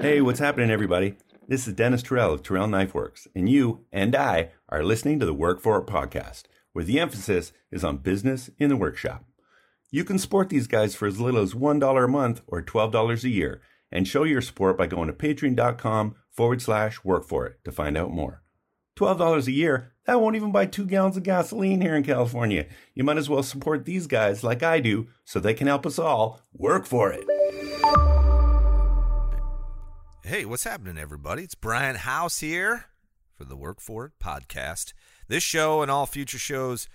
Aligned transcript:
Hey, 0.00 0.20
what's 0.20 0.38
happening, 0.38 0.70
everybody? 0.70 1.16
This 1.48 1.66
is 1.66 1.74
Dennis 1.74 2.04
Terrell 2.04 2.32
of 2.32 2.44
Terrell 2.44 2.68
Knife 2.68 2.94
Works, 2.94 3.26
and 3.34 3.48
you 3.48 3.84
and 3.90 4.14
I 4.14 4.50
are 4.68 4.84
listening 4.84 5.18
to 5.18 5.26
the 5.26 5.34
Work 5.34 5.60
For 5.60 5.76
It 5.78 5.88
podcast, 5.88 6.44
where 6.72 6.84
the 6.84 7.00
emphasis 7.00 7.52
is 7.72 7.82
on 7.82 7.96
business 7.96 8.48
in 8.58 8.68
the 8.68 8.76
workshop. 8.76 9.24
You 9.90 10.04
can 10.04 10.20
support 10.20 10.50
these 10.50 10.68
guys 10.68 10.94
for 10.94 11.08
as 11.08 11.20
little 11.20 11.42
as 11.42 11.52
$1 11.52 12.04
a 12.04 12.08
month 12.08 12.42
or 12.46 12.62
$12 12.62 13.24
a 13.24 13.28
year, 13.28 13.60
and 13.90 14.06
show 14.06 14.22
your 14.22 14.40
support 14.40 14.78
by 14.78 14.86
going 14.86 15.08
to 15.08 15.12
patreon.com 15.12 16.14
forward 16.30 16.62
slash 16.62 17.02
work 17.02 17.26
for 17.26 17.46
it 17.46 17.56
to 17.64 17.72
find 17.72 17.98
out 17.98 18.12
more. 18.12 18.44
$12 18.96 19.48
a 19.48 19.52
year, 19.52 19.94
that 20.06 20.20
won't 20.20 20.36
even 20.36 20.52
buy 20.52 20.66
two 20.66 20.86
gallons 20.86 21.16
of 21.16 21.24
gasoline 21.24 21.80
here 21.80 21.96
in 21.96 22.04
California. 22.04 22.66
You 22.94 23.02
might 23.02 23.18
as 23.18 23.28
well 23.28 23.42
support 23.42 23.84
these 23.84 24.06
guys 24.06 24.44
like 24.44 24.62
I 24.62 24.78
do 24.78 25.08
so 25.24 25.40
they 25.40 25.54
can 25.54 25.66
help 25.66 25.84
us 25.84 25.98
all 25.98 26.42
work 26.52 26.86
for 26.86 27.12
it. 27.12 28.17
Hey, 30.24 30.44
what's 30.44 30.64
happening, 30.64 30.98
everybody? 30.98 31.44
It's 31.44 31.54
Brian 31.54 31.94
House 31.94 32.40
here 32.40 32.86
for 33.34 33.44
the 33.44 33.56
Work 33.56 33.80
For 33.80 34.06
It 34.06 34.12
podcast. 34.22 34.92
This 35.28 35.44
show 35.44 35.80
and 35.80 35.90
all 35.90 36.06
future 36.06 36.38
shows 36.38 36.88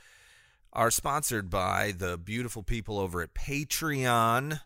are 0.74 0.92
sponsored 0.92 1.50
by 1.50 1.94
the 1.98 2.18
beautiful 2.18 2.64
people 2.64 3.00
over 3.00 3.22
at 3.22 3.34
Patreon. 3.34 4.60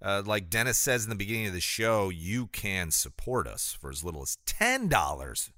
Uh, 0.00 0.22
like 0.24 0.48
Dennis 0.48 0.78
says 0.78 1.02
in 1.04 1.10
the 1.10 1.16
beginning 1.16 1.48
of 1.48 1.52
the 1.52 1.60
show, 1.60 2.08
you 2.08 2.46
can 2.46 2.90
support 2.92 3.46
us 3.46 3.76
for 3.78 3.90
as 3.90 4.04
little 4.04 4.22
as 4.22 4.38
$10 4.46 5.50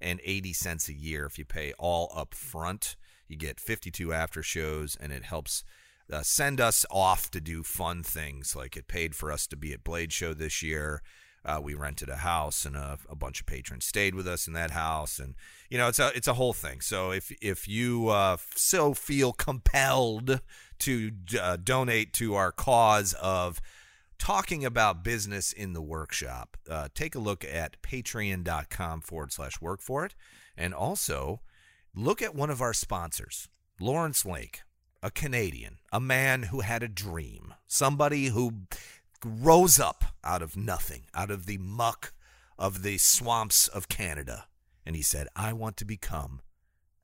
and 0.00 0.20
80 0.22 0.52
cents 0.52 0.88
a 0.88 0.94
year 0.94 1.26
if 1.26 1.38
you 1.38 1.44
pay 1.44 1.72
all 1.76 2.12
up 2.14 2.34
front. 2.34 2.96
You 3.28 3.36
get 3.36 3.58
52 3.58 4.12
after 4.12 4.42
shows, 4.42 4.96
and 4.98 5.12
it 5.12 5.24
helps 5.24 5.64
uh, 6.10 6.22
send 6.22 6.60
us 6.60 6.86
off 6.90 7.32
to 7.32 7.40
do 7.40 7.64
fun 7.64 8.04
things. 8.04 8.54
Like 8.54 8.76
it 8.76 8.86
paid 8.86 9.16
for 9.16 9.32
us 9.32 9.46
to 9.48 9.56
be 9.56 9.72
at 9.72 9.84
Blade 9.84 10.12
Show 10.12 10.34
this 10.34 10.62
year. 10.62 11.02
Uh, 11.46 11.60
we 11.62 11.74
rented 11.74 12.08
a 12.08 12.16
house, 12.16 12.64
and 12.64 12.74
a, 12.74 12.98
a, 13.08 13.14
bunch 13.14 13.38
of 13.38 13.46
patrons 13.46 13.84
stayed 13.84 14.16
with 14.16 14.26
us 14.26 14.48
in 14.48 14.52
that 14.52 14.72
house, 14.72 15.20
and 15.20 15.36
you 15.70 15.78
know 15.78 15.86
it's 15.86 16.00
a 16.00 16.10
it's 16.16 16.26
a 16.26 16.34
whole 16.34 16.52
thing. 16.52 16.80
So 16.80 17.12
if 17.12 17.30
if 17.40 17.68
you 17.68 18.08
uh, 18.08 18.38
so 18.56 18.94
feel 18.94 19.32
compelled 19.32 20.40
to 20.80 21.12
uh, 21.40 21.56
donate 21.62 22.12
to 22.14 22.34
our 22.34 22.50
cause 22.50 23.14
of 23.22 23.60
talking 24.18 24.64
about 24.64 25.04
business 25.04 25.52
in 25.52 25.72
the 25.72 25.82
workshop, 25.82 26.56
uh, 26.68 26.88
take 26.94 27.14
a 27.14 27.20
look 27.20 27.44
at 27.44 27.80
patreon.com 27.80 29.00
forward 29.02 29.32
slash 29.32 29.60
work 29.60 29.80
for 29.80 30.04
it, 30.04 30.16
and 30.56 30.74
also 30.74 31.40
look 31.94 32.20
at 32.20 32.34
one 32.34 32.50
of 32.50 32.60
our 32.60 32.74
sponsors, 32.74 33.48
Lawrence 33.80 34.26
Lake, 34.26 34.62
a 35.02 35.10
Canadian, 35.10 35.78
a 35.92 36.00
man 36.00 36.44
who 36.44 36.60
had 36.60 36.82
a 36.82 36.88
dream, 36.88 37.54
somebody 37.66 38.26
who 38.26 38.62
rose 39.24 39.78
up 39.78 40.04
out 40.24 40.42
of 40.42 40.56
nothing, 40.56 41.04
out 41.14 41.30
of 41.30 41.46
the 41.46 41.58
muck 41.58 42.12
of 42.58 42.82
the 42.82 42.98
swamps 42.98 43.68
of 43.68 43.88
Canada. 43.88 44.46
And 44.84 44.96
he 44.96 45.02
said, 45.02 45.28
I 45.34 45.52
want 45.52 45.76
to 45.78 45.84
become 45.84 46.40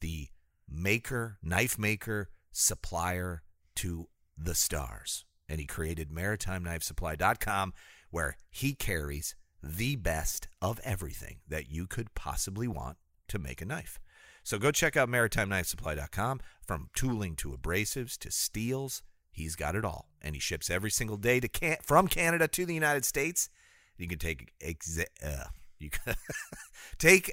the 0.00 0.28
maker, 0.68 1.38
knife 1.42 1.78
maker, 1.78 2.30
supplier 2.50 3.42
to 3.76 4.08
the 4.36 4.54
stars. 4.54 5.24
And 5.48 5.60
he 5.60 5.66
created 5.66 6.10
MaritimeKnifeSupply.com, 6.10 7.74
where 8.10 8.36
he 8.50 8.74
carries 8.74 9.34
the 9.62 9.96
best 9.96 10.48
of 10.60 10.80
everything 10.84 11.40
that 11.48 11.70
you 11.70 11.86
could 11.86 12.14
possibly 12.14 12.68
want 12.68 12.96
to 13.28 13.38
make 13.38 13.60
a 13.60 13.66
knife. 13.66 13.98
So 14.44 14.58
go 14.58 14.70
check 14.70 14.96
out 14.96 15.08
MaritimeKnifeSupply.com 15.08 16.40
from 16.66 16.90
tooling 16.94 17.36
to 17.36 17.50
abrasives 17.50 18.18
to 18.18 18.30
steels 18.30 19.02
He's 19.32 19.56
got 19.56 19.74
it 19.74 19.84
all, 19.84 20.08
and 20.20 20.36
he 20.36 20.40
ships 20.40 20.68
every 20.68 20.90
single 20.90 21.16
day 21.16 21.40
to 21.40 21.48
can- 21.48 21.78
from 21.82 22.06
Canada 22.06 22.46
to 22.48 22.66
the 22.66 22.74
United 22.74 23.04
States. 23.06 23.48
You 23.96 24.06
can 24.06 24.18
take 24.18 24.52
exa- 24.60 25.06
uh, 25.24 25.46
you 25.78 25.88
can 25.90 26.14
take 26.98 27.32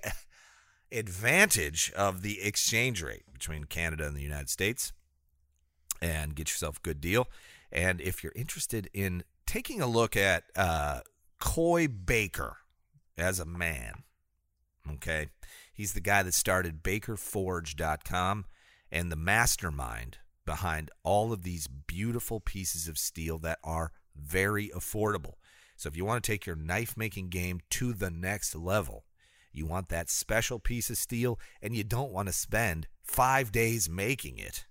advantage 0.92 1.92
of 1.95 2.22
the 2.22 2.42
exchange 2.42 3.04
rate 3.04 3.26
between 3.32 3.65
Canada 3.65 4.08
and 4.08 4.15
the 4.15 4.21
United 4.21 4.49
States, 4.49 4.93
and 6.02 6.36
get 6.36 6.49
yourself 6.49 6.77
a 6.77 6.82
good 6.82 7.02
deal. 7.02 7.27
And 7.71 7.99
if 7.99 8.23
you're 8.23 8.33
interested 8.36 8.89
in 8.93 9.23
taking 9.45 9.81
a 9.81 9.87
look 9.87 10.16
at 10.16 10.45
uh, 10.55 11.02
Coy 11.39 11.87
Baker 11.87 12.58
as 13.17 13.39
a 13.39 13.45
man, 13.45 14.04
okay, 14.93 15.27
he's 15.73 15.93
the 15.93 15.99
guy 15.99 16.23
that 16.23 16.33
started 16.33 16.81
BakerForge.com 16.81 18.45
and 18.92 19.11
the 19.11 19.16
mastermind 19.16 20.17
behind 20.49 20.89
all 21.04 21.32
of 21.32 21.43
these 21.43 21.67
beautiful 21.67 22.39
pieces 22.39 22.87
of 22.87 22.98
steel 22.98 23.37
that 23.37 23.60
are 23.64 23.92
very 24.15 24.70
affordable. 24.70 25.33
So 25.76 25.87
if 25.87 25.95
you 25.95 26.04
want 26.04 26.23
to 26.23 26.32
take 26.32 26.48
your 26.48 26.55
knife 26.55 26.98
making 26.98 27.30
game 27.30 27.60
to 27.70 27.93
the 27.93 28.10
next 28.10 28.55
level, 28.55 29.05
you 29.54 29.67
want 29.67 29.89
that 29.89 30.10
special 30.10 30.58
piece 30.58 30.89
of 30.89 30.98
steel 30.98 31.39
and 31.61 31.76
you 31.76 31.83
don't 31.83 32.11
want 32.11 32.30
to 32.30 32.33
spend 32.33 32.87
5 33.04 33.52
days 33.52 33.87
making 33.87 34.39
it. 34.39 34.65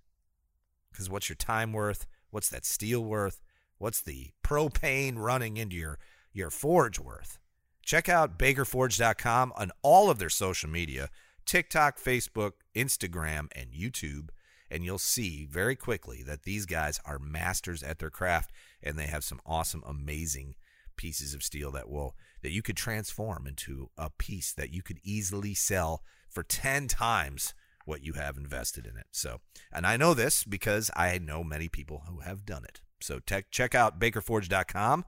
Cuz 0.92 1.08
what's 1.08 1.28
your 1.28 1.36
time 1.36 1.72
worth? 1.72 2.08
What's 2.30 2.48
that 2.48 2.66
steel 2.66 3.04
worth? 3.04 3.40
What's 3.76 4.00
the 4.00 4.32
propane 4.42 5.14
running 5.16 5.58
into 5.58 5.76
your 5.76 6.00
your 6.32 6.50
forge 6.50 6.98
worth? 6.98 7.38
Check 7.82 8.08
out 8.08 8.36
bakerforge.com 8.36 9.52
on 9.56 9.70
all 9.82 10.10
of 10.10 10.18
their 10.18 10.28
social 10.28 10.68
media, 10.68 11.08
TikTok, 11.46 12.00
Facebook, 12.00 12.54
Instagram, 12.74 13.46
and 13.52 13.70
YouTube 13.70 14.30
and 14.70 14.84
you'll 14.84 14.98
see 14.98 15.46
very 15.50 15.76
quickly 15.76 16.22
that 16.22 16.42
these 16.42 16.66
guys 16.66 17.00
are 17.04 17.18
masters 17.18 17.82
at 17.82 17.98
their 17.98 18.10
craft 18.10 18.50
and 18.82 18.98
they 18.98 19.06
have 19.06 19.24
some 19.24 19.40
awesome 19.46 19.82
amazing 19.86 20.54
pieces 20.96 21.32
of 21.32 21.42
steel 21.42 21.70
that 21.70 21.88
will 21.88 22.14
that 22.42 22.50
you 22.50 22.62
could 22.62 22.76
transform 22.76 23.46
into 23.46 23.90
a 23.96 24.10
piece 24.10 24.52
that 24.52 24.72
you 24.72 24.82
could 24.82 24.98
easily 25.02 25.54
sell 25.54 26.02
for 26.28 26.42
10 26.42 26.88
times 26.88 27.54
what 27.84 28.04
you 28.04 28.12
have 28.12 28.36
invested 28.36 28.86
in 28.86 28.96
it. 28.96 29.06
So, 29.10 29.40
and 29.72 29.86
I 29.86 29.96
know 29.96 30.12
this 30.12 30.44
because 30.44 30.90
I 30.94 31.18
know 31.18 31.42
many 31.42 31.68
people 31.68 32.02
who 32.08 32.20
have 32.20 32.44
done 32.44 32.64
it. 32.64 32.80
So, 33.00 33.18
tech, 33.18 33.50
check 33.50 33.74
out 33.74 33.98
bakerforge.com 33.98 35.04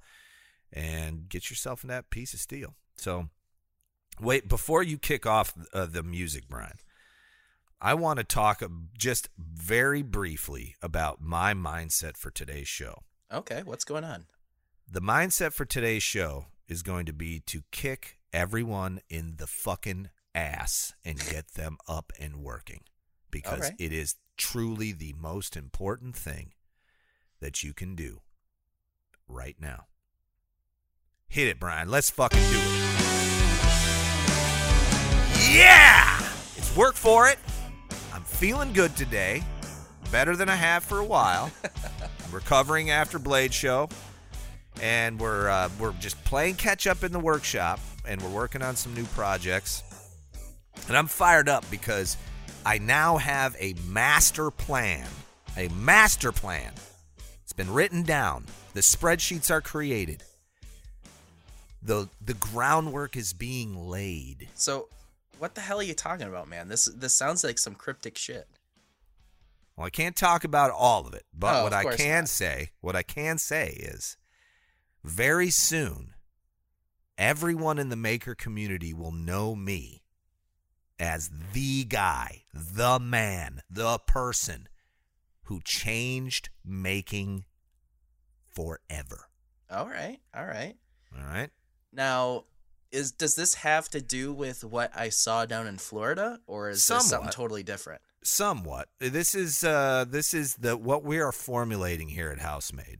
and 0.72 1.28
get 1.28 1.50
yourself 1.50 1.84
in 1.84 1.88
that 1.88 2.10
piece 2.10 2.32
of 2.32 2.40
steel. 2.40 2.74
So, 2.96 3.28
wait, 4.20 4.48
before 4.48 4.82
you 4.82 4.96
kick 4.96 5.26
off 5.26 5.52
uh, 5.74 5.86
the 5.86 6.02
music, 6.02 6.44
Brian, 6.48 6.78
I 7.82 7.94
want 7.94 8.18
to 8.18 8.24
talk 8.24 8.62
just 8.96 9.30
very 9.38 10.02
briefly 10.02 10.76
about 10.82 11.22
my 11.22 11.54
mindset 11.54 12.18
for 12.18 12.30
today's 12.30 12.68
show. 12.68 13.04
Okay, 13.32 13.62
what's 13.64 13.84
going 13.84 14.04
on? 14.04 14.26
The 14.90 15.00
mindset 15.00 15.54
for 15.54 15.64
today's 15.64 16.02
show 16.02 16.46
is 16.68 16.82
going 16.82 17.06
to 17.06 17.14
be 17.14 17.40
to 17.46 17.62
kick 17.70 18.18
everyone 18.34 19.00
in 19.08 19.36
the 19.38 19.46
fucking 19.46 20.10
ass 20.34 20.92
and 21.06 21.18
get 21.30 21.48
them 21.54 21.78
up 21.88 22.12
and 22.18 22.42
working 22.42 22.82
because 23.30 23.60
right. 23.60 23.74
it 23.78 23.94
is 23.94 24.16
truly 24.36 24.92
the 24.92 25.14
most 25.18 25.56
important 25.56 26.14
thing 26.14 26.52
that 27.40 27.62
you 27.62 27.72
can 27.72 27.94
do 27.94 28.20
right 29.26 29.56
now. 29.58 29.86
Hit 31.28 31.48
it, 31.48 31.58
Brian. 31.58 31.88
Let's 31.88 32.10
fucking 32.10 32.38
do 32.38 32.58
it. 32.58 32.90
Yeah! 35.50 36.18
It's 36.56 36.76
work 36.76 36.94
for 36.94 37.26
it 37.26 37.38
feeling 38.24 38.72
good 38.72 38.96
today, 38.96 39.42
better 40.10 40.36
than 40.36 40.48
I 40.48 40.56
have 40.56 40.82
for 40.84 40.98
a 40.98 41.04
while. 41.04 41.50
I'm 41.64 42.32
recovering 42.32 42.90
after 42.90 43.18
Blade 43.18 43.54
Show, 43.54 43.88
and 44.82 45.18
we're 45.18 45.48
uh, 45.48 45.68
we're 45.78 45.92
just 45.92 46.22
playing 46.24 46.56
catch 46.56 46.86
up 46.86 47.04
in 47.04 47.12
the 47.12 47.18
workshop, 47.18 47.80
and 48.06 48.20
we're 48.22 48.30
working 48.30 48.62
on 48.62 48.76
some 48.76 48.94
new 48.94 49.04
projects. 49.06 49.82
And 50.88 50.96
I'm 50.96 51.06
fired 51.06 51.48
up 51.48 51.68
because 51.70 52.16
I 52.64 52.78
now 52.78 53.16
have 53.18 53.56
a 53.58 53.74
master 53.88 54.50
plan, 54.50 55.06
a 55.56 55.68
master 55.68 56.32
plan. 56.32 56.72
It's 57.42 57.52
been 57.52 57.72
written 57.72 58.02
down. 58.02 58.46
The 58.74 58.80
spreadsheets 58.80 59.50
are 59.50 59.60
created. 59.60 60.22
the 61.82 62.08
The 62.24 62.34
groundwork 62.34 63.16
is 63.16 63.32
being 63.32 63.88
laid. 63.88 64.48
So 64.54 64.88
what 65.40 65.54
the 65.54 65.62
hell 65.62 65.80
are 65.80 65.84
you 65.84 65.94
talking 65.94 66.28
about, 66.28 66.48
man? 66.48 66.68
This 66.68 66.84
this 66.84 67.14
sounds 67.14 67.42
like 67.42 67.58
some 67.58 67.74
cryptic 67.74 68.18
shit. 68.18 68.46
Well, 69.76 69.86
I 69.86 69.90
can't 69.90 70.14
talk 70.14 70.44
about 70.44 70.70
all 70.70 71.06
of 71.06 71.14
it, 71.14 71.24
but 71.32 71.60
oh, 71.60 71.64
what 71.64 71.72
I 71.72 71.96
can 71.96 72.22
not. 72.22 72.28
say, 72.28 72.70
what 72.80 72.94
I 72.94 73.02
can 73.02 73.38
say 73.38 73.70
is 73.80 74.18
very 75.02 75.48
soon 75.48 76.12
everyone 77.16 77.78
in 77.78 77.88
the 77.88 77.96
maker 77.96 78.34
community 78.34 78.92
will 78.92 79.12
know 79.12 79.54
me 79.54 80.02
as 80.98 81.30
the 81.54 81.84
guy, 81.84 82.42
the 82.52 82.98
man, 83.00 83.62
the 83.70 83.98
person 84.06 84.68
who 85.44 85.60
changed 85.64 86.50
making 86.62 87.44
forever. 88.46 89.28
All 89.70 89.86
right. 89.86 90.18
All 90.34 90.44
right. 90.44 90.76
All 91.16 91.24
right. 91.24 91.50
Now, 91.92 92.44
is 92.92 93.12
does 93.12 93.34
this 93.34 93.54
have 93.54 93.88
to 93.90 94.00
do 94.00 94.32
with 94.32 94.64
what 94.64 94.90
I 94.96 95.08
saw 95.08 95.46
down 95.46 95.66
in 95.66 95.78
Florida, 95.78 96.40
or 96.46 96.70
is 96.70 96.82
Somewhat. 96.82 97.00
this 97.02 97.10
something 97.10 97.30
totally 97.30 97.62
different? 97.62 98.00
Somewhat. 98.22 98.88
This 98.98 99.34
is 99.34 99.64
uh, 99.64 100.04
this 100.08 100.34
is 100.34 100.56
the 100.56 100.76
what 100.76 101.02
we 101.04 101.18
are 101.20 101.32
formulating 101.32 102.08
here 102.08 102.30
at 102.30 102.40
Housemade 102.40 102.98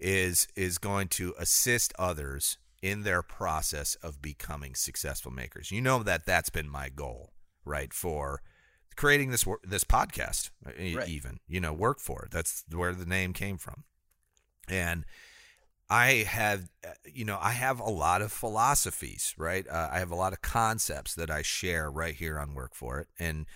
is 0.00 0.48
is 0.56 0.78
going 0.78 1.08
to 1.08 1.34
assist 1.38 1.92
others 1.98 2.58
in 2.82 3.02
their 3.02 3.22
process 3.22 3.94
of 3.96 4.20
becoming 4.20 4.74
successful 4.74 5.30
makers. 5.30 5.70
You 5.70 5.80
know 5.80 6.02
that 6.02 6.26
that's 6.26 6.50
been 6.50 6.68
my 6.68 6.88
goal, 6.88 7.32
right? 7.64 7.92
For 7.94 8.42
creating 8.96 9.30
this 9.30 9.44
this 9.62 9.84
podcast, 9.84 10.50
Right. 10.64 11.08
even 11.08 11.40
you 11.46 11.60
know, 11.60 11.72
work 11.72 12.00
for 12.00 12.24
it. 12.24 12.30
That's 12.30 12.64
where 12.70 12.92
the 12.92 13.06
name 13.06 13.32
came 13.32 13.56
from, 13.58 13.84
and 14.68 15.04
I 15.90 16.24
have, 16.26 16.68
uh, 16.86 16.92
you 17.04 17.24
know, 17.24 17.38
I 17.40 17.52
have 17.52 17.78
a 17.78 17.90
lot 17.90 18.22
of 18.22 18.32
philosophies, 18.32 19.34
right? 19.36 19.66
Uh, 19.68 19.88
I 19.92 19.98
have 19.98 20.10
a 20.10 20.16
lot 20.16 20.32
of 20.32 20.42
concepts 20.42 21.14
that 21.14 21.30
I 21.30 21.42
share 21.42 21.90
right 21.90 22.14
here 22.14 22.38
on 22.38 22.54
Work 22.54 22.74
for 22.74 23.00
It, 23.00 23.08
and 23.18 23.46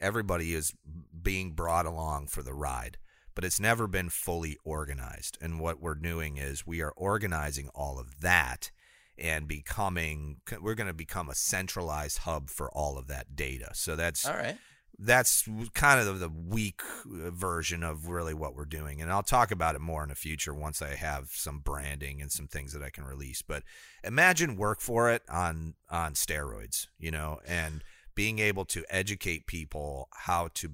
everybody 0.00 0.54
is 0.54 0.74
being 1.22 1.52
brought 1.52 1.86
along 1.86 2.28
for 2.28 2.42
the 2.42 2.54
ride. 2.54 2.98
But 3.34 3.44
it's 3.44 3.60
never 3.60 3.86
been 3.86 4.08
fully 4.08 4.56
organized. 4.64 5.38
And 5.40 5.60
what 5.60 5.80
we're 5.80 5.94
doing 5.94 6.38
is 6.38 6.66
we 6.66 6.82
are 6.82 6.92
organizing 6.96 7.68
all 7.72 7.98
of 7.98 8.20
that 8.20 8.72
and 9.16 9.46
becoming, 9.46 10.40
we're 10.60 10.74
going 10.74 10.88
to 10.88 10.92
become 10.92 11.28
a 11.28 11.34
centralized 11.36 12.18
hub 12.18 12.50
for 12.50 12.68
all 12.72 12.98
of 12.98 13.06
that 13.06 13.36
data. 13.36 13.70
So 13.74 13.94
that's 13.94 14.26
All 14.26 14.36
right. 14.36 14.56
That's 15.00 15.48
kind 15.74 16.00
of 16.06 16.18
the 16.18 16.28
weak 16.28 16.80
uh, 17.06 17.30
version 17.30 17.84
of 17.84 18.08
really 18.08 18.34
what 18.34 18.54
we're 18.54 18.64
doing 18.64 19.00
and 19.00 19.12
i'll 19.12 19.22
talk 19.22 19.50
about 19.50 19.74
it 19.76 19.80
more 19.80 20.02
in 20.02 20.08
the 20.08 20.14
future 20.14 20.52
once 20.52 20.82
i 20.82 20.94
have 20.94 21.28
some 21.32 21.60
branding 21.60 22.20
and 22.20 22.32
some 22.32 22.48
things 22.48 22.72
that 22.72 22.82
i 22.82 22.90
can 22.90 23.04
release 23.04 23.40
but 23.40 23.62
imagine 24.02 24.56
work 24.56 24.80
for 24.80 25.10
it 25.10 25.22
on 25.28 25.74
on 25.90 26.14
steroids 26.14 26.86
you 26.98 27.10
know 27.10 27.38
and 27.46 27.84
being 28.14 28.40
able 28.40 28.64
to 28.64 28.84
educate 28.90 29.46
people 29.46 30.08
how 30.12 30.48
to 30.54 30.68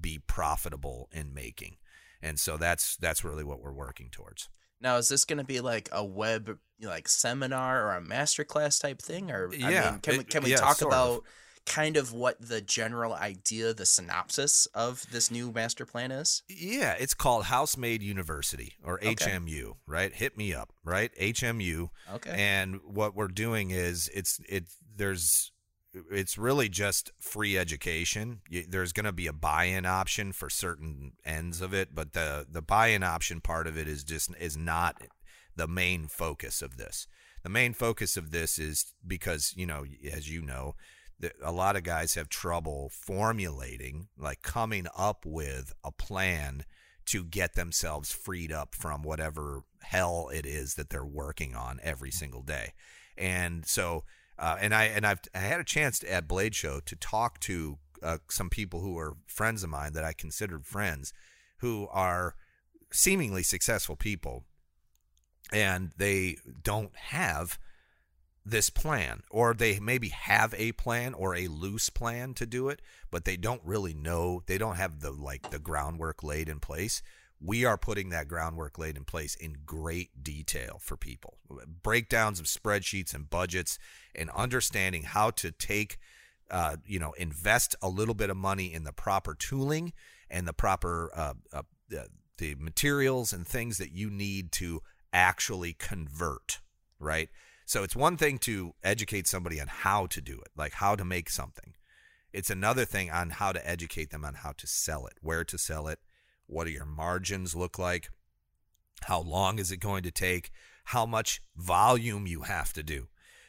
be 0.00 0.18
profitable 0.18 1.08
in 1.12 1.34
making 1.34 1.76
and 2.22 2.40
so 2.40 2.56
that's 2.56 2.96
that's 2.96 3.24
really 3.24 3.44
what 3.44 3.60
we're 3.60 3.72
working 3.72 4.08
towards 4.10 4.48
Now, 4.80 4.96
is 4.96 5.08
this 5.08 5.24
going 5.24 5.38
to 5.38 5.44
be 5.44 5.60
like 5.60 5.88
a 5.92 6.04
web 6.04 6.58
like 6.80 7.08
seminar 7.08 7.86
or 7.86 7.96
a 7.96 8.02
masterclass 8.02 8.80
type 8.80 9.00
thing, 9.00 9.30
or 9.30 9.50
I 9.62 9.70
Yeah, 9.70 9.90
mean, 9.90 10.00
can 10.00 10.16
we 10.18 10.24
can 10.24 10.42
we 10.42 10.50
yeah, 10.50 10.56
talk 10.56 10.82
about? 10.82 11.16
of. 11.18 11.20
Kind 11.66 11.96
of 11.96 12.12
what 12.12 12.40
the 12.40 12.60
general 12.60 13.12
idea, 13.12 13.74
the 13.74 13.84
synopsis 13.84 14.66
of 14.74 15.04
this 15.10 15.30
new 15.30 15.52
master 15.52 15.84
plan 15.84 16.12
is? 16.12 16.42
Yeah, 16.48 16.94
it's 16.98 17.14
called 17.14 17.46
Housemade 17.46 18.02
University 18.02 18.74
or 18.82 18.98
Okay. 19.04 19.14
HMU, 19.14 19.74
right? 19.86 20.12
Hit 20.14 20.38
me 20.38 20.54
up, 20.54 20.72
right? 20.84 21.10
HMU. 21.20 21.90
Okay. 22.14 22.34
And 22.36 22.80
what 22.84 23.14
we're 23.14 23.28
doing 23.28 23.70
is 23.70 24.08
it's 24.14 24.40
it 24.48 24.64
there's 24.96 25.52
it's 26.10 26.36
really 26.36 26.68
just 26.68 27.10
free 27.18 27.56
education. 27.58 28.40
There's 28.68 28.92
going 28.92 29.04
to 29.04 29.12
be 29.12 29.26
a 29.26 29.32
buy-in 29.32 29.86
option 29.86 30.32
for 30.32 30.50
certain 30.50 31.12
ends 31.24 31.60
of 31.60 31.74
it, 31.74 31.94
but 31.94 32.12
the 32.12 32.46
the 32.50 32.62
buy-in 32.62 33.02
option 33.02 33.40
part 33.40 33.66
of 33.66 33.76
it 33.76 33.88
is 33.88 34.04
just 34.04 34.30
is 34.38 34.56
not 34.56 34.96
the 35.56 35.66
main 35.66 36.06
focus 36.06 36.62
of 36.62 36.76
this. 36.76 37.06
The 37.42 37.48
main 37.50 37.74
focus 37.74 38.16
of 38.16 38.30
this 38.30 38.58
is 38.58 38.92
because, 39.06 39.54
you 39.56 39.66
know, 39.66 39.84
as 40.12 40.28
you 40.28 40.42
know, 40.42 40.74
a 41.42 41.52
lot 41.52 41.76
of 41.76 41.82
guys 41.82 42.14
have 42.14 42.28
trouble 42.28 42.90
formulating, 42.90 44.08
like 44.18 44.42
coming 44.42 44.86
up 44.96 45.24
with 45.24 45.72
a 45.82 45.90
plan 45.90 46.64
to 47.06 47.24
get 47.24 47.54
themselves 47.54 48.12
freed 48.12 48.52
up 48.52 48.74
from 48.74 49.02
whatever 49.02 49.62
hell 49.82 50.28
it 50.32 50.44
is 50.44 50.74
that 50.74 50.90
they're 50.90 51.04
working 51.04 51.54
on 51.54 51.78
every 51.82 52.10
single 52.10 52.42
day. 52.42 52.72
And 53.16 53.64
so, 53.64 54.04
uh, 54.38 54.56
and 54.60 54.74
I 54.74 54.84
and 54.84 55.06
I've 55.06 55.20
I 55.34 55.38
had 55.38 55.60
a 55.60 55.64
chance 55.64 56.00
to, 56.00 56.12
at 56.12 56.28
Blade 56.28 56.54
Show 56.54 56.80
to 56.80 56.96
talk 56.96 57.40
to 57.40 57.78
uh, 58.02 58.18
some 58.28 58.50
people 58.50 58.80
who 58.80 58.98
are 58.98 59.16
friends 59.26 59.62
of 59.62 59.70
mine 59.70 59.92
that 59.94 60.04
I 60.04 60.12
considered 60.12 60.66
friends, 60.66 61.14
who 61.58 61.88
are 61.90 62.34
seemingly 62.92 63.42
successful 63.42 63.96
people, 63.96 64.44
and 65.52 65.92
they 65.96 66.36
don't 66.62 66.94
have 66.96 67.58
this 68.48 68.70
plan 68.70 69.22
or 69.28 69.52
they 69.52 69.80
maybe 69.80 70.08
have 70.10 70.54
a 70.56 70.70
plan 70.72 71.12
or 71.14 71.34
a 71.34 71.48
loose 71.48 71.90
plan 71.90 72.32
to 72.32 72.46
do 72.46 72.68
it 72.68 72.80
but 73.10 73.24
they 73.24 73.36
don't 73.36 73.60
really 73.64 73.92
know 73.94 74.42
they 74.46 74.56
don't 74.58 74.76
have 74.76 75.00
the 75.00 75.10
like 75.10 75.50
the 75.50 75.58
groundwork 75.58 76.22
laid 76.22 76.48
in 76.48 76.60
place. 76.60 77.02
We 77.40 77.64
are 77.64 77.76
putting 77.76 78.10
that 78.10 78.28
groundwork 78.28 78.78
laid 78.78 78.96
in 78.96 79.04
place 79.04 79.34
in 79.34 79.58
great 79.66 80.22
detail 80.22 80.78
for 80.80 80.96
people. 80.96 81.36
Breakdowns 81.82 82.40
of 82.40 82.46
spreadsheets 82.46 83.14
and 83.14 83.28
budgets 83.28 83.78
and 84.14 84.30
understanding 84.30 85.02
how 85.02 85.30
to 85.32 85.50
take 85.50 85.98
uh, 86.50 86.76
you 86.86 86.98
know 86.98 87.12
invest 87.12 87.74
a 87.82 87.88
little 87.88 88.14
bit 88.14 88.30
of 88.30 88.36
money 88.36 88.72
in 88.72 88.84
the 88.84 88.92
proper 88.92 89.34
tooling 89.34 89.92
and 90.30 90.46
the 90.46 90.52
proper 90.52 91.10
uh, 91.14 91.34
uh, 91.52 91.62
the, 91.88 92.06
the 92.38 92.54
materials 92.56 93.32
and 93.32 93.46
things 93.46 93.78
that 93.78 93.92
you 93.92 94.10
need 94.10 94.52
to 94.52 94.82
actually 95.12 95.72
convert 95.72 96.60
right 96.98 97.28
so 97.66 97.82
it's 97.82 97.96
one 97.96 98.16
thing 98.16 98.38
to 98.38 98.74
educate 98.84 99.26
somebody 99.26 99.60
on 99.60 99.66
how 99.66 100.06
to 100.06 100.20
do 100.20 100.38
it, 100.38 100.50
like 100.56 100.74
how 100.74 100.94
to 100.94 101.04
make 101.04 101.28
something. 101.28 101.74
It's 102.32 102.48
another 102.48 102.84
thing 102.84 103.10
on 103.10 103.30
how 103.30 103.50
to 103.50 103.68
educate 103.68 104.10
them 104.10 104.24
on 104.24 104.34
how 104.34 104.52
to 104.52 104.66
sell 104.68 105.06
it, 105.06 105.14
where 105.20 105.44
to 105.44 105.58
sell 105.58 105.88
it, 105.88 105.98
what 106.46 106.64
do 106.64 106.70
your 106.70 106.86
margins 106.86 107.56
look 107.56 107.76
like, 107.76 108.08
how 109.02 109.20
long 109.20 109.58
is 109.58 109.72
it 109.72 109.78
going 109.78 110.04
to 110.04 110.12
take, 110.12 110.52
how 110.84 111.06
much 111.06 111.42
volume 111.56 112.28
you 112.28 112.42
have 112.42 112.72
to 112.74 112.84
do. 112.84 113.08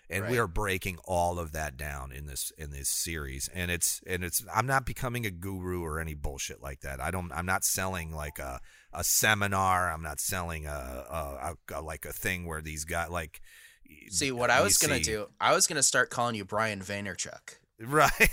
And 0.10 0.30
we 0.30 0.38
are 0.40 0.48
breaking 0.48 1.00
all 1.04 1.38
of 1.38 1.52
that 1.52 1.76
down 1.76 2.14
in 2.14 2.28
this 2.28 2.54
in 2.58 2.72
this 2.72 2.88
series. 2.88 3.50
And 3.54 3.70
it's 3.70 4.00
and 4.08 4.24
it's 4.24 4.42
I'm 4.56 4.66
not 4.66 4.86
becoming 4.86 5.26
a 5.26 5.32
guru 5.32 5.84
or 5.84 6.00
any 6.00 6.14
bullshit 6.14 6.64
like 6.64 6.80
that. 6.80 7.02
I 7.02 7.12
don't 7.12 7.30
I'm 7.34 7.46
not 7.46 7.66
selling 7.66 8.14
like 8.14 8.40
a 8.40 8.62
a 8.94 9.04
seminar. 9.04 9.92
I'm 9.92 10.02
not 10.02 10.22
selling 10.22 10.66
a, 10.66 10.70
a, 10.70 11.56
a, 11.74 11.80
a 11.80 11.82
like 11.82 12.06
a 12.06 12.14
thing 12.14 12.46
where 12.46 12.62
these 12.62 12.86
guys 12.86 13.10
like 13.10 13.42
See, 14.10 14.32
what 14.32 14.50
I 14.50 14.62
was 14.62 14.78
gonna 14.78 14.98
see- 14.98 15.04
do, 15.04 15.28
I 15.40 15.54
was 15.54 15.68
gonna 15.68 15.84
start 15.84 16.10
calling 16.10 16.36
you 16.36 16.46
Brian 16.46 16.82
Vaynerchuk. 16.82 17.56
Right. 17.80 18.30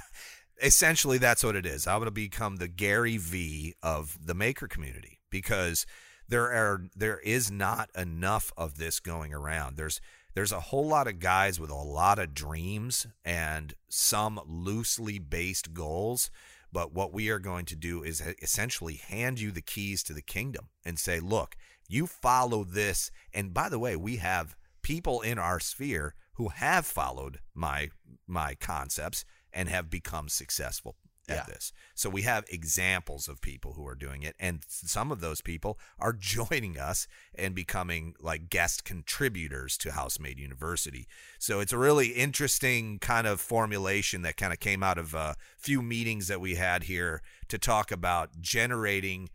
Essentially, 0.62 1.18
that's 1.18 1.44
what 1.44 1.56
it 1.56 1.66
is. 1.66 1.86
I'm 1.86 1.98
going 1.98 2.06
to 2.06 2.10
become 2.10 2.56
the 2.56 2.68
Gary 2.68 3.18
V 3.18 3.74
of 3.82 4.16
the 4.24 4.32
maker 4.34 4.66
community 4.66 5.18
because 5.28 5.84
there 6.28 6.50
are 6.50 6.84
there 6.96 7.18
is 7.18 7.50
not 7.50 7.90
enough 7.94 8.52
of 8.56 8.78
this 8.78 9.00
going 9.00 9.34
around. 9.34 9.76
There's 9.76 10.00
there's 10.34 10.52
a 10.52 10.60
whole 10.60 10.86
lot 10.86 11.08
of 11.08 11.18
guys 11.18 11.60
with 11.60 11.70
a 11.70 11.74
lot 11.74 12.18
of 12.18 12.34
dreams 12.34 13.06
and 13.24 13.74
some 13.88 14.40
loosely 14.46 15.18
based 15.18 15.74
goals. 15.74 16.30
But 16.72 16.92
what 16.92 17.12
we 17.12 17.30
are 17.30 17.38
going 17.38 17.64
to 17.66 17.76
do 17.76 18.02
is 18.02 18.22
essentially 18.42 18.94
hand 18.94 19.40
you 19.40 19.50
the 19.50 19.62
keys 19.62 20.02
to 20.04 20.12
the 20.12 20.22
kingdom 20.22 20.68
and 20.84 20.98
say, 20.98 21.20
look, 21.20 21.56
you 21.88 22.06
follow 22.06 22.64
this. 22.64 23.10
And 23.32 23.54
by 23.54 23.68
the 23.68 23.78
way, 23.78 23.96
we 23.96 24.16
have 24.16 24.56
people 24.86 25.20
in 25.20 25.36
our 25.36 25.58
sphere 25.58 26.14
who 26.34 26.48
have 26.48 26.86
followed 26.86 27.40
my 27.54 27.88
my 28.28 28.54
concepts 28.54 29.24
and 29.52 29.68
have 29.68 29.90
become 29.90 30.28
successful 30.28 30.94
at 31.28 31.38
Yeah. 31.38 31.44
this. 31.54 31.72
So 31.96 32.08
we 32.08 32.22
have 32.22 32.44
examples 32.48 33.26
of 33.26 33.40
people 33.40 33.72
who 33.72 33.84
are 33.88 33.96
doing 33.96 34.22
it 34.22 34.36
and 34.38 34.64
some 34.68 35.10
of 35.10 35.18
those 35.20 35.40
people 35.40 35.76
are 35.98 36.12
joining 36.36 36.78
us 36.78 37.08
and 37.34 37.52
becoming 37.52 38.14
like 38.20 38.48
guest 38.48 38.84
contributors 38.84 39.76
to 39.78 39.90
Housemade 39.90 40.38
University. 40.38 41.08
So 41.40 41.58
it's 41.58 41.72
a 41.72 41.78
really 41.78 42.08
interesting 42.08 43.00
kind 43.00 43.26
of 43.26 43.40
formulation 43.40 44.22
that 44.22 44.36
kind 44.36 44.52
of 44.52 44.60
came 44.60 44.84
out 44.84 44.98
of 44.98 45.14
a 45.14 45.34
few 45.58 45.82
meetings 45.82 46.28
that 46.28 46.40
we 46.40 46.54
had 46.54 46.84
here 46.84 47.22
to 47.48 47.58
talk 47.58 47.90
about 47.90 48.40
generating 48.40 49.30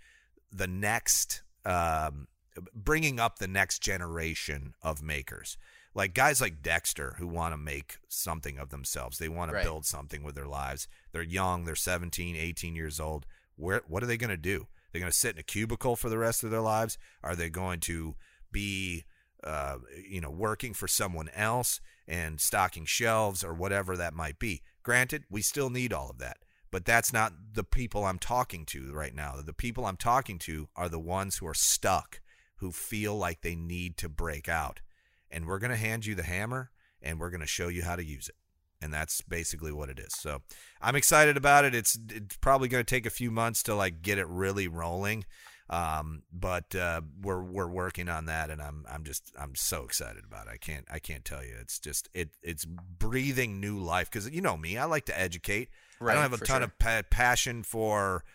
the 0.50 0.68
next 0.68 1.44
um, 1.66 2.28
bringing 2.74 3.20
up 3.20 3.40
the 3.40 3.48
next 3.48 3.80
generation 3.80 4.74
of 4.82 5.02
makers. 5.02 5.58
Like 5.94 6.14
guys 6.14 6.40
like 6.40 6.62
dexter 6.62 7.16
who 7.18 7.28
want 7.28 7.54
to 7.54 7.58
make 7.58 7.98
something 8.08 8.58
of 8.58 8.70
themselves. 8.70 9.18
They 9.18 9.30
want 9.30 9.52
to 9.52 9.62
build 9.62 9.86
something 9.86 10.24
with 10.24 10.36
their 10.36 10.48
lives. 10.48 10.88
They're 11.12 11.22
young 11.22 11.66
they're 11.66 11.76
17 11.76 12.36
18 12.36 12.76
years 12.76 13.00
old. 13.00 13.26
Where 13.58 13.82
what 13.88 14.02
are 14.04 14.06
they 14.06 14.18
going 14.18 14.30
to 14.30 14.38
do? 14.38 14.68
They're 14.92 15.02
going 15.02 15.12
to 15.12 15.18
sit 15.18 15.36
in 15.36 15.40
a 15.40 15.44
cubicle 15.44 15.96
for 15.96 16.10
the 16.10 16.18
rest 16.18 16.44
of 16.44 16.52
their 16.52 16.62
lives? 16.62 16.98
Are 17.24 17.36
they 17.36 17.50
going 17.50 17.80
to 17.82 18.16
be 18.52 19.04
uh, 19.44 19.78
you 20.08 20.22
know 20.22 20.30
working 20.30 20.74
for 20.74 20.88
someone 20.88 21.30
else 21.36 21.82
and 22.08 22.40
stocking 22.40 22.86
shelves 22.86 23.44
or 23.44 23.54
whatever 23.54 23.98
that 23.98 24.14
might 24.14 24.40
be? 24.40 24.62
Granted 24.84 25.26
we 25.30 25.42
still 25.42 25.70
need 25.70 25.92
all 25.92 26.10
of 26.10 26.20
that 26.20 26.38
but 26.72 26.86
that's 26.86 27.12
not 27.12 27.34
the 27.54 27.66
people 27.66 28.06
I'm 28.06 28.18
talking 28.18 28.66
to 28.68 28.94
right 28.94 29.14
now. 29.14 29.36
The 29.46 29.54
people 29.54 29.86
I'm 29.86 29.98
talking 29.98 30.40
to 30.40 30.70
are 30.76 30.88
the 30.88 31.00
ones 31.00 31.38
who 31.38 31.48
are 31.48 31.54
stuck, 31.54 32.21
who 32.62 32.72
feel 32.72 33.18
like 33.18 33.42
they 33.42 33.56
need 33.56 33.98
to 33.98 34.08
break 34.08 34.48
out. 34.48 34.82
And 35.30 35.48
we're 35.48 35.60
going 35.60 35.72
to 35.72 35.78
hand 35.78 36.06
you 36.06 36.16
the 36.16 36.24
hammer 36.24 36.70
and 37.02 37.20
we're 37.20 37.32
going 37.32 37.42
to 37.42 37.48
show 37.48 37.68
you 37.68 37.82
how 37.84 37.96
to 37.96 38.04
use 38.04 38.30
it. 38.30 38.36
And 38.84 38.94
that's 38.94 39.22
basically 39.22 39.72
what 39.72 39.90
it 39.90 40.00
is. 40.00 40.14
So 40.14 40.42
I'm 40.80 40.96
excited 40.96 41.38
about 41.38 41.66
it. 41.66 41.76
It's, 41.76 41.98
it's 42.10 42.38
probably 42.38 42.68
going 42.68 42.84
to 42.84 42.90
take 42.90 43.06
a 43.06 43.12
few 43.12 43.32
months 43.32 43.64
to 43.64 43.76
like 43.76 44.02
get 44.02 44.18
it 44.18 44.28
really 44.28 44.68
rolling. 44.68 45.26
Um, 45.72 46.24
but 46.32 46.76
uh, 46.76 47.02
we're 47.22 47.42
we're 47.42 47.70
working 47.70 48.10
on 48.10 48.26
that, 48.26 48.50
and 48.50 48.62
I'm 48.62 48.84
I'm 48.92 49.06
just 49.06 49.32
I'm 49.40 49.56
so 49.56 49.86
excited 49.86 50.26
about 50.26 50.48
it. 50.48 50.50
I 50.54 50.58
can't 50.58 50.86
I 50.92 51.00
can't 51.00 51.24
tell 51.24 51.46
you. 51.46 51.56
It's 51.62 51.80
just 51.80 52.10
it 52.14 52.32
it's 52.44 52.66
breathing 52.66 53.62
new 53.62 53.80
life 53.80 54.12
because 54.12 54.30
you 54.30 54.42
know 54.42 54.58
me. 54.58 54.78
I 54.78 54.84
like 54.84 55.06
to 55.06 55.18
educate. 55.18 55.70
I 56.02 56.14
don't 56.14 56.24
have 56.24 56.34
a 56.34 56.38
ton 56.40 56.58
sure. 56.58 56.64
of 56.64 56.78
pa- 56.78 57.04
passion 57.10 57.64
for 57.64 58.26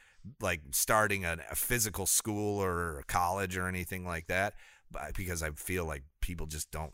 like 0.40 0.61
starting 0.73 1.25
a, 1.25 1.38
a 1.50 1.54
physical 1.54 2.06
school 2.06 2.62
or 2.62 2.99
a 2.99 3.04
college 3.04 3.56
or 3.56 3.68
anything 3.68 4.04
like 4.04 4.26
that, 4.28 4.54
but 4.90 5.14
because 5.14 5.42
I 5.42 5.50
feel 5.50 5.85
like 5.85 6.02
people 6.21 6.47
just 6.47 6.71
don't 6.71 6.92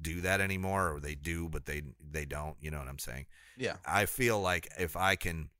do 0.00 0.20
that 0.22 0.40
anymore, 0.40 0.94
or 0.94 1.00
they 1.00 1.14
do 1.14 1.48
but 1.48 1.66
they 1.66 1.82
they 2.10 2.24
don't. 2.24 2.56
You 2.60 2.70
know 2.70 2.78
what 2.78 2.88
I'm 2.88 2.98
saying? 2.98 3.26
Yeah. 3.56 3.76
I 3.86 4.06
feel 4.06 4.40
like 4.40 4.68
if 4.78 4.96
I 4.96 5.16
can 5.16 5.50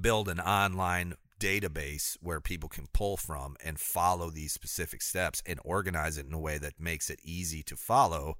build 0.00 0.28
an 0.28 0.40
online 0.40 1.14
database 1.38 2.16
where 2.20 2.40
people 2.40 2.68
can 2.68 2.86
pull 2.92 3.16
from 3.16 3.56
and 3.64 3.78
follow 3.78 4.30
these 4.30 4.52
specific 4.52 5.02
steps 5.02 5.42
and 5.44 5.58
organize 5.64 6.16
it 6.16 6.26
in 6.26 6.32
a 6.32 6.38
way 6.38 6.56
that 6.56 6.78
makes 6.78 7.10
it 7.10 7.18
easy 7.24 7.62
to 7.64 7.76
follow 7.76 8.36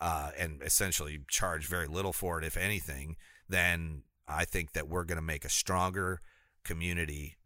uh, 0.00 0.30
and 0.38 0.62
essentially 0.62 1.20
charge 1.28 1.66
very 1.66 1.86
little 1.86 2.12
for 2.12 2.38
it, 2.38 2.44
if 2.44 2.56
anything, 2.56 3.16
then 3.48 4.02
I 4.28 4.44
think 4.44 4.72
that 4.72 4.88
we're 4.88 5.04
going 5.04 5.16
to 5.16 5.22
make 5.22 5.46
a 5.46 5.50
stronger 5.50 6.20
community 6.66 7.36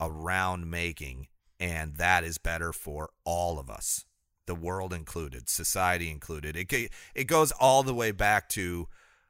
around 0.00 0.70
making, 0.70 1.28
and 1.58 1.96
that 1.96 2.24
is 2.24 2.38
better 2.38 2.72
for 2.72 3.10
all 3.24 3.58
of 3.58 3.70
us, 3.70 4.04
the 4.46 4.54
world 4.54 4.92
included, 4.92 5.48
society 5.48 6.10
included. 6.10 6.56
It 6.56 6.90
it 7.14 7.24
goes 7.24 7.52
all 7.52 7.82
the 7.82 7.94
way 7.94 8.10
back 8.12 8.48
to 8.50 8.88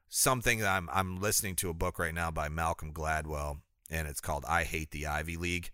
something 0.09 0.59
that 0.61 0.69
I'm 0.77 0.89
I'm 0.93 1.21
listening 1.21 1.55
to 1.57 1.71
a 1.71 1.75
book 1.75 1.99
right 1.99 2.15
now 2.15 2.31
by 2.31 2.49
Malcolm 2.49 2.93
Gladwell, 2.93 3.61
and 3.91 4.09
it's 4.09 4.21
called 4.21 4.45
"I 4.49 4.65
Hate 4.65 4.91
the 4.91 5.07
Ivy 5.07 5.37
League." 5.37 5.71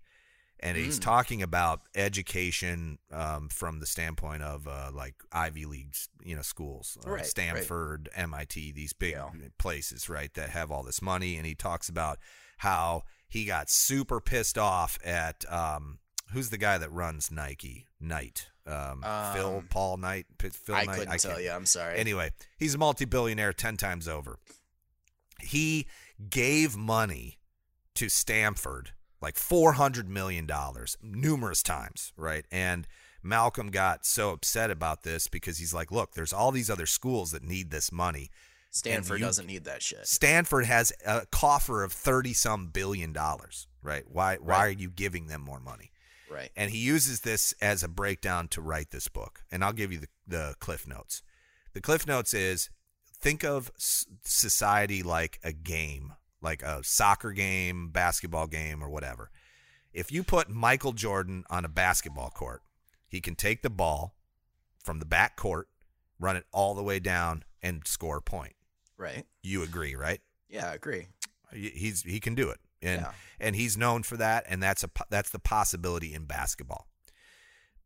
And 0.64 0.76
he's 0.76 1.00
Mm. 1.00 1.02
talking 1.02 1.42
about 1.42 1.81
education 1.97 2.99
um, 3.11 3.49
from 3.49 3.81
the 3.81 3.87
standpoint 3.87 4.45
of 4.45 4.69
uh, 4.69 4.90
like 4.95 5.16
Ivy 5.33 5.64
League, 5.66 5.97
you 6.25 6.37
know, 6.37 6.42
schools, 6.42 6.97
uh, 7.04 7.11
Right, 7.11 7.16
right. 7.19 7.26
Stanford, 7.26 8.09
MIT, 8.14 8.71
these 8.71 8.92
big 8.92 9.14
Yeah. 9.14 9.31
places, 9.59 10.09
right, 10.09 10.33
that 10.35 10.50
have 10.50 10.71
all 10.71 10.85
this 10.85 11.02
money. 11.02 11.37
And 11.37 11.45
he 11.47 11.57
talks 11.57 11.88
about 11.88 12.21
how 12.59 13.02
he 13.33 13.47
got 13.47 13.71
super 13.71 14.21
pissed 14.21 14.59
off 14.59 14.99
at 15.03 15.47
um, 15.51 15.99
who's 16.33 16.51
the 16.51 16.59
guy 16.59 16.77
that 16.77 16.91
runs 16.93 17.31
Nike, 17.31 17.87
Knight, 17.99 18.49
um, 18.67 19.03
Phil 19.33 19.57
Um, 19.57 19.67
Paul 19.71 19.97
Knight, 19.97 20.27
Phil 20.39 20.75
Knight. 20.75 20.83
I 20.83 20.85
Knight. 20.85 20.99
couldn't 20.99 21.19
tell 21.21 21.41
you. 21.41 21.51
I'm 21.51 21.65
sorry. 21.65 21.99
Anyway, 21.99 22.33
he's 22.59 22.75
a 22.75 22.79
multi-billionaire 22.79 23.55
10 23.55 23.79
times 23.79 24.07
over. 24.07 24.39
He 25.41 25.87
gave 26.29 26.77
money 26.77 27.39
to 27.95 28.11
Stanford, 28.11 28.91
like 29.23 29.37
$400 29.37 30.09
million, 30.09 30.47
numerous 31.03 31.62
times, 31.62 32.12
right? 32.19 32.45
And 32.53 32.87
Malcolm 33.23 33.71
got 33.71 34.05
so 34.05 34.29
upset 34.33 34.71
about 34.71 35.05
this 35.05 35.27
because 35.27 35.57
he's 35.57 35.73
like, 35.73 35.91
look, 35.91 36.12
there's 36.12 36.35
all 36.35 36.51
these 36.53 36.69
other 36.69 36.87
schools 36.87 37.33
that 37.33 37.43
need 37.43 37.71
this 37.71 37.91
money. 37.91 38.31
Stanford 38.73 39.21
you- 39.21 39.26
doesn't 39.26 39.47
need 39.47 39.64
that 39.64 39.83
shit. 39.83 40.07
Stanford 40.07 40.64
has 40.64 40.93
a 41.07 41.26
coffer 41.26 41.85
of 41.85 41.93
30 41.93 42.33
some 42.33 42.69
billion 42.69 43.12
dollars, 43.12 43.69
right? 43.83 44.05
Why 44.09 44.37
why 44.37 44.55
Right. 44.55 44.59
are 44.76 44.81
you 44.81 44.91
giving 44.91 45.26
them 45.29 45.43
more 45.43 45.61
money? 45.61 45.93
Right. 46.31 46.50
And 46.57 46.71
he 46.71 46.79
uses 46.79 47.21
this 47.21 47.52
as 47.61 47.83
a 47.83 47.88
breakdown 47.88 48.49
to 48.49 48.62
write 48.62 48.91
this 48.91 49.07
book. 49.09 49.45
And 49.52 49.62
I'll 49.62 49.75
give 49.75 49.93
you 49.93 49.99
the, 50.00 50.09
the 50.26 50.55
cliff 50.61 50.87
notes. 50.88 51.23
The 51.75 51.83
cliff 51.83 52.07
notes 52.07 52.33
is 52.33 52.71
think 53.21 53.45
of 53.45 53.71
society 54.25 55.02
like 55.02 55.38
a 55.45 55.52
game, 55.52 56.14
like 56.41 56.62
a 56.62 56.83
soccer 56.83 57.33
game, 57.33 57.91
basketball 57.91 58.47
game, 58.47 58.83
or 58.83 58.88
whatever. 58.88 59.31
If 59.93 60.11
you 60.11 60.25
put 60.25 60.49
Michael 60.49 60.93
Jordan 60.93 61.45
on 61.50 61.67
a 61.67 61.69
basketball 61.69 62.31
court, 62.31 62.62
he 63.07 63.21
can 63.21 63.35
take 63.35 63.61
the 63.61 63.69
ball 63.71 64.17
from 64.83 64.99
the 65.00 65.05
back 65.05 65.37
court, 65.37 65.69
run 66.19 66.37
it 66.37 66.47
all 66.50 66.75
the 66.75 66.83
way 66.83 66.99
down, 66.99 67.45
and 67.61 67.87
score 67.87 68.17
a 68.17 68.23
point. 68.23 68.55
Right. 69.02 69.26
You 69.42 69.62
agree, 69.62 69.94
right? 69.97 70.21
Yeah, 70.49 70.71
I 70.71 70.75
agree. 70.75 71.09
He- 71.52 71.71
He's 71.71 72.02
he 72.02 72.21
can 72.21 72.35
do 72.35 72.50
it, 72.50 72.61
and 72.80 73.00
Yeah. 73.02 73.12
and 73.40 73.56
he's 73.56 73.76
known 73.76 74.02
for 74.04 74.16
that, 74.16 74.44
and 74.49 74.62
that's 74.62 74.85
a 74.85 74.90
that's 75.11 75.30
the 75.30 75.38
possibility 75.38 76.14
in 76.14 76.25
basketball. 76.26 76.87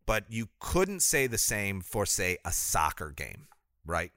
But 0.04 0.24
you 0.30 0.50
couldn't 0.60 1.00
say 1.00 1.26
the 1.26 1.38
same 1.38 1.80
for 1.80 2.06
say 2.06 2.38
a 2.44 2.52
soccer 2.52 3.10
game, 3.10 3.48
right? 3.84 4.12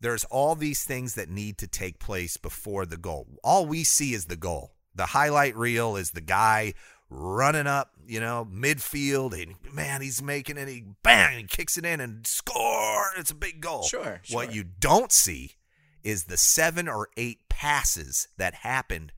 There's 0.00 0.24
all 0.24 0.54
these 0.54 0.84
things 0.84 1.14
that 1.14 1.28
need 1.28 1.58
to 1.58 1.66
take 1.66 1.98
place 1.98 2.36
before 2.36 2.86
the 2.86 2.96
goal. 2.96 3.26
All 3.44 3.66
we 3.66 3.84
see 3.84 4.14
is 4.14 4.24
the 4.26 4.36
goal. 4.36 4.74
The 4.94 5.06
highlight 5.06 5.54
reel 5.56 5.96
is 5.96 6.10
the 6.12 6.20
guy 6.20 6.74
running 7.08 7.66
up, 7.66 7.92
you 8.06 8.20
know, 8.20 8.48
midfield, 8.50 9.32
and 9.40 9.56
man, 9.72 10.00
he's 10.00 10.22
making 10.22 10.56
it. 10.56 10.66
He 10.68 10.84
bang, 11.02 11.38
he 11.40 11.44
kicks 11.44 11.76
it 11.76 11.84
in 11.84 12.00
and 12.00 12.26
score. 12.26 13.10
It's 13.18 13.30
a 13.30 13.34
big 13.34 13.60
goal. 13.60 13.82
Sure, 13.84 14.20
What 14.30 14.46
sure. 14.46 14.50
you 14.54 14.64
don't 14.64 15.12
see 15.12 15.52
is 16.04 16.24
the 16.24 16.36
seven 16.36 16.88
or 16.88 17.08
eight 17.16 17.48
passes 17.48 18.28
that 18.36 18.54
happened 18.54 19.12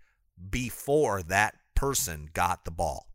before 0.50 1.22
that 1.22 1.54
person 1.74 2.28
got 2.32 2.64
the 2.64 2.70
ball. 2.70 3.08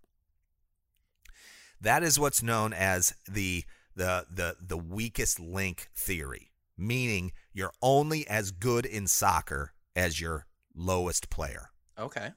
That 1.81 2.03
is 2.03 2.19
what's 2.19 2.43
known 2.43 2.73
as 2.73 3.13
the 3.27 3.63
the 3.95 4.25
the 4.29 4.55
the 4.59 4.77
weakest 4.77 5.39
link 5.39 5.89
theory, 5.95 6.51
meaning 6.77 7.31
you're 7.53 7.73
only 7.81 8.27
as 8.27 8.51
good 8.51 8.85
in 8.85 9.07
soccer 9.07 9.73
as 9.95 10.19
your 10.19 10.45
lowest 10.75 11.29
player. 11.29 11.69
Okay. 11.97 12.29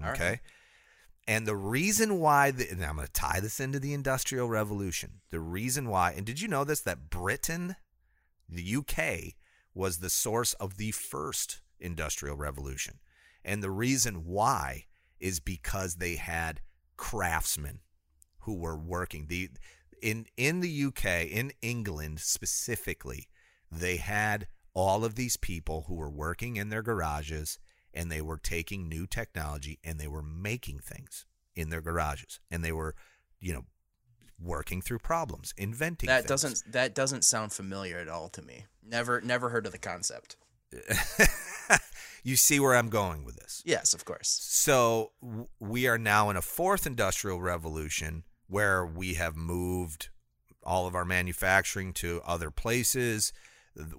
All 0.00 0.08
right. 0.08 0.16
Okay. 0.20 0.40
And 1.28 1.46
the 1.46 1.56
reason 1.56 2.18
why, 2.18 2.50
the, 2.50 2.68
and 2.68 2.84
I'm 2.84 2.96
going 2.96 3.06
to 3.06 3.12
tie 3.12 3.38
this 3.40 3.60
into 3.60 3.78
the 3.78 3.94
Industrial 3.94 4.48
Revolution. 4.48 5.20
The 5.30 5.38
reason 5.38 5.88
why, 5.88 6.12
and 6.12 6.26
did 6.26 6.40
you 6.40 6.48
know 6.48 6.64
this, 6.64 6.80
that 6.80 7.08
Britain, 7.08 7.76
the 8.48 8.76
UK, 8.76 9.34
was 9.80 9.96
the 9.96 10.10
source 10.10 10.52
of 10.54 10.76
the 10.76 10.90
first 10.90 11.62
Industrial 11.80 12.36
Revolution. 12.36 12.98
And 13.42 13.62
the 13.62 13.70
reason 13.70 14.26
why 14.26 14.84
is 15.18 15.40
because 15.40 15.94
they 15.94 16.16
had 16.16 16.60
craftsmen 16.98 17.78
who 18.40 18.56
were 18.56 18.76
working. 18.76 19.28
The 19.28 19.48
in 20.02 20.26
in 20.36 20.60
the 20.60 20.84
UK, 20.84 21.30
in 21.30 21.52
England 21.62 22.20
specifically, 22.20 23.28
they 23.72 23.96
had 23.96 24.48
all 24.74 25.02
of 25.02 25.14
these 25.14 25.38
people 25.38 25.86
who 25.88 25.94
were 25.94 26.10
working 26.10 26.56
in 26.56 26.68
their 26.68 26.82
garages 26.82 27.58
and 27.94 28.12
they 28.12 28.20
were 28.20 28.38
taking 28.38 28.86
new 28.86 29.06
technology 29.06 29.78
and 29.82 29.98
they 29.98 30.08
were 30.08 30.22
making 30.22 30.80
things 30.80 31.24
in 31.56 31.70
their 31.70 31.80
garages 31.80 32.38
and 32.50 32.62
they 32.62 32.72
were, 32.72 32.94
you 33.40 33.54
know, 33.54 33.64
working 34.42 34.80
through 34.82 34.98
problems, 35.00 35.52
inventing 35.56 36.06
That 36.08 36.26
things. 36.26 36.28
doesn't 36.42 36.72
that 36.72 36.94
doesn't 36.94 37.24
sound 37.24 37.52
familiar 37.52 37.98
at 37.98 38.08
all 38.08 38.28
to 38.30 38.42
me. 38.42 38.66
Never 38.82 39.20
never 39.20 39.50
heard 39.50 39.66
of 39.66 39.72
the 39.72 39.78
concept. 39.78 40.36
you 42.22 42.36
see 42.36 42.60
where 42.60 42.74
I'm 42.76 42.88
going 42.88 43.24
with 43.24 43.36
this. 43.36 43.62
Yes, 43.64 43.94
of 43.94 44.04
course. 44.04 44.28
So 44.42 45.12
w- 45.22 45.46
we 45.58 45.86
are 45.86 45.98
now 45.98 46.30
in 46.30 46.36
a 46.36 46.42
fourth 46.42 46.86
industrial 46.86 47.40
revolution 47.40 48.24
where 48.46 48.84
we 48.84 49.14
have 49.14 49.36
moved 49.36 50.08
all 50.62 50.86
of 50.86 50.94
our 50.94 51.04
manufacturing 51.04 51.92
to 51.94 52.20
other 52.26 52.50
places. 52.50 53.32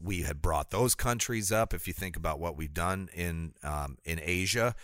We 0.02 0.22
had 0.24 0.42
brought 0.42 0.70
those 0.70 0.96
countries 0.96 1.52
up. 1.52 1.74
If 1.74 1.88
you 1.88 1.94
think 1.94 2.16
about 2.16 2.40
what 2.40 2.56
we've 2.58 2.74
done 2.74 3.10
in 3.14 3.54
um, 3.64 3.98
in 4.06 4.20
Asia, 4.22 4.76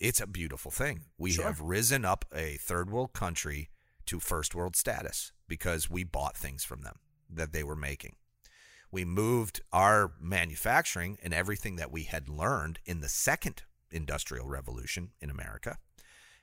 it's 0.00 0.20
a 0.20 0.26
beautiful 0.26 0.70
thing. 0.70 1.02
We 1.18 1.32
Sure. 1.32 1.44
have 1.44 1.60
risen 1.60 2.04
up 2.04 2.24
a 2.34 2.56
third 2.60 2.90
world 2.90 3.12
country 3.12 3.68
to 4.08 4.20
first 4.20 4.54
world 4.54 4.76
status 4.76 5.32
because 5.46 5.88
we 5.88 6.04
bought 6.04 6.36
things 6.36 6.64
from 6.64 6.82
them 6.82 6.96
that 7.30 7.52
they 7.52 7.62
were 7.62 7.76
making. 7.76 8.16
We 8.90 9.04
moved 9.04 9.60
our 9.72 10.12
manufacturing 10.20 11.18
and 11.22 11.34
everything 11.34 11.76
that 11.76 11.92
we 11.92 12.04
had 12.04 12.28
learned 12.28 12.78
in 12.86 13.00
the 13.00 13.08
second 13.08 13.62
industrial 13.90 14.46
revolution 14.46 15.10
in 15.20 15.30
America, 15.30 15.78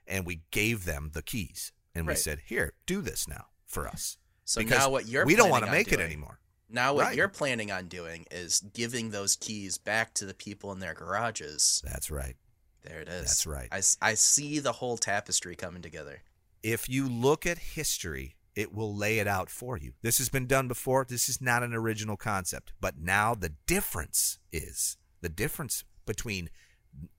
and 0.07 0.25
we 0.25 0.41
gave 0.51 0.86
them 0.86 1.12
the 1.13 1.24
keys. 1.24 1.72
And 1.95 2.05
we 2.07 2.15
said, 2.15 2.39
"Here, 2.45 2.74
do 2.86 3.01
this 3.01 3.27
now 3.27 3.45
for 3.65 3.88
us." 3.88 4.17
So 4.48 4.62
Because 4.62 4.77
now 4.81 4.89
what 4.91 5.07
you're 5.07 5.25
we 5.25 5.36
don't 5.36 5.50
want 5.50 5.65
to 5.65 5.72
make 5.72 5.91
it 5.91 6.00
anymore. 6.00 6.38
Now 6.69 6.93
what 6.93 7.05
Right. 7.05 7.15
you're 7.15 7.27
planning 7.27 7.72
on 7.72 7.88
doing 7.88 8.27
is 8.29 8.60
giving 8.60 9.10
those 9.10 9.36
keys 9.36 9.79
back 9.79 10.13
to 10.15 10.25
the 10.27 10.36
people 10.36 10.72
in 10.72 10.77
their 10.79 10.93
garages. 10.93 11.81
That's 11.84 12.12
right. 12.12 12.36
There 12.84 13.00
it 13.01 13.07
is. 13.10 13.22
That's 13.22 13.48
right. 13.48 13.67
I, 13.72 13.81
I 14.07 14.13
see 14.13 14.60
the 14.60 14.74
whole 14.74 14.98
tapestry 14.98 15.55
coming 15.55 15.81
together. 15.81 16.22
If 16.65 16.89
you 16.89 17.07
look 17.07 17.45
at 17.45 17.60
history, 17.60 18.38
it 18.55 18.74
will 18.74 18.95
lay 18.95 19.19
it 19.19 19.27
out 19.27 19.51
for 19.51 19.77
you. 19.77 19.91
This 20.01 20.17
has 20.17 20.29
been 20.29 20.48
done 20.48 20.67
before. 20.67 21.05
This 21.07 21.29
is 21.29 21.39
not 21.39 21.62
an 21.62 21.75
original 21.75 22.17
concept. 22.17 22.74
But 22.81 22.98
now 22.98 23.36
the 23.36 23.53
difference 23.67 24.39
is 24.51 24.98
the 25.22 25.29
difference 25.29 25.84
between 26.07 26.50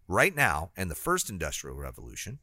right 0.09 0.35
now 0.35 0.73
and 0.77 0.91
the 0.91 0.97
first 0.97 1.31
industrial 1.31 1.77
revolution 1.77 2.41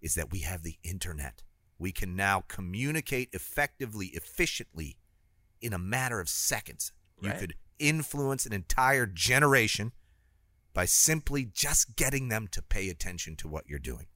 is 0.00 0.14
that 0.14 0.30
we 0.30 0.42
have 0.42 0.62
the 0.62 0.78
internet. 0.84 1.42
We 1.76 1.90
can 1.90 2.14
now 2.14 2.44
communicate 2.46 3.30
effectively, 3.32 4.12
efficiently 4.14 4.98
in 5.60 5.72
a 5.72 5.78
matter 5.78 6.20
of 6.20 6.28
seconds. 6.28 6.92
You 7.20 7.32
could 7.32 7.54
influence 7.80 8.46
an 8.46 8.52
entire 8.52 9.06
generation 9.06 9.90
by 10.72 10.84
simply 10.84 11.46
just 11.46 11.96
getting 11.96 12.28
them 12.28 12.46
to 12.52 12.62
pay 12.62 12.90
attention 12.90 13.34
to 13.36 13.48
what 13.48 13.64
you're 13.66 13.80
doing. 13.80 14.06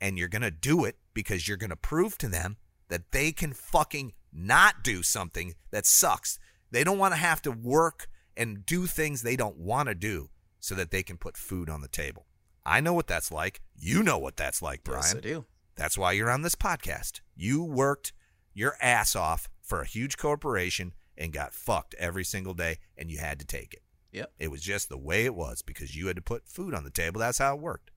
And 0.00 0.18
you're 0.18 0.28
going 0.28 0.42
to 0.42 0.50
do 0.50 0.84
it 0.84 0.96
because 1.14 1.48
you're 1.48 1.56
going 1.56 1.70
to 1.70 1.76
prove 1.76 2.18
to 2.18 2.28
them 2.28 2.56
that 2.88 3.12
they 3.12 3.32
can 3.32 3.52
fucking 3.52 4.12
not 4.32 4.82
do 4.82 5.02
something 5.02 5.54
that 5.70 5.86
sucks. 5.86 6.38
They 6.70 6.84
don't 6.84 6.98
want 6.98 7.12
to 7.14 7.20
have 7.20 7.42
to 7.42 7.50
work 7.50 8.08
and 8.36 8.64
do 8.64 8.86
things 8.86 9.22
they 9.22 9.36
don't 9.36 9.58
want 9.58 9.88
to 9.88 9.94
do 9.94 10.30
so 10.60 10.74
that 10.74 10.90
they 10.90 11.02
can 11.02 11.16
put 11.16 11.36
food 11.36 11.68
on 11.68 11.80
the 11.80 11.88
table. 11.88 12.26
I 12.64 12.80
know 12.80 12.92
what 12.92 13.06
that's 13.06 13.32
like. 13.32 13.60
You 13.76 14.02
know 14.02 14.18
what 14.18 14.36
that's 14.36 14.62
like, 14.62 14.84
Brian. 14.84 15.02
Yes, 15.02 15.14
I 15.16 15.20
do. 15.20 15.46
That's 15.76 15.96
why 15.96 16.12
you're 16.12 16.30
on 16.30 16.42
this 16.42 16.54
podcast. 16.54 17.20
You 17.34 17.64
worked 17.64 18.12
your 18.52 18.74
ass 18.80 19.16
off 19.16 19.48
for 19.62 19.80
a 19.80 19.86
huge 19.86 20.16
corporation 20.16 20.92
and 21.16 21.32
got 21.32 21.54
fucked 21.54 21.94
every 21.98 22.24
single 22.24 22.54
day, 22.54 22.78
and 22.96 23.10
you 23.10 23.18
had 23.18 23.38
to 23.38 23.46
take 23.46 23.72
it. 23.74 23.82
Yep. 24.12 24.32
It 24.38 24.50
was 24.50 24.62
just 24.62 24.88
the 24.88 24.98
way 24.98 25.24
it 25.24 25.34
was 25.34 25.62
because 25.62 25.96
you 25.96 26.06
had 26.06 26.16
to 26.16 26.22
put 26.22 26.48
food 26.48 26.74
on 26.74 26.84
the 26.84 26.90
table. 26.90 27.20
That's 27.20 27.38
how 27.38 27.54
it 27.54 27.60
worked. 27.60 27.90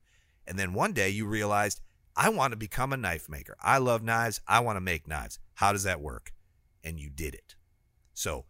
And 0.46 0.58
then 0.58 0.74
one 0.74 0.92
day 0.92 1.08
you 1.08 1.26
realized, 1.26 1.80
I 2.16 2.28
want 2.28 2.52
to 2.52 2.56
become 2.56 2.92
a 2.92 2.96
knife 2.96 3.28
maker. 3.28 3.56
I 3.60 3.78
love 3.78 4.02
knives. 4.02 4.40
I 4.46 4.60
want 4.60 4.76
to 4.76 4.80
make 4.80 5.08
knives. 5.08 5.38
How 5.54 5.72
does 5.72 5.84
that 5.84 6.00
work? 6.00 6.32
And 6.84 6.98
you 7.00 7.08
did 7.10 7.34
it. 7.34 7.54
So 8.12 8.44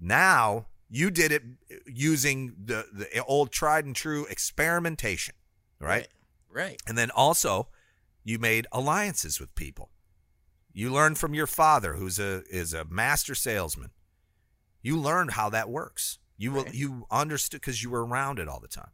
now 0.00 0.66
you 0.90 1.10
did 1.10 1.32
it 1.32 1.42
using 1.86 2.54
the, 2.62 2.86
the 2.92 3.24
old 3.24 3.50
tried 3.50 3.86
and 3.86 3.96
true 3.96 4.26
experimentation, 4.26 5.34
right? 5.80 6.08
Right. 6.50 6.80
And 6.86 6.98
then 6.98 7.10
also 7.10 7.68
you 8.24 8.38
made 8.38 8.66
alliances 8.72 9.40
with 9.40 9.54
people. 9.54 9.90
You 10.74 10.92
learned 10.92 11.18
from 11.18 11.34
your 11.34 11.46
father, 11.46 11.94
who's 11.94 12.18
a 12.18 12.42
is 12.50 12.72
a 12.74 12.84
master 12.84 13.34
salesman. 13.34 13.90
You 14.82 14.96
learned 14.98 15.32
how 15.32 15.48
that 15.50 15.68
works. 15.70 16.18
You 16.36 16.52
will 16.52 16.64
Right. 16.64 16.74
you 16.74 17.06
understood 17.10 17.60
because 17.60 17.82
you 17.82 17.90
were 17.90 18.04
around 18.04 18.38
it 18.38 18.48
all 18.48 18.58
the 18.60 18.68
time, 18.68 18.90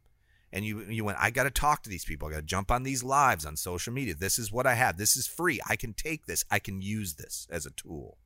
and 0.51 0.65
you 0.65 0.81
you 0.81 1.03
went. 1.03 1.17
I 1.19 1.29
got 1.29 1.43
to 1.43 1.51
talk 1.51 1.83
to 1.83 1.89
these 1.89 2.05
people. 2.05 2.27
I 2.27 2.31
got 2.31 2.37
to 2.37 2.41
jump 2.43 2.71
on 2.71 2.83
these 2.83 3.03
lives 3.03 3.45
on 3.45 3.55
social 3.55 3.93
media. 3.93 4.15
This 4.15 4.39
is 4.39 4.51
what 4.51 4.65
I 4.65 4.75
have. 4.75 4.97
This 4.97 5.15
is 5.15 5.27
free. 5.27 5.59
I 5.67 5.75
can 5.75 5.93
take 5.93 6.25
this. 6.25 6.43
I 6.49 6.59
can 6.59 6.81
use 6.81 7.15
this 7.15 7.47
as 7.51 7.65
a 7.65 7.71
tool. 7.71 8.17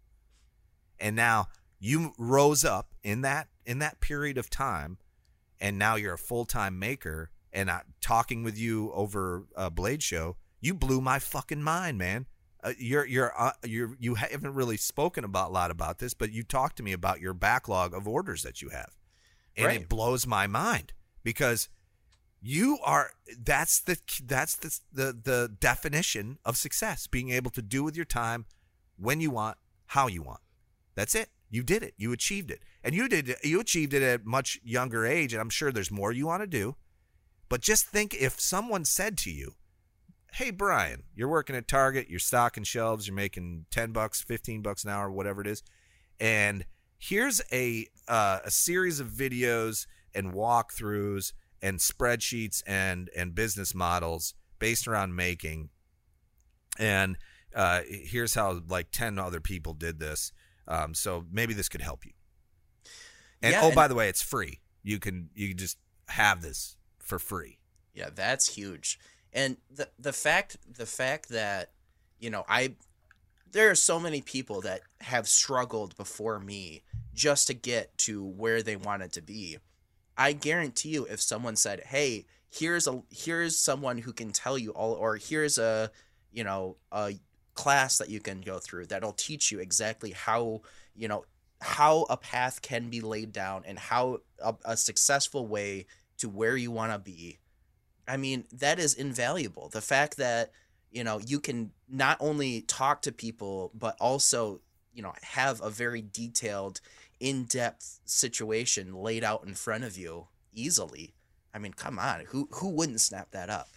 And 0.99 1.15
now 1.15 1.47
you 1.79 2.13
rose 2.17 2.63
up 2.63 2.93
in 3.03 3.21
that 3.21 3.47
in 3.65 3.79
that 3.79 3.99
period 3.99 4.37
of 4.37 4.49
time, 4.49 4.97
and 5.59 5.77
now 5.77 5.95
you're 5.95 6.13
a 6.13 6.17
full 6.17 6.45
time 6.45 6.79
maker. 6.79 7.29
And 7.51 7.69
I, 7.69 7.81
talking 8.01 8.43
with 8.43 8.57
you 8.57 8.91
over 8.93 9.45
a 9.55 9.69
Blade 9.69 10.01
Show, 10.01 10.37
you 10.59 10.73
blew 10.73 11.01
my 11.01 11.19
fucking 11.19 11.61
mind, 11.61 11.97
man. 11.97 12.25
Uh, 12.63 12.71
you're 12.79 13.05
you're 13.05 13.33
uh, 13.39 13.51
you're 13.65 13.95
you 13.99 14.15
haven't 14.15 14.53
really 14.53 14.77
spoken 14.77 15.23
about 15.25 15.49
a 15.49 15.53
lot 15.53 15.69
about 15.71 15.99
this, 15.99 16.13
but 16.13 16.31
you 16.31 16.43
talked 16.43 16.77
to 16.77 16.83
me 16.83 16.93
about 16.93 17.19
your 17.19 17.33
backlog 17.33 17.93
of 17.93 18.07
orders 18.07 18.43
that 18.43 18.61
you 18.61 18.69
have, 18.69 18.95
and 19.57 19.65
Right. 19.67 19.81
it 19.81 19.89
blows 19.89 20.25
my 20.25 20.47
mind 20.47 20.93
because 21.23 21.67
you 22.45 22.77
are 22.83 23.11
that's 23.41 23.79
the 23.79 23.97
that's 24.25 24.57
the, 24.57 24.79
the 24.91 25.17
the 25.23 25.55
definition 25.61 26.37
of 26.43 26.57
success 26.57 27.07
being 27.07 27.29
able 27.29 27.49
to 27.49 27.61
do 27.61 27.83
with 27.83 27.95
your 27.95 28.05
time 28.05 28.45
when 28.97 29.21
you 29.21 29.31
want 29.31 29.57
how 29.87 30.07
you 30.07 30.21
want. 30.21 30.41
That's 30.93 31.15
it. 31.15 31.29
You 31.49 31.63
did 31.63 31.83
it. 31.83 31.93
You 31.97 32.11
achieved 32.11 32.51
it. 32.51 32.61
And 32.83 32.93
you 32.93 33.07
did 33.07 33.35
you 33.43 33.61
achieved 33.61 33.93
it 33.93 34.03
at 34.03 34.25
much 34.25 34.59
younger 34.61 35.05
age 35.05 35.33
and 35.33 35.41
i'm 35.41 35.49
sure 35.49 35.71
there's 35.71 35.89
more 35.89 36.11
you 36.11 36.27
want 36.27 36.43
to 36.43 36.47
do. 36.47 36.75
But 37.47 37.61
just 37.61 37.85
think 37.85 38.13
if 38.13 38.39
someone 38.39 38.83
said 38.83 39.17
to 39.19 39.31
you 39.31 39.53
hey 40.33 40.49
brian 40.49 41.03
you're 41.15 41.27
working 41.27 41.55
at 41.55 41.67
target 41.67 42.09
you're 42.09 42.17
stocking 42.17 42.63
shelves 42.63 43.07
you're 43.07 43.15
making 43.15 43.65
10 43.69 43.91
bucks 43.91 44.19
15 44.23 44.63
bucks 44.63 44.83
an 44.83 44.89
hour 44.89 45.11
whatever 45.11 45.41
it 45.41 45.45
is 45.45 45.61
and 46.19 46.65
here's 46.97 47.39
a 47.51 47.85
uh, 48.07 48.39
a 48.43 48.49
series 48.49 48.99
of 48.99 49.09
videos 49.09 49.85
and 50.15 50.33
walkthroughs 50.33 51.33
and 51.63 51.79
spreadsheets 51.79 52.61
and 52.67 53.09
and 53.15 53.33
business 53.33 53.73
models 53.73 54.35
based 54.59 54.87
around 54.87 55.15
making. 55.15 55.69
And 56.77 57.17
uh, 57.55 57.81
here's 57.87 58.35
how 58.35 58.61
like 58.67 58.91
10 58.91 59.17
other 59.17 59.39
people 59.39 59.73
did 59.73 59.99
this. 59.99 60.31
Um, 60.67 60.93
so 60.93 61.25
maybe 61.31 61.53
this 61.53 61.69
could 61.69 61.81
help 61.81 62.05
you. 62.05 62.11
And 63.41 63.53
Yeah, 63.53 63.61
oh 63.63 63.67
and- 63.67 63.75
by 63.75 63.87
the 63.87 63.95
way 63.95 64.09
it's 64.09 64.21
free. 64.21 64.59
You 64.83 64.99
can 64.99 65.29
you 65.33 65.47
can 65.49 65.57
just 65.57 65.77
have 66.09 66.41
this 66.41 66.75
for 66.99 67.17
free. 67.17 67.57
Yeah, 67.93 68.09
that's 68.13 68.55
huge. 68.55 68.99
And 69.31 69.57
the 69.73 69.89
the 69.97 70.13
fact 70.13 70.57
the 70.69 70.85
fact 70.85 71.29
that 71.29 71.71
you 72.19 72.29
know 72.29 72.43
I 72.49 72.75
there 73.51 73.69
are 73.69 73.75
so 73.75 73.99
many 73.99 74.21
people 74.21 74.61
that 74.61 74.81
have 75.01 75.27
struggled 75.27 75.95
before 75.95 76.39
me 76.39 76.83
just 77.13 77.47
to 77.47 77.53
get 77.53 77.97
to 77.99 78.25
where 78.25 78.61
they 78.61 78.75
wanted 78.75 79.13
to 79.13 79.21
be. 79.21 79.57
I 80.17 80.33
guarantee 80.33 80.89
you 80.89 81.05
if 81.05 81.21
someone 81.21 81.55
said, 81.55 81.81
"Hey, 81.85 82.25
here's 82.49 82.87
a 82.87 83.01
here's 83.09 83.57
someone 83.57 83.97
who 83.99 84.13
can 84.13 84.31
tell 84.31 84.57
you 84.57 84.71
all 84.71 84.93
or 84.93 85.17
here's 85.17 85.57
a, 85.57 85.91
you 86.31 86.43
know, 86.43 86.77
a 86.91 87.13
class 87.55 87.97
that 87.99 88.09
you 88.09 88.19
can 88.19 88.41
go 88.41 88.59
through 88.59 88.87
that'll 88.87 89.13
teach 89.13 89.51
you 89.51 89.59
exactly 89.59 90.11
how, 90.11 90.61
you 90.95 91.07
know, 91.07 91.23
how 91.61 92.03
a 92.09 92.17
path 92.17 92.61
can 92.61 92.89
be 92.89 93.01
laid 93.01 93.31
down 93.31 93.63
and 93.65 93.77
how 93.79 94.19
a, 94.43 94.55
a 94.65 94.77
successful 94.77 95.47
way 95.47 95.85
to 96.17 96.29
where 96.29 96.57
you 96.57 96.71
want 96.71 96.91
to 96.91 96.99
be 96.99 97.39
I 98.07 98.17
mean, 98.17 98.45
that 98.51 98.79
is 98.79 98.93
invaluable. 98.93 99.69
The 99.69 99.81
fact 99.81 100.17
that, 100.17 100.51
you 100.91 101.03
know, 101.03 101.19
you 101.19 101.39
can 101.39 101.71
not 101.87 102.17
only 102.19 102.61
talk 102.61 103.01
to 103.03 103.11
people, 103.11 103.71
but 103.73 103.95
also, 103.99 104.61
you 104.93 105.01
know, 105.01 105.13
have 105.21 105.61
a 105.61 105.69
very 105.69 106.01
detailed, 106.01 106.81
in 107.19 107.45
depth 107.45 107.99
situation 108.05 108.93
laid 108.93 109.23
out 109.23 109.43
in 109.45 109.53
front 109.53 109.83
of 109.83 109.97
you 109.97 110.27
easily. 110.53 111.13
I 111.53 111.59
mean, 111.59 111.73
come 111.73 111.99
on. 111.99 112.25
Who 112.29 112.47
who 112.51 112.69
wouldn't 112.69 113.01
snap 113.01 113.31
that 113.31 113.49
up? 113.49 113.67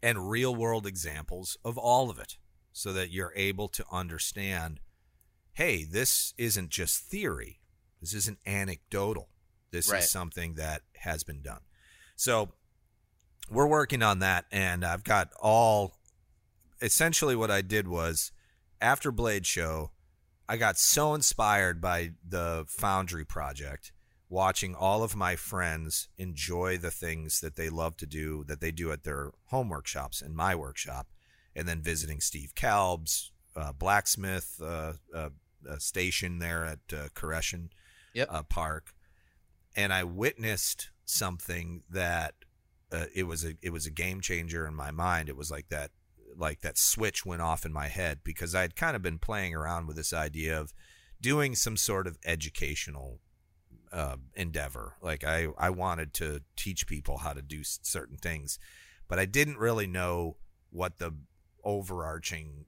and 0.00 0.30
real 0.30 0.54
world 0.54 0.86
examples 0.86 1.56
of 1.64 1.76
all 1.76 2.08
of 2.08 2.20
it 2.20 2.36
so 2.72 2.92
that 2.92 3.10
you're 3.10 3.32
able 3.34 3.66
to 3.66 3.84
understand 3.90 4.78
hey, 5.54 5.82
this 5.82 6.32
isn't 6.38 6.70
just 6.70 7.00
theory, 7.02 7.58
this 8.00 8.14
isn't 8.14 8.38
anecdotal, 8.46 9.28
this 9.72 9.90
Right. 9.90 10.04
is 10.04 10.08
something 10.08 10.54
that 10.54 10.82
has 10.98 11.24
been 11.24 11.42
done. 11.42 11.62
So 12.14 12.52
we're 13.50 13.66
working 13.66 14.02
on 14.04 14.20
that, 14.20 14.44
and 14.52 14.84
I've 14.84 15.02
got 15.02 15.32
all 15.40 15.98
essentially 16.80 17.34
what 17.34 17.50
I 17.50 17.60
did 17.62 17.88
was 17.88 18.30
after 18.80 19.10
Blade 19.10 19.46
Show, 19.46 19.90
I 20.48 20.56
got 20.56 20.78
so 20.78 21.14
inspired 21.14 21.80
by 21.80 22.12
the 22.26 22.64
Foundry 22.68 23.24
project, 23.24 23.92
watching 24.30 24.74
all 24.74 25.02
of 25.02 25.14
my 25.14 25.36
friends 25.36 26.08
enjoy 26.16 26.78
the 26.78 26.90
things 26.90 27.40
that 27.40 27.56
they 27.56 27.68
love 27.68 27.96
to 27.98 28.06
do, 28.06 28.44
that 28.44 28.60
they 28.60 28.70
do 28.70 28.90
at 28.90 29.04
their 29.04 29.32
home 29.46 29.68
workshops 29.68 30.22
and 30.22 30.34
my 30.34 30.54
workshop, 30.54 31.08
and 31.54 31.68
then 31.68 31.82
visiting 31.82 32.20
Steve 32.20 32.54
Kalb's 32.54 33.32
uh, 33.56 33.72
blacksmith 33.72 34.60
uh, 34.62 34.94
uh, 35.14 35.30
uh, 35.68 35.78
station 35.78 36.38
there 36.38 36.64
at 36.64 36.78
uh, 36.92 37.08
Koreshan 37.14 37.68
Yep. 38.14 38.28
uh, 38.30 38.42
Park, 38.44 38.94
and 39.76 39.92
I 39.92 40.04
witnessed 40.04 40.90
something 41.04 41.82
that 41.90 42.34
uh, 42.90 43.04
it 43.14 43.24
was 43.24 43.44
a 43.44 43.54
it 43.60 43.70
was 43.70 43.86
a 43.86 43.90
game 43.90 44.20
changer 44.20 44.66
in 44.66 44.74
my 44.74 44.90
mind. 44.90 45.28
It 45.28 45.36
was 45.36 45.50
like 45.50 45.68
that 45.68 45.90
like 46.38 46.60
that 46.60 46.78
switch 46.78 47.26
went 47.26 47.42
off 47.42 47.66
in 47.66 47.72
my 47.72 47.88
head 47.88 48.20
because 48.24 48.54
I 48.54 48.62
had 48.62 48.76
kind 48.76 48.96
of 48.96 49.02
been 49.02 49.18
playing 49.18 49.54
around 49.54 49.86
with 49.86 49.96
this 49.96 50.12
idea 50.12 50.58
of 50.58 50.72
doing 51.20 51.54
some 51.54 51.76
sort 51.76 52.06
of 52.06 52.18
educational 52.24 53.20
uh, 53.92 54.16
endeavor. 54.34 54.94
Like 55.02 55.24
I 55.24 55.48
I 55.58 55.70
wanted 55.70 56.14
to 56.14 56.42
teach 56.56 56.86
people 56.86 57.18
how 57.18 57.32
to 57.32 57.42
do 57.42 57.62
certain 57.64 58.16
things, 58.16 58.58
but 59.08 59.18
I 59.18 59.26
didn't 59.26 59.58
really 59.58 59.86
know 59.86 60.36
what 60.70 60.98
the 60.98 61.14
overarching 61.64 62.66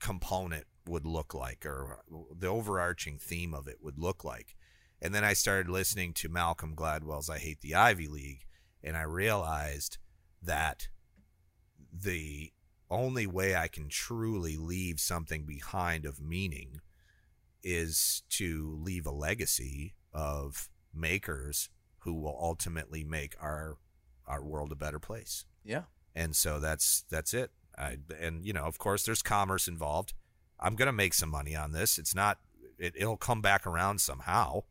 component 0.00 0.64
would 0.86 1.06
look 1.06 1.34
like 1.34 1.64
or 1.64 2.00
the 2.36 2.48
overarching 2.48 3.18
theme 3.18 3.54
of 3.54 3.68
it 3.68 3.78
would 3.80 3.98
look 3.98 4.24
like. 4.24 4.56
And 5.02 5.14
then 5.14 5.24
I 5.24 5.32
started 5.32 5.70
listening 5.70 6.12
to 6.14 6.28
Malcolm 6.28 6.74
Gladwell's 6.74 7.30
I 7.30 7.38
Hate 7.38 7.60
the 7.60 7.74
Ivy 7.74 8.08
League 8.08 8.44
and 8.82 8.96
I 8.96 9.02
realized 9.02 9.98
that 10.42 10.88
the 11.92 12.52
only 12.90 13.26
way 13.26 13.54
I 13.54 13.68
can 13.68 13.88
truly 13.88 14.56
leave 14.56 15.00
something 15.00 15.44
behind 15.44 16.04
of 16.04 16.20
meaning 16.20 16.80
is 17.62 18.22
to 18.30 18.76
leave 18.82 19.06
a 19.06 19.10
legacy 19.10 19.94
of 20.12 20.68
makers 20.94 21.68
who 21.98 22.14
will 22.14 22.36
ultimately 22.40 23.04
make 23.04 23.34
our 23.40 23.76
our 24.26 24.42
world 24.44 24.72
a 24.72 24.76
better 24.76 24.98
place. 24.98 25.44
Yeah. 25.64 25.82
and 26.14 26.34
so 26.34 26.60
that's 26.60 27.04
that's 27.10 27.34
it. 27.34 27.50
I, 27.78 27.98
and 28.20 28.44
you 28.44 28.52
know 28.52 28.64
of 28.64 28.78
course 28.78 29.04
there's 29.04 29.22
commerce 29.22 29.68
involved. 29.68 30.14
I'm 30.58 30.74
gonna 30.76 30.92
make 30.92 31.14
some 31.14 31.30
money 31.30 31.54
on 31.54 31.72
this. 31.72 31.98
It's 31.98 32.14
not 32.14 32.38
it, 32.78 32.94
it'll 32.96 33.16
come 33.16 33.40
back 33.42 33.66
around 33.66 34.00
somehow. 34.00 34.62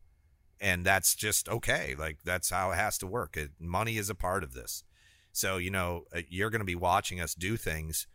And 0.60 0.84
that's 0.84 1.14
just 1.14 1.48
okay. 1.48 1.94
Like 1.98 2.18
that's 2.24 2.50
how 2.50 2.72
it 2.72 2.76
has 2.76 2.98
to 2.98 3.06
work. 3.06 3.36
It, 3.36 3.52
money 3.58 3.96
is 3.96 4.10
a 4.10 4.14
part 4.14 4.42
of 4.44 4.52
this. 4.52 4.84
So 5.32 5.56
you 5.56 5.70
know 5.70 6.04
uh, 6.14 6.20
you're 6.28 6.50
gonna 6.50 6.64
be 6.64 6.74
watching 6.74 7.20
us 7.20 7.34
do 7.34 7.56
things 7.56 8.06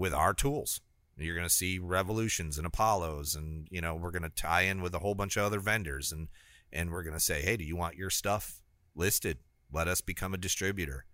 with 0.00 0.14
our 0.14 0.34
tools. 0.34 0.80
You're 1.16 1.36
gonna 1.36 1.50
see 1.50 1.78
revolutions 1.78 2.56
and 2.56 2.66
apollos 2.66 3.34
and 3.34 3.68
you 3.70 3.80
know 3.82 3.94
we're 3.94 4.10
gonna 4.10 4.30
tie 4.30 4.62
in 4.62 4.80
with 4.80 4.94
a 4.94 5.00
whole 5.00 5.14
bunch 5.14 5.36
of 5.36 5.44
other 5.44 5.60
vendors 5.60 6.10
and 6.10 6.28
and 6.72 6.90
we're 6.90 7.02
gonna 7.02 7.20
say 7.20 7.42
hey 7.42 7.58
do 7.58 7.64
you 7.64 7.76
want 7.76 7.96
your 7.96 8.10
stuff 8.10 8.62
listed? 8.94 9.38
Let 9.70 9.86
us 9.86 10.00
become 10.00 10.34
a 10.34 10.38
distributor. 10.38 11.04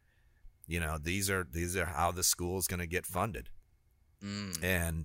You 0.66 0.81
know 0.81 0.99
these 1.03 1.29
are 1.29 1.46
these 1.51 1.77
are 1.77 1.87
how 1.87 2.12
the 2.12 2.22
school 2.22 2.59
is 2.59 2.66
going 2.66 2.81
to 2.81 2.87
get 2.87 3.07
funded. 3.07 3.51
Mm. 4.25 4.64
and 4.64 5.05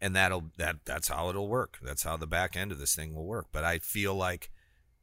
and 0.00 0.16
that'll 0.16 0.44
that 0.56 0.76
that's 0.84 1.08
how 1.08 1.28
it'll 1.28 1.48
work. 1.48 1.78
That's 1.82 2.04
how 2.04 2.16
the 2.16 2.26
back 2.26 2.56
end 2.56 2.72
of 2.72 2.78
this 2.78 2.94
thing 2.94 3.14
will 3.14 3.26
work. 3.26 3.46
But 3.52 3.64
i 3.64 3.78
feel 3.78 4.14
like 4.14 4.50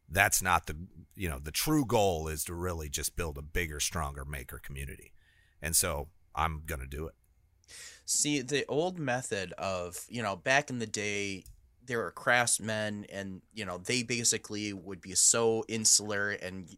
that's 0.09 0.41
not 0.41 0.67
the 0.67 0.75
you 1.15 1.29
know 1.29 1.39
the 1.39 1.51
true 1.51 1.85
goal 1.85 2.27
is 2.27 2.43
to 2.45 2.53
really 2.53 2.89
just 2.89 3.15
build 3.15 3.37
a 3.37 3.41
bigger 3.41 3.79
stronger 3.79 4.25
maker 4.25 4.59
community. 4.59 5.13
And 5.61 5.75
so 5.75 6.09
i'm 6.35 6.63
going 6.65 6.81
to 6.81 6.87
do 6.87 7.07
it 7.07 7.13
See, 8.05 8.41
the 8.41 8.65
old 8.67 8.99
method 8.99 9.53
of, 9.53 9.97
you 10.09 10.21
know, 10.21 10.35
back 10.35 10.69
in 10.69 10.79
the 10.79 10.87
day, 10.87 11.45
there 11.85 11.99
were 11.99 12.11
craftsmen 12.11 13.05
and 13.11 13.41
you 13.53 13.65
know 13.65 13.77
they 13.77 14.03
basically 14.03 14.71
would 14.71 15.01
be 15.01 15.13
so 15.15 15.65
insular 15.67 16.29
and 16.29 16.77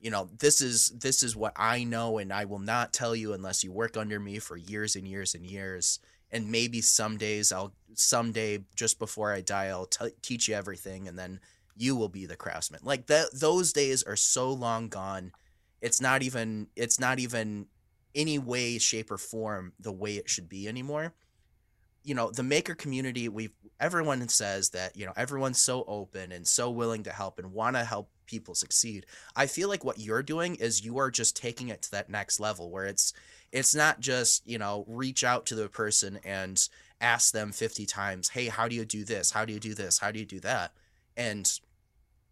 you 0.00 0.12
know 0.12 0.28
this 0.38 0.60
is 0.60 0.90
this 0.90 1.24
is 1.24 1.34
what 1.34 1.52
i 1.56 1.82
know 1.82 2.18
and 2.18 2.32
i 2.32 2.44
will 2.44 2.60
not 2.60 2.92
tell 2.92 3.16
you 3.16 3.32
unless 3.32 3.64
you 3.64 3.72
work 3.72 3.96
under 3.96 4.20
me 4.20 4.38
for 4.38 4.56
years 4.56 4.94
and 4.96 5.08
years 5.08 5.34
and 5.34 5.44
years. 5.46 5.98
And 6.30 6.50
maybe 6.50 6.80
some 6.80 7.16
days 7.16 7.50
i'll 7.52 7.74
someday 7.94 8.64
just 8.74 8.98
before 8.98 9.32
i 9.32 9.40
die 9.40 9.66
i'll 9.66 9.86
t- 9.86 10.10
teach 10.22 10.48
you 10.48 10.54
everything 10.54 11.08
and 11.08 11.18
then 11.18 11.40
you 11.76 11.96
will 11.96 12.08
be 12.08 12.26
the 12.26 12.36
craftsman. 12.36 12.80
Like 12.82 13.06
that 13.06 13.30
those 13.32 13.72
days 13.72 14.02
are 14.02 14.16
so 14.16 14.52
long 14.52 14.88
gone. 14.88 15.32
It's 15.80 16.00
not 16.00 16.22
even 16.22 16.68
it's 16.76 17.00
not 17.00 17.18
even 17.18 17.66
any 18.14 18.38
way 18.38 18.78
shape 18.78 19.10
or 19.10 19.18
form 19.18 19.72
the 19.78 19.92
way 19.92 20.16
it 20.16 20.28
should 20.28 20.48
be 20.48 20.68
anymore. 20.68 21.14
You 22.02 22.14
know 22.14 22.30
the 22.30 22.42
maker 22.42 22.74
community 22.74 23.28
we've 23.28 23.52
everyone 23.80 24.28
says 24.28 24.70
that 24.70 24.96
you 24.96 25.06
know 25.06 25.12
everyone's 25.16 25.60
so 25.60 25.84
open 25.86 26.32
and 26.32 26.46
so 26.46 26.70
willing 26.70 27.02
to 27.04 27.10
help 27.10 27.38
and 27.38 27.52
want 27.52 27.76
to 27.76 27.84
help 27.84 28.10
people 28.26 28.54
succeed. 28.54 29.06
I 29.34 29.46
feel 29.46 29.68
like 29.68 29.84
what 29.84 29.98
you're 29.98 30.22
doing 30.22 30.54
is 30.56 30.84
you 30.84 30.98
are 30.98 31.10
just 31.10 31.36
taking 31.36 31.68
it 31.68 31.82
to 31.82 31.90
that 31.92 32.10
next 32.10 32.40
level 32.40 32.70
where 32.70 32.86
it's 32.86 33.12
it's 33.52 33.74
not 33.74 34.00
just 34.00 34.46
you 34.46 34.58
know 34.58 34.84
reach 34.86 35.24
out 35.24 35.46
to 35.46 35.54
the 35.54 35.68
person 35.68 36.18
and 36.24 36.68
ask 37.00 37.32
them 37.32 37.52
50 37.52 37.84
times 37.86 38.30
hey 38.30 38.46
how 38.46 38.68
do 38.68 38.76
you 38.76 38.84
do 38.84 39.04
this? 39.04 39.30
How 39.30 39.44
do 39.44 39.52
you 39.52 39.60
do 39.60 39.74
this? 39.74 39.98
How 39.98 40.10
do 40.10 40.18
you 40.18 40.26
do 40.26 40.40
that? 40.40 40.72
And 41.16 41.50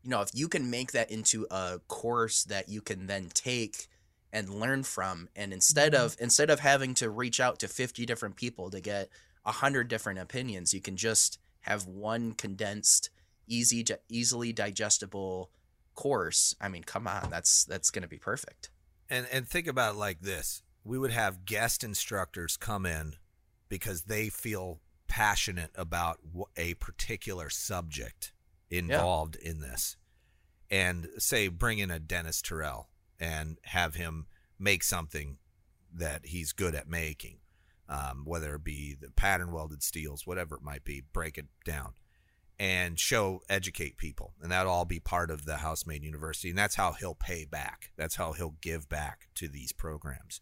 you 0.03 0.11
know 0.11 0.21
if 0.21 0.31
you 0.35 0.49
can 0.49 0.71
make 0.71 0.93
that 0.93 1.11
into 1.11 1.47
a 1.51 1.81
course 1.89 2.45
that 2.45 2.69
you 2.69 2.83
can 2.83 3.07
then 3.07 3.31
take 3.33 3.89
and 4.33 4.49
learn 4.49 4.83
from 4.83 5.29
and 5.37 5.53
instead 5.53 5.93
mm-hmm. 5.93 6.05
of 6.05 6.17
instead 6.19 6.51
of 6.51 6.61
having 6.61 6.95
to 6.95 7.11
reach 7.11 7.41
out 7.41 7.59
to 7.61 7.69
50 7.69 8.07
different 8.07 8.37
people 8.37 8.71
to 8.71 8.81
get 8.81 9.09
a 9.45 9.53
hundred 9.53 9.89
different 9.89 10.19
opinions. 10.19 10.73
You 10.73 10.81
can 10.81 10.97
just 10.97 11.39
have 11.63 11.87
one 11.87 12.33
condensed, 12.33 13.11
easy 13.47 13.83
to 13.85 13.99
easily 14.09 14.53
digestible 14.53 15.51
course. 15.95 16.55
I 16.61 16.69
mean, 16.69 16.85
come 16.85 17.07
on, 17.07 17.29
that's 17.31 17.65
that's 17.65 17.91
going 17.91 18.03
to 18.03 18.09
be 18.09 18.19
perfect. 18.19 18.71
And 19.09 19.27
and 19.33 19.47
think 19.47 19.67
about 19.67 19.95
it 19.95 19.99
like 19.99 20.21
this: 20.21 20.63
we 20.85 20.99
would 20.99 21.11
have 21.11 21.45
guest 21.45 21.85
instructors 21.85 22.57
come 22.57 22.87
in 22.87 23.15
because 23.69 24.03
they 24.03 24.29
feel 24.29 24.81
passionate 25.09 25.71
about 25.75 26.19
a 26.57 26.75
particular 26.75 27.51
subject 27.51 28.33
involved 28.71 29.37
yeah. 29.43 29.51
in 29.51 29.61
this, 29.61 29.97
and 30.71 31.09
say 31.19 31.49
bring 31.49 31.79
in 31.79 31.91
a 31.91 31.99
Dennis 31.99 32.41
Terrell 32.41 32.89
and 33.23 33.59
have 33.63 33.95
him 33.95 34.27
make 34.59 34.83
something 34.83 35.39
that 35.95 36.27
he's 36.27 36.53
good 36.53 36.75
at 36.75 36.89
making 36.89 37.39
um, 37.89 38.23
whether 38.25 38.55
it 38.55 38.65
be 38.65 38.97
the 38.99 39.11
pattern 39.11 39.53
welded 39.53 39.83
steels, 39.83 40.27
whatever 40.27 40.57
it 40.57 40.63
might 40.63 40.85
be, 40.85 41.03
break 41.13 41.37
it 41.37 41.47
down 41.65 41.93
and 42.59 42.99
show, 42.99 43.41
educate 43.49 43.99
people. 43.99 44.33
And 44.41 44.51
that'll 44.51 44.73
all 44.73 44.85
be 44.85 45.01
part 45.01 45.31
of 45.31 45.45
the 45.45 45.57
House-Made 45.57 46.03
University. 46.03 46.51
And 46.51 46.59
that's 46.59 46.77
how 46.77 46.93
he'll 46.93 47.15
pay 47.15 47.45
back. 47.45 47.91
That's 47.97 48.17
how 48.17 48.33
he'll 48.33 48.57
give 48.61 48.89
back 48.89 49.29
to 49.35 49.49
these 49.49 49.73
programs. 49.73 50.41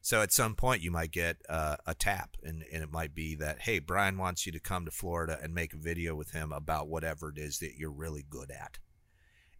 So 0.00 0.22
at 0.22 0.32
some 0.32 0.54
point, 0.54 0.82
you 0.82 0.90
might 0.90 1.10
get 1.10 1.42
uh, 1.48 1.76
a 1.86 1.94
tap, 1.94 2.36
and, 2.42 2.64
and 2.72 2.82
it 2.82 2.90
might 2.90 3.14
be 3.14 3.34
that, 3.34 3.62
hey, 3.62 3.80
Brian 3.80 4.16
wants 4.16 4.46
you 4.46 4.52
to 4.52 4.60
come 4.60 4.84
to 4.84 4.90
Florida 4.90 5.38
and 5.42 5.54
make 5.54 5.74
a 5.74 5.78
video 5.78 6.14
with 6.14 6.30
him 6.30 6.52
about 6.52 6.88
whatever 6.88 7.28
it 7.28 7.36
is 7.36 7.58
that 7.58 7.76
you're 7.76 7.90
really 7.90 8.24
good 8.28 8.50
at. 8.50 8.78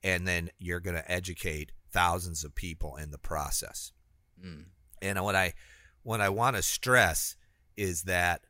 And 0.02 0.26
then 0.26 0.50
you're 0.58 0.80
going 0.80 0.96
to 0.96 1.10
educate 1.10 1.72
thousands 1.92 2.44
of 2.44 2.54
people 2.54 2.96
in 2.96 3.10
the 3.10 3.18
process. 3.18 3.92
Mm. 4.44 4.66
And 5.00 5.22
what 5.22 5.34
I 5.34 5.54
what 6.02 6.20
I 6.20 6.28
want 6.28 6.56
to 6.56 6.62
stress 6.62 7.36
is 7.76 8.02
that 8.04 8.42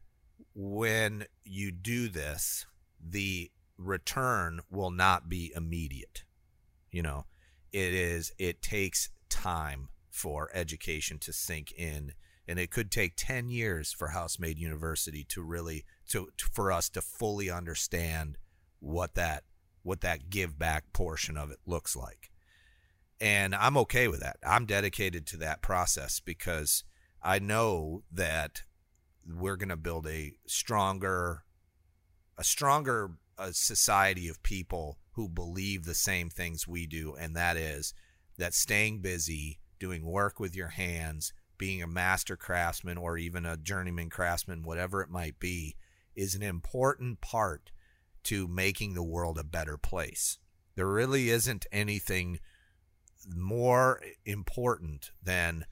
when 0.55 1.25
you 1.45 1.71
do 1.71 2.09
this, 2.09 2.67
the 3.01 3.51
return 3.77 4.61
will 4.71 4.91
not 4.91 5.29
be 5.29 5.53
immediate. 5.55 6.25
You 6.91 7.03
know, 7.03 7.27
it 7.73 7.95
is, 7.95 8.33
it 8.39 8.63
takes 8.63 9.11
time 9.29 9.89
for 10.11 10.51
education 10.53 11.19
to 11.21 11.33
sink 11.33 11.73
in. 11.73 12.13
And 12.47 12.59
it 12.59 12.71
could 12.71 12.91
take 12.91 13.13
10 13.17 13.51
years 13.51 13.93
for 13.93 14.09
House-Made 14.09 14.59
University 14.59 15.23
to 15.29 15.43
really, 15.43 15.85
to, 16.09 16.29
to 16.39 16.47
for 16.47 16.73
us 16.73 16.89
to 16.91 17.03
fully 17.03 17.51
understand 17.51 18.39
what 18.81 19.15
that, 19.15 19.45
what 19.83 20.01
that 20.01 20.31
give 20.31 20.59
back 20.59 20.93
portion 20.93 21.37
of 21.37 21.51
it 21.51 21.59
looks 21.67 21.95
like. 21.95 22.31
And 23.21 23.55
I'm 23.55 23.77
okay 23.79 24.09
with 24.09 24.21
that. 24.21 24.37
I'm 24.47 24.67
dedicated 24.67 25.27
to 25.29 25.37
that 25.39 25.63
process 25.63 26.21
because 26.21 26.85
I 27.23 27.39
know 27.39 28.05
that 28.13 28.63
we're 29.27 29.57
going 29.57 29.69
to 29.71 29.77
build 29.77 30.07
a 30.07 30.35
stronger, 30.47 31.45
a 32.37 32.45
stronger 32.45 33.13
uh, 33.37 33.51
society 33.53 34.29
of 34.29 34.43
people 34.43 34.99
who 35.13 35.29
believe 35.29 35.85
the 35.85 35.95
same 35.95 36.31
things 36.31 36.69
we 36.69 36.87
do, 36.87 37.15
and 37.19 37.35
that 37.35 37.57
is 37.57 37.93
that 38.37 38.55
staying 38.55 39.01
busy, 39.01 39.59
doing 39.81 40.07
work 40.07 40.39
with 40.39 40.55
your 40.55 40.69
hands, 40.69 41.33
being 41.59 41.83
a 41.83 41.89
master 41.89 42.37
craftsman 42.37 42.97
or 42.97 43.19
even 43.19 43.45
a 43.45 43.57
journeyman 43.57 44.09
craftsman, 44.09 44.63
whatever 44.63 45.03
it 45.03 45.11
might 45.11 45.41
be, 45.41 45.75
is 46.15 46.35
an 46.35 46.43
important 46.43 47.21
part 47.21 47.73
to 48.23 48.47
making 48.47 48.95
the 48.95 49.03
world 49.03 49.39
a 49.39 49.45
better 49.45 49.77
place. 49.77 50.39
There 50.77 50.87
really 50.87 51.31
isn't 51.31 51.67
anything 51.73 52.39
more 53.35 54.01
important 54.25 55.11
than 55.23 55.67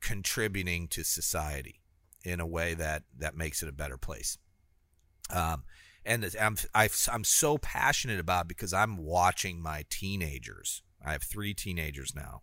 contributing 0.00 0.88
to 0.88 1.04
society 1.04 1.80
in 2.24 2.40
a 2.40 2.46
way 2.46 2.74
that 2.74 3.02
that 3.18 3.36
makes 3.36 3.62
it 3.62 3.68
a 3.68 3.72
better 3.72 3.96
place. 3.96 4.38
Um, 5.30 5.64
and 6.04 6.28
I'm 6.40 6.56
i 6.74 6.88
am 7.08 7.24
so 7.24 7.58
passionate 7.58 8.18
about 8.18 8.48
because 8.48 8.72
I'm 8.72 8.96
watching 8.96 9.60
my 9.60 9.84
teenagers. 9.88 10.82
I 11.04 11.12
have 11.12 11.22
three 11.22 11.54
teenagers 11.54 12.14
now. 12.14 12.42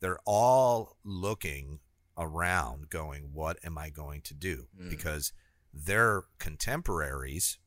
They're 0.00 0.20
all 0.24 0.96
looking 1.04 1.80
around, 2.16 2.88
going, 2.90 3.30
"What 3.32 3.58
am 3.64 3.76
I 3.78 3.90
going 3.90 4.22
to 4.22 4.34
do?" 4.34 4.68
Mm. 4.80 4.90
Because 4.90 5.32
their 5.72 6.24
contemporaries, 6.38 7.58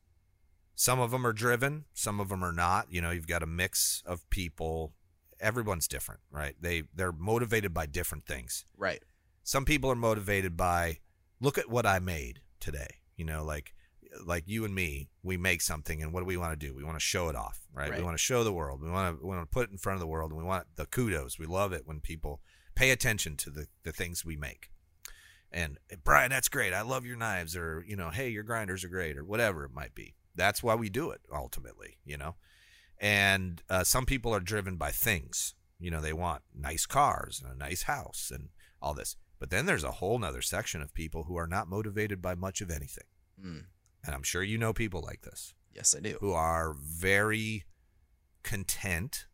some 0.74 1.00
of 1.00 1.10
them 1.10 1.26
are 1.26 1.32
driven, 1.32 1.84
some 1.92 2.20
of 2.20 2.28
them 2.28 2.42
are 2.42 2.52
not. 2.52 2.90
You 2.90 3.02
know, 3.02 3.10
you've 3.10 3.26
got 3.26 3.42
a 3.42 3.46
mix 3.46 4.02
of 4.06 4.28
people. 4.30 4.94
Everyone's 5.40 5.88
different, 5.88 6.20
right? 6.30 6.54
They 6.60 6.84
they're 6.94 7.12
motivated 7.12 7.72
by 7.72 7.86
different 7.86 8.26
things. 8.26 8.64
Right. 8.76 9.02
Some 9.42 9.64
people 9.64 9.90
are 9.90 9.96
motivated 9.96 10.56
by 10.56 10.98
look 11.40 11.58
at 11.58 11.70
what 11.70 11.86
I 11.86 11.98
made 11.98 12.40
today. 12.60 12.96
You 13.16 13.24
know, 13.24 13.44
like 13.44 13.74
like 14.24 14.44
you 14.46 14.64
and 14.64 14.74
me, 14.74 15.08
we 15.22 15.36
make 15.36 15.60
something, 15.60 16.02
and 16.02 16.12
what 16.12 16.20
do 16.20 16.26
we 16.26 16.36
want 16.36 16.58
to 16.58 16.66
do? 16.66 16.74
We 16.74 16.84
want 16.84 16.96
to 16.96 17.04
show 17.04 17.28
it 17.28 17.36
off, 17.36 17.60
right? 17.72 17.90
right. 17.90 17.98
We 17.98 18.04
want 18.04 18.14
to 18.14 18.22
show 18.22 18.44
the 18.44 18.52
world. 18.52 18.82
We 18.82 18.90
want 18.90 19.18
to 19.18 19.26
we 19.26 19.34
want 19.34 19.48
to 19.48 19.54
put 19.54 19.68
it 19.68 19.72
in 19.72 19.78
front 19.78 19.96
of 19.96 20.00
the 20.00 20.06
world, 20.06 20.30
and 20.30 20.38
we 20.38 20.46
want 20.46 20.66
the 20.76 20.86
kudos. 20.86 21.38
We 21.38 21.46
love 21.46 21.72
it 21.72 21.86
when 21.86 22.00
people 22.00 22.40
pay 22.74 22.90
attention 22.90 23.36
to 23.38 23.50
the 23.50 23.66
the 23.82 23.92
things 23.92 24.24
we 24.24 24.36
make. 24.36 24.70
And 25.52 25.78
Brian, 26.04 26.30
that's 26.30 26.48
great. 26.48 26.72
I 26.72 26.82
love 26.82 27.04
your 27.04 27.16
knives, 27.16 27.56
or 27.56 27.84
you 27.86 27.96
know, 27.96 28.10
hey, 28.10 28.28
your 28.28 28.44
grinders 28.44 28.84
are 28.84 28.88
great, 28.88 29.16
or 29.16 29.24
whatever 29.24 29.64
it 29.64 29.72
might 29.72 29.94
be. 29.94 30.14
That's 30.34 30.62
why 30.62 30.74
we 30.74 30.88
do 30.88 31.10
it 31.10 31.20
ultimately, 31.32 31.98
you 32.04 32.16
know. 32.16 32.36
And 33.00 33.62
uh, 33.70 33.82
some 33.84 34.04
people 34.04 34.34
are 34.34 34.40
driven 34.40 34.76
by 34.76 34.90
things. 34.90 35.54
You 35.78 35.90
know, 35.90 36.00
they 36.00 36.12
want 36.12 36.42
nice 36.54 36.84
cars 36.84 37.42
and 37.42 37.50
a 37.50 37.56
nice 37.56 37.84
house 37.84 38.30
and 38.32 38.50
all 38.82 38.92
this. 38.92 39.16
But 39.38 39.48
then 39.48 39.64
there's 39.64 39.84
a 39.84 39.92
whole 39.92 40.18
nother 40.18 40.42
section 40.42 40.82
of 40.82 40.92
people 40.92 41.24
who 41.24 41.36
are 41.36 41.46
not 41.46 41.66
motivated 41.68 42.20
by 42.20 42.34
much 42.34 42.60
of 42.60 42.70
anything. 42.70 43.06
Mm. 43.42 43.64
And 44.04 44.14
I'm 44.14 44.22
sure 44.22 44.42
you 44.42 44.58
know 44.58 44.74
people 44.74 45.00
like 45.00 45.22
this. 45.22 45.54
Yes, 45.74 45.94
I 45.96 46.00
do. 46.00 46.18
Who 46.20 46.32
are 46.32 46.74
very 46.74 47.64
content 48.42 49.26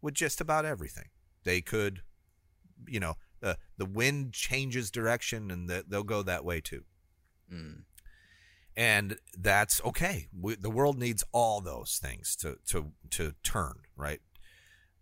with 0.00 0.14
just 0.14 0.40
about 0.40 0.64
everything. 0.64 1.08
They 1.44 1.60
could, 1.60 2.02
you 2.86 3.00
know, 3.00 3.14
the 3.40 3.58
the 3.76 3.86
wind 3.86 4.32
changes 4.32 4.90
direction 4.90 5.50
and 5.50 5.68
the, 5.68 5.84
they'll 5.86 6.02
go 6.02 6.22
that 6.22 6.44
way 6.44 6.60
too. 6.60 6.84
Mm. 7.52 7.82
And 8.78 9.18
that's 9.36 9.84
okay. 9.84 10.28
We, 10.32 10.54
the 10.54 10.70
world 10.70 11.00
needs 11.00 11.24
all 11.32 11.60
those 11.60 11.98
things 12.00 12.36
to 12.36 12.58
to 12.68 12.92
to 13.10 13.34
turn 13.42 13.80
right. 13.96 14.20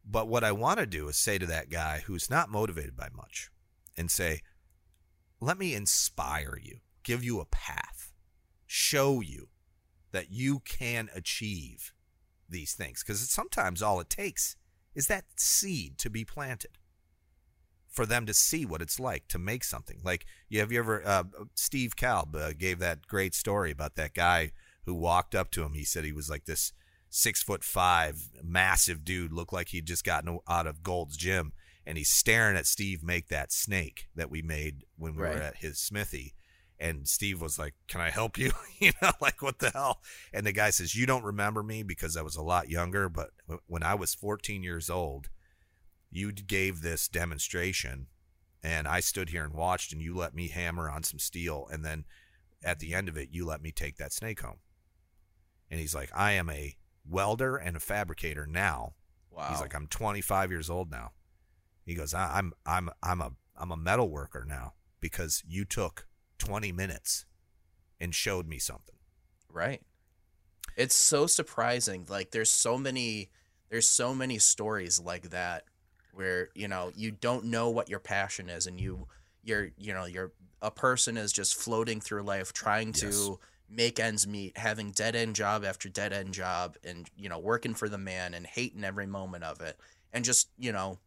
But 0.03 0.29
what 0.29 0.43
I 0.43 0.53
want 0.53 0.79
to 0.79 0.87
do 0.87 1.09
is 1.09 1.19
say 1.19 1.37
to 1.37 1.45
that 1.45 1.69
guy 1.69 2.03
who's 2.07 2.31
not 2.31 2.49
motivated 2.49 2.97
by 2.97 3.09
much, 3.15 3.51
and 3.95 4.11
say, 4.11 4.41
let 5.41 5.59
me 5.59 5.75
inspire 5.75 6.59
you, 6.63 6.79
give 7.03 7.23
you 7.23 7.39
a 7.39 7.45
path, 7.45 8.15
show 8.65 9.21
you 9.21 9.49
that 10.11 10.31
you 10.31 10.61
can 10.61 11.11
achieve 11.15 11.93
these 12.49 12.73
things. 12.73 13.03
Because 13.03 13.29
sometimes 13.29 13.83
all 13.83 14.01
it 14.01 14.09
takes 14.09 14.57
is 14.95 15.07
that 15.09 15.25
seed 15.37 15.99
to 15.99 16.09
be 16.09 16.25
planted 16.25 16.79
for 17.97 18.07
them 18.07 18.27
to 18.27 18.35
see 18.35 18.65
what 18.65 18.83
it's 18.83 19.01
like 19.01 19.27
to 19.29 19.39
make 19.39 19.65
something. 19.65 19.99
Like, 20.05 20.27
you 20.49 20.61
have 20.61 20.71
you 20.71 20.79
ever, 20.79 21.03
uh, 21.05 21.25
Steve 21.55 21.97
Kalb 21.97 22.37
uh, 22.37 22.53
gave 22.53 22.79
that 22.79 23.07
great 23.09 23.35
story 23.35 23.71
about 23.71 23.97
that 23.97 24.15
guy 24.15 24.53
who 24.85 24.95
walked 24.95 25.35
up 25.35 25.51
to 25.53 25.65
him. 25.65 25.73
He 25.73 25.85
said 25.85 26.05
he 26.05 26.13
was 26.13 26.31
like 26.31 26.45
this 26.45 26.73
six 27.11 27.43
foot 27.43 27.65
five, 27.65 28.29
massive 28.45 29.05
dude, 29.05 29.33
looked 29.33 29.53
like 29.53 29.69
he'd 29.69 29.87
just 29.87 30.05
gotten 30.05 30.39
out 30.47 30.67
of 30.67 30.83
Gold's 30.83 31.17
Gym 31.17 31.53
and 31.87 31.97
he's 31.97 32.11
staring 32.11 32.57
at 32.57 32.67
Steve 32.67 33.03
make 33.03 33.29
that 33.29 33.53
snake 33.53 34.09
that 34.15 34.31
we 34.31 34.43
made 34.43 34.85
when 34.97 35.15
we 35.15 35.23
right. 35.23 35.35
were 35.35 35.43
at 35.43 35.59
his 35.59 35.79
smithy. 35.79 36.35
And 36.79 37.09
Steve 37.09 37.41
was 37.41 37.59
like, 37.59 37.75
"Can 37.89 38.03
I 38.03 38.11
help 38.11 38.37
you?" 38.37 38.53
you 38.79 38.93
know, 39.01 39.13
like 39.21 39.41
what 39.41 39.61
the 39.61 39.71
hell? 39.71 40.03
And 40.33 40.45
the 40.45 40.53
guy 40.53 40.69
says, 40.71 40.95
"You 40.95 41.07
don't 41.07 41.25
remember 41.25 41.63
me 41.63 41.83
because 41.83 42.19
I 42.19 42.23
was 42.23 42.37
a 42.37 42.43
lot 42.43 42.69
younger, 42.69 43.09
but 43.09 43.31
when 43.67 43.83
I 43.83 43.95
was 43.95 44.15
14 44.15 44.63
years 44.63 44.91
old, 44.91 45.31
you 46.17 46.33
gave 46.33 46.81
this 46.81 47.09
demonstration, 47.09 48.09
and 48.63 48.89
I 48.89 49.01
stood 49.01 49.29
here 49.29 49.45
and 49.45 49.53
watched, 49.53 49.93
and 49.93 50.01
you 50.01 50.17
let 50.17 50.35
me 50.35 50.49
hammer 50.49 50.91
on 50.91 51.03
some 51.03 51.19
steel, 51.19 51.69
and 51.71 51.85
then 51.85 52.07
at 52.65 52.79
the 52.79 52.95
end 52.95 53.09
of 53.09 53.17
it, 53.17 53.29
you 53.31 53.45
let 53.45 53.61
me 53.61 53.71
take 53.71 53.97
that 53.97 54.13
snake 54.13 54.41
home." 54.41 54.61
And 55.71 55.79
he's 55.79 55.95
like, 55.95 56.11
"I 56.15 56.33
am 56.33 56.49
a 56.49 56.77
welder 57.05 57.57
and 57.57 57.77
a 57.77 57.81
fabricator 57.81 58.47
now." 58.47 58.95
Wow. 59.31 59.49
He's 59.51 59.61
like, 59.61 59.75
"I'm 59.75 59.87
25 59.87 60.51
years 60.51 60.71
old 60.71 60.91
now." 60.91 61.13
He 61.85 61.95
goes, 61.95 62.15
"I'm 62.15 62.53
I'm 62.65 62.91
I'm 63.03 63.21
a 63.21 63.33
I'm 63.55 63.71
a 63.71 63.77
metal 63.77 64.11
worker 64.11 64.45
now 64.45 64.75
because 65.01 65.43
you 65.47 65.65
took 65.65 66.09
20 66.39 66.73
minutes 66.73 67.27
and 68.01 68.15
showed 68.15 68.49
me 68.49 68.59
something." 68.59 68.97
Right. 69.53 69.83
It's 70.77 70.97
so 70.97 71.27
surprising. 71.27 72.07
Like 72.09 72.31
there's 72.31 72.51
so 72.51 72.79
many 72.79 73.31
there's 73.69 73.89
so 73.89 74.15
many 74.15 74.39
stories 74.39 75.01
like 75.01 75.31
that 75.31 75.65
where, 76.17 76.49
you 76.55 76.67
know, 76.67 76.91
you 76.97 77.11
don't 77.11 77.45
know 77.45 77.69
what 77.71 77.89
your 77.89 78.01
passion 78.01 78.49
is 78.49 78.67
and 78.67 78.81
you 78.81 79.07
you're 79.45 79.71
you 79.79 79.93
know, 79.95 80.07
you're 80.07 80.33
a 80.63 80.71
person 80.71 81.17
is 81.17 81.33
just 81.33 81.55
floating 81.55 82.01
through 82.01 82.23
life 82.23 82.53
trying 82.53 82.93
to 82.95 83.07
Yes. 83.07 83.29
make 83.69 84.01
ends 84.01 84.27
meet, 84.27 84.57
having 84.59 84.91
dead 84.91 85.15
end 85.15 85.37
job 85.37 85.65
after 85.65 85.89
dead 85.89 86.13
end 86.13 86.33
job 86.35 86.77
and, 86.83 87.09
you 87.17 87.29
know, 87.29 87.39
working 87.39 87.75
for 87.75 87.89
the 87.89 87.99
man 87.99 88.33
and 88.35 88.47
hating 88.47 88.83
every 88.83 89.07
moment 89.07 89.45
of 89.45 89.61
it. 89.61 89.79
And 90.13 90.25
just, 90.25 90.49
you 90.59 90.73
know, 90.73 90.99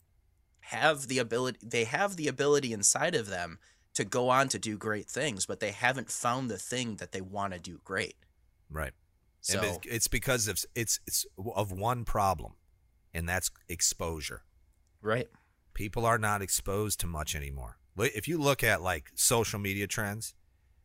have 0.62 1.08
the 1.08 1.18
ability 1.18 1.58
they 1.64 1.86
have 1.86 2.16
the 2.16 2.28
ability 2.28 2.72
inside 2.72 3.16
of 3.16 3.28
them 3.28 3.58
to 3.96 4.06
go 4.06 4.30
on 4.30 4.48
to 4.50 4.60
do 4.60 4.78
great 4.78 5.08
things, 5.10 5.46
but 5.48 5.60
they 5.60 5.72
haven't 5.72 6.12
found 6.12 6.50
the 6.50 6.58
thing 6.60 6.98
that 6.98 7.12
they 7.12 7.22
want 7.22 7.54
to 7.54 7.60
do 7.60 7.80
great. 7.84 8.16
Right. 8.70 8.94
So 9.42 9.58
And 9.58 9.66
it's- 9.68 9.80
it's 9.96 10.08
because 10.08 10.48
of 10.48 10.64
it's 10.76 11.00
it's 11.08 11.26
of 11.38 11.72
one 11.72 12.06
problem, 12.06 12.54
and 13.14 13.28
that's 13.28 13.50
exposure. 13.68 14.44
Right. 15.02 15.28
People 15.74 16.06
are 16.06 16.18
not 16.18 16.42
exposed 16.42 17.00
to 17.00 17.08
much 17.08 17.36
anymore. 17.36 17.78
If 17.98 18.28
you 18.28 18.38
look 18.38 18.64
at 18.64 18.82
like 18.82 19.12
social 19.16 19.60
media 19.60 19.88
trends, 19.88 20.34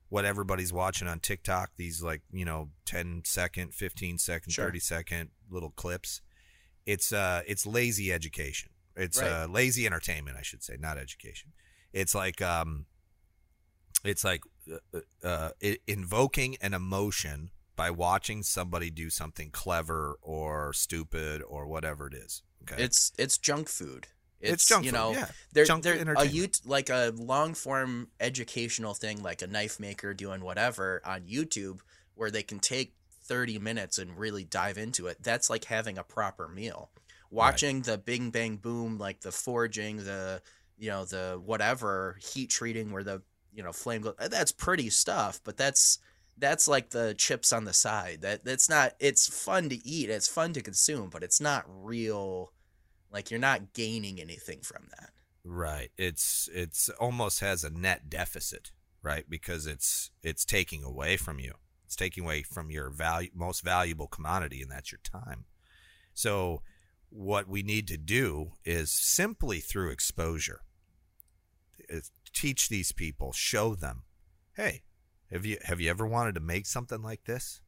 what 0.08 0.24
everybody's 0.24 0.72
watching 0.72 1.08
on 1.08 1.20
TikTok, 1.20 1.70
these 1.76 2.02
like, 2.02 2.22
you 2.32 2.44
know, 2.44 2.70
10 2.86 3.22
second, 3.24 3.74
15 3.74 4.18
second, 4.18 4.52
Sure. 4.52 4.66
30 4.66 4.78
second 4.80 5.30
little 5.50 5.70
clips, 5.70 6.20
it's 6.86 7.12
uh 7.12 7.42
it's 7.46 7.66
lazy 7.66 8.12
education. 8.12 8.70
It's 8.96 9.20
Right. 9.20 9.30
uh 9.30 9.46
lazy 9.46 9.86
entertainment, 9.86 10.36
I 10.36 10.42
should 10.42 10.62
say, 10.62 10.76
not 10.78 10.98
education. 10.98 11.52
It's 11.92 12.14
like 12.14 12.40
um 12.42 12.86
it's 14.04 14.22
like 14.24 14.42
uh, 14.92 15.00
uh, 15.26 15.50
invoking 15.86 16.56
an 16.60 16.74
emotion 16.74 17.50
by 17.76 17.90
watching 17.90 18.42
somebody 18.42 18.90
do 18.90 19.08
something 19.10 19.50
clever 19.50 20.18
or 20.22 20.72
stupid 20.72 21.42
or 21.42 21.66
whatever 21.66 22.06
it 22.06 22.14
is. 22.14 22.42
Okay. 22.70 22.82
It's 22.82 23.12
it's 23.18 23.38
junk 23.38 23.68
food. 23.68 24.06
It's 24.40 24.66
junk 24.68 24.84
you 24.84 24.90
food, 24.90 24.96
know, 24.96 25.12
yeah. 25.12 25.26
There, 25.52 25.64
Junk 25.64 25.84
there, 25.84 25.94
a 25.94 25.98
entertainment. 25.98 26.34
you 26.34 26.48
like 26.66 26.90
a 26.90 27.12
long 27.16 27.54
form 27.54 28.08
educational 28.20 28.92
thing, 28.92 29.22
like 29.22 29.40
a 29.42 29.46
knife 29.46 29.80
maker 29.80 30.12
doing 30.12 30.42
whatever 30.42 31.00
on 31.04 31.22
YouTube, 31.22 31.80
where 32.14 32.30
they 32.30 32.42
can 32.42 32.58
take 32.58 32.94
thirty 33.24 33.58
minutes 33.58 33.98
and 33.98 34.18
really 34.18 34.44
dive 34.44 34.76
into 34.76 35.06
it. 35.06 35.22
That's 35.22 35.48
like 35.48 35.64
having 35.64 35.96
a 35.96 36.02
proper 36.02 36.48
meal. 36.48 36.90
Watching 37.30 37.82
the 37.82 37.98
Bing 37.98 38.30
Bang 38.30 38.56
Boom, 38.56 38.98
like 38.98 39.20
the 39.20 39.32
forging, 39.32 39.98
the 39.98 40.42
you 40.78 40.90
know 40.90 41.04
the 41.04 41.40
whatever 41.42 42.18
heat 42.20 42.50
treating, 42.50 42.92
where 42.92 43.02
the 43.02 43.22
you 43.52 43.62
know 43.62 43.72
flame 43.72 44.02
goes. 44.02 44.14
That's 44.28 44.52
pretty 44.52 44.90
stuff, 44.90 45.40
but 45.42 45.56
that's 45.56 45.98
that's 46.38 46.68
like 46.68 46.90
the 46.90 47.14
chips 47.16 47.52
on 47.52 47.64
the 47.64 47.72
side. 47.72 48.22
That 48.22 48.44
that's 48.44 48.68
not. 48.68 48.94
It's 48.98 49.28
fun 49.28 49.68
to 49.68 49.86
eat. 49.86 50.10
It's 50.10 50.28
fun 50.28 50.52
to 50.54 50.62
consume, 50.62 51.10
but 51.10 51.22
it's 51.22 51.40
not 51.40 51.64
real. 51.66 52.52
Like 53.10 53.30
you're 53.30 53.40
not 53.40 53.72
gaining 53.74 54.20
anything 54.20 54.60
from 54.62 54.88
that. 54.98 55.10
Right. 55.44 55.90
It's 55.96 56.48
it's 56.52 56.88
almost 57.00 57.40
has 57.40 57.64
a 57.64 57.70
net 57.70 58.08
deficit, 58.08 58.72
right? 59.02 59.28
Because 59.28 59.66
it's 59.66 60.10
it's 60.22 60.44
taking 60.44 60.82
away 60.82 61.16
from 61.16 61.38
you. 61.38 61.54
It's 61.86 61.96
taking 61.96 62.24
away 62.24 62.42
from 62.42 62.70
your 62.70 62.90
value 62.90 63.30
most 63.34 63.62
valuable 63.62 64.08
commodity 64.08 64.62
and 64.62 64.70
that's 64.70 64.90
your 64.90 65.00
time. 65.04 65.44
So 66.14 66.62
what 67.10 67.48
we 67.48 67.62
need 67.62 67.86
to 67.88 67.96
do 67.96 68.52
is 68.64 68.90
simply 68.90 69.60
through 69.60 69.90
exposure 69.90 70.62
teach 72.32 72.68
these 72.68 72.92
people, 72.92 73.32
show 73.32 73.74
them, 73.74 74.04
"Hey, 74.54 74.82
have 75.34 75.44
you 75.44 75.58
have 75.64 75.80
you 75.80 75.90
ever 75.90 76.06
wanted 76.06 76.36
to 76.36 76.40
make 76.40 76.64
something 76.64 77.02
like 77.02 77.24
this? 77.24 77.60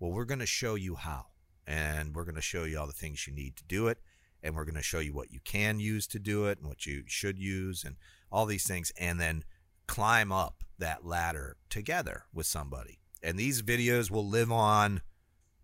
Well, 0.00 0.10
we're 0.10 0.24
going 0.24 0.40
to 0.40 0.46
show 0.46 0.74
you 0.74 0.96
how. 0.96 1.26
And 1.64 2.16
we're 2.16 2.24
going 2.24 2.34
to 2.34 2.40
show 2.40 2.64
you 2.64 2.78
all 2.78 2.88
the 2.88 2.92
things 2.92 3.28
you 3.28 3.32
need 3.32 3.56
to 3.56 3.64
do 3.64 3.86
it. 3.86 3.98
And 4.42 4.56
we're 4.56 4.64
going 4.64 4.74
to 4.74 4.82
show 4.82 4.98
you 4.98 5.14
what 5.14 5.30
you 5.30 5.38
can 5.44 5.78
use 5.78 6.08
to 6.08 6.18
do 6.18 6.46
it 6.46 6.58
and 6.58 6.66
what 6.66 6.84
you 6.84 7.04
should 7.06 7.38
use 7.38 7.84
and 7.84 7.94
all 8.32 8.44
these 8.44 8.66
things. 8.66 8.90
And 8.98 9.20
then 9.20 9.44
climb 9.86 10.32
up 10.32 10.64
that 10.78 11.06
ladder 11.06 11.56
together 11.70 12.24
with 12.34 12.46
somebody. 12.46 12.98
And 13.22 13.38
these 13.38 13.62
videos 13.62 14.10
will 14.10 14.26
live 14.26 14.50
on 14.50 15.02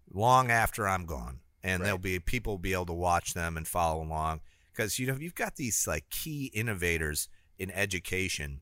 long 0.08 0.52
after 0.52 0.86
i'm 0.86 1.06
gone. 1.06 1.40
And 1.64 1.82
there'll 1.82 1.98
be 1.98 2.20
people 2.20 2.52
will 2.52 2.58
be 2.58 2.72
able 2.72 2.86
to 2.86 2.92
watch 2.92 3.34
them 3.34 3.56
and 3.56 3.66
follow 3.66 4.00
along. 4.00 4.42
Because 4.72 5.00
you 5.00 5.08
know 5.08 5.16
you've 5.18 5.34
got 5.34 5.56
these 5.56 5.88
like 5.88 6.08
key 6.08 6.52
innovators 6.54 7.28
in 7.58 7.72
education 7.72 8.60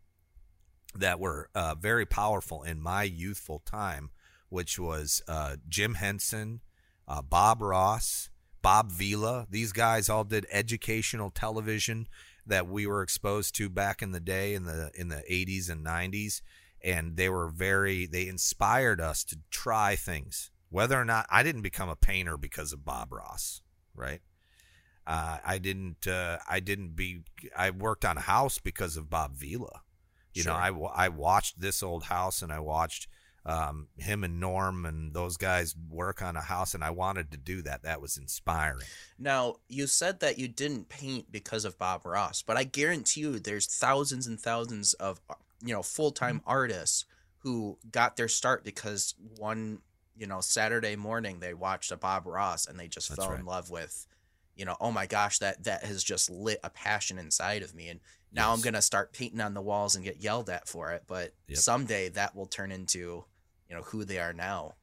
that 0.96 1.20
were 1.20 1.48
uh, 1.54 1.74
very 1.74 2.06
powerful 2.06 2.62
in 2.62 2.80
my 2.80 3.02
youthful 3.02 3.60
time 3.60 4.10
which 4.48 4.78
was 4.78 5.22
uh, 5.28 5.56
jim 5.68 5.94
henson 5.94 6.60
uh, 7.08 7.22
bob 7.22 7.60
ross 7.60 8.28
Bob 8.66 8.90
Vila. 8.90 9.46
These 9.48 9.70
guys 9.70 10.08
all 10.08 10.24
did 10.24 10.44
educational 10.50 11.30
television 11.30 12.08
that 12.44 12.66
we 12.66 12.84
were 12.84 13.00
exposed 13.00 13.54
to 13.54 13.68
back 13.68 14.02
in 14.02 14.10
the 14.10 14.18
day 14.18 14.54
in 14.54 14.64
the 14.64 14.90
in 14.92 15.06
the 15.06 15.22
80s 15.30 15.70
and 15.70 15.86
90s 15.86 16.42
and 16.82 17.16
they 17.16 17.28
were 17.28 17.48
very 17.48 18.06
they 18.06 18.26
inspired 18.26 19.00
us 19.00 19.22
to 19.22 19.38
try 19.50 19.94
things. 19.94 20.50
Whether 20.68 21.00
or 21.00 21.04
not 21.04 21.26
I 21.30 21.44
didn't 21.44 21.62
become 21.62 21.88
a 21.88 21.94
painter 21.94 22.36
because 22.36 22.72
of 22.72 22.84
Bob 22.84 23.12
Ross, 23.12 23.62
right? 23.94 24.20
Uh, 25.06 25.38
I 25.44 25.58
didn't 25.58 26.08
uh, 26.08 26.38
I 26.48 26.58
didn't 26.58 26.96
be 26.96 27.20
I 27.56 27.70
worked 27.70 28.04
on 28.04 28.18
a 28.18 28.22
house 28.22 28.58
because 28.58 28.96
of 28.96 29.08
Bob 29.08 29.36
Vila. 29.36 29.82
You 30.36 30.44
know, 30.44 30.52
Sure. 30.52 30.60
I 30.60 30.70
wa- 30.70 30.92
I 30.94 31.08
watched 31.08 31.60
this 31.60 31.82
old 31.82 32.04
house 32.04 32.42
and 32.42 32.52
I 32.52 32.60
watched 32.60 33.08
um, 33.44 33.86
him 33.96 34.24
and 34.24 34.40
Norm 34.40 34.84
and 34.84 35.14
those 35.14 35.36
guys 35.36 35.76
work 35.88 36.20
on 36.20 36.36
a 36.36 36.40
house, 36.40 36.74
and 36.74 36.82
I 36.82 36.90
wanted 36.90 37.30
to 37.30 37.36
do 37.36 37.62
that. 37.62 37.82
That 37.82 38.00
was 38.00 38.16
inspiring. 38.16 38.82
Now, 39.20 39.56
you 39.68 39.86
said 39.86 40.18
that 40.18 40.36
you 40.36 40.48
didn't 40.48 40.88
paint 40.88 41.30
because 41.30 41.64
of 41.64 41.78
Bob 41.78 42.04
Ross, 42.04 42.42
but 42.42 42.56
I 42.56 42.64
guarantee 42.64 43.20
you 43.20 43.38
there's 43.38 43.66
thousands 43.66 44.26
and 44.26 44.40
thousands 44.40 44.94
of 44.94 45.20
you 45.64 45.72
know 45.72 45.82
full-time 45.84 46.40
Mm-hmm. 46.40 46.50
artists 46.50 47.04
who 47.38 47.78
got 47.92 48.16
their 48.16 48.26
start 48.26 48.64
because 48.64 49.14
one, 49.38 49.78
you 50.18 50.26
know, 50.26 50.40
Saturday 50.40 50.96
morning 50.96 51.38
they 51.38 51.54
watched 51.54 51.92
a 51.92 51.96
Bob 51.96 52.26
Ross 52.26 52.66
and 52.66 52.76
they 52.80 52.88
just 52.88 53.08
That's 53.10 53.20
fell 53.20 53.30
right. 53.30 53.38
in 53.40 53.46
love 53.46 53.70
with 53.70 54.06
you 54.56 54.64
know, 54.64 54.74
oh 54.80 54.90
my 54.90 55.04
gosh, 55.06 55.38
that 55.38 55.62
that 55.64 55.84
has 55.84 56.02
just 56.02 56.30
lit 56.30 56.58
a 56.64 56.70
passion 56.70 57.18
inside 57.18 57.62
of 57.62 57.74
me 57.74 57.88
and 57.90 58.00
now 58.36 58.52
I'm 58.52 58.60
going 58.60 58.74
to 58.74 58.82
start 58.82 59.12
painting 59.12 59.40
on 59.40 59.54
the 59.54 59.62
walls 59.62 59.96
and 59.96 60.04
get 60.04 60.22
yelled 60.22 60.50
at 60.50 60.68
for 60.68 60.92
it, 60.92 61.04
but 61.06 61.34
Yep. 61.48 61.58
someday 61.58 62.08
that 62.10 62.36
will 62.36 62.46
turn 62.46 62.70
into, 62.70 63.24
you 63.68 63.74
know, 63.74 63.82
who 63.82 64.04
they 64.04 64.18
are 64.18 64.32
now. 64.32 64.74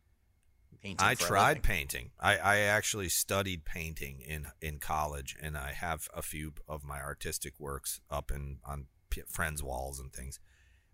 Painting 0.81 1.05
I 1.05 1.13
tried 1.15 1.63
painting. 1.63 2.11
I, 2.19 2.37
I 2.37 2.57
actually 2.57 3.07
studied 3.07 3.63
painting 3.63 4.19
in 4.19 4.47
in 4.59 4.79
college, 4.79 5.37
and 5.41 5.57
I 5.57 5.71
have 5.71 6.09
a 6.13 6.21
few 6.21 6.55
of 6.67 6.83
my 6.83 6.99
artistic 6.99 7.57
works 7.57 8.01
up 8.11 8.31
in 8.31 8.57
on 8.65 8.87
friends' 9.29 9.63
walls 9.63 9.97
and 9.97 10.11
things. 10.11 10.41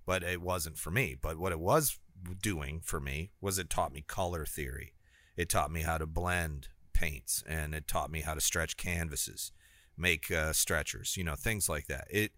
But 0.05 0.21
it 0.21 0.41
wasn't 0.41 0.77
for 0.77 0.91
me. 0.91 1.15
But 1.19 1.39
what 1.39 1.51
it 1.51 1.59
was 1.59 1.97
doing 2.41 2.81
for 2.83 2.99
me 2.99 3.31
was 3.41 3.57
it 3.57 3.69
taught 3.69 3.93
me 3.93 4.03
color 4.05 4.45
theory. 4.45 4.93
It 5.35 5.49
taught 5.49 5.71
me 5.71 5.81
how 5.81 5.97
to 5.97 6.05
blend 6.05 6.67
paints, 6.93 7.43
and 7.47 7.73
it 7.73 7.87
taught 7.87 8.11
me 8.11 8.21
how 8.21 8.33
to 8.33 8.41
stretch 8.41 8.77
canvases, 8.77 9.51
make 9.97 10.29
uh, 10.29 10.53
stretchers, 10.53 11.17
you 11.17 11.23
know, 11.23 11.35
things 11.35 11.69
like 11.69 11.87
that. 11.87 12.07
It 12.11 12.33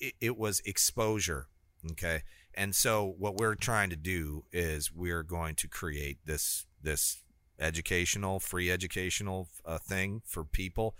it, 0.00 0.14
it 0.20 0.36
was 0.38 0.60
exposure. 0.64 1.46
Okay. 1.92 2.22
And 2.54 2.74
so 2.74 3.14
what 3.18 3.36
we're 3.36 3.54
trying 3.54 3.90
to 3.90 3.96
do 3.96 4.44
is 4.52 4.92
we're 4.92 5.22
going 5.22 5.54
to 5.56 5.68
create 5.68 6.18
this 6.24 6.66
this 6.82 7.22
educational, 7.58 8.40
free 8.40 8.70
educational 8.70 9.48
uh, 9.64 9.78
thing 9.78 10.22
for 10.24 10.44
people 10.44 10.94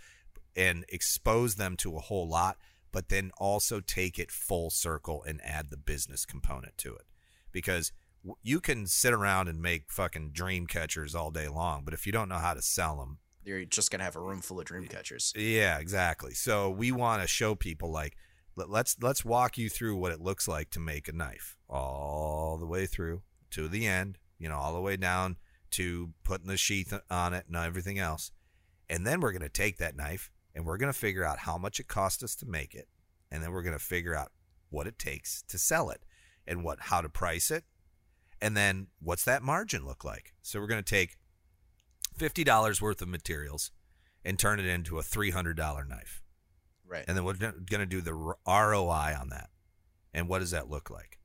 and 0.55 0.85
expose 0.89 1.55
them 1.55 1.77
to 1.77 1.95
a 1.95 2.01
whole 2.01 2.27
lot, 2.27 2.57
but 2.91 3.09
then 3.09 3.31
also 3.37 3.79
take 3.79 4.19
it 4.19 4.31
full 4.31 4.69
circle 4.69 5.23
and 5.27 5.39
add 5.43 5.69
the 5.69 5.77
business 5.77 6.25
component 6.25 6.77
to 6.77 6.93
it. 6.95 7.05
Because 7.51 7.91
you 8.43 8.59
can 8.59 8.85
sit 8.85 9.13
around 9.13 9.47
and 9.47 9.61
make 9.61 9.91
fucking 9.91 10.31
dream 10.31 10.67
catchers 10.67 11.15
all 11.15 11.31
day 11.31 11.47
long, 11.47 11.83
but 11.85 11.93
if 11.93 12.05
you 12.05 12.11
don't 12.11 12.27
know 12.29 12.35
how 12.39 12.53
to 12.53 12.61
sell 12.61 12.97
them, 12.97 13.19
You're 13.45 13.63
just 13.63 13.89
going 13.91 13.99
to 13.99 14.05
have 14.05 14.17
a 14.17 14.21
room 14.21 14.41
full 14.41 14.59
of 14.59 14.65
dream 14.65 14.85
catchers. 14.87 15.33
yeah, 15.37 15.77
exactly. 15.79 16.33
So 16.33 16.69
we 16.69 16.91
want 16.91 17.21
to 17.21 17.27
show 17.27 17.55
people 17.55 17.89
like, 17.91 18.17
Let, 18.55 18.69
let's 18.69 18.97
let's 19.01 19.25
walk 19.25 19.57
you 19.57 19.69
through 19.69 19.97
what 19.97 20.11
it 20.11 20.21
looks 20.21 20.47
like 20.47 20.69
to 20.71 20.79
make 20.79 21.07
a 21.07 21.13
knife 21.13 21.57
all 21.69 22.57
the 22.57 22.65
way 22.65 22.85
through 22.85 23.21
to 23.51 23.67
the 23.67 23.87
end. 23.87 24.17
You 24.37 24.49
know, 24.49 24.57
all 24.57 24.73
the 24.73 24.81
way 24.81 24.95
down 24.95 25.37
to 25.71 26.13
putting 26.23 26.47
the 26.47 26.57
sheath 26.57 26.93
on 27.09 27.33
it 27.33 27.45
and 27.47 27.55
everything 27.55 27.99
else. 27.99 28.31
And 28.89 29.05
then 29.05 29.19
we're 29.19 29.31
going 29.31 29.41
to 29.41 29.49
take 29.49 29.77
that 29.77 29.95
knife 29.95 30.31
and 30.55 30.65
we're 30.65 30.77
going 30.77 30.91
to 30.91 30.97
figure 30.97 31.23
out 31.23 31.39
how 31.39 31.57
much 31.57 31.79
it 31.79 31.87
cost 31.87 32.23
us 32.23 32.35
to 32.37 32.45
make 32.45 32.73
it. 32.73 32.87
And 33.31 33.43
then 33.43 33.51
we're 33.51 33.63
going 33.63 33.77
to 33.77 33.83
figure 33.83 34.15
out 34.15 34.31
what 34.69 34.87
it 34.87 34.97
takes 34.97 35.43
to 35.43 35.57
sell 35.57 35.89
it 35.89 36.03
and 36.47 36.63
what 36.63 36.79
how 36.81 37.01
to 37.01 37.09
price 37.09 37.51
it. 37.51 37.65
And 38.41 38.55
then 38.55 38.87
what's 38.99 39.25
that 39.25 39.43
margin 39.43 39.85
look 39.85 40.03
like? 40.03 40.33
So 40.41 40.59
we're 40.59 40.67
going 40.67 40.83
to 40.83 40.89
take 40.89 41.17
$50 42.17 42.81
worth 42.81 43.01
of 43.01 43.07
materials 43.07 43.71
and 44.25 44.39
turn 44.39 44.59
it 44.59 44.65
into 44.65 44.97
a 44.97 45.03
$300 45.03 45.87
knife. 45.87 46.21
Right. 46.89 47.05
And 47.07 47.15
then 47.15 47.23
we're 47.23 47.33
going 47.35 47.53
to 47.81 47.85
do 47.85 48.01
the 48.01 48.13
ROI 48.13 49.15
on 49.19 49.29
that. 49.29 49.49
And 50.13 50.27
what 50.27 50.39
does 50.39 50.51
that 50.51 50.69
look 50.69 50.89
like? 50.89 51.19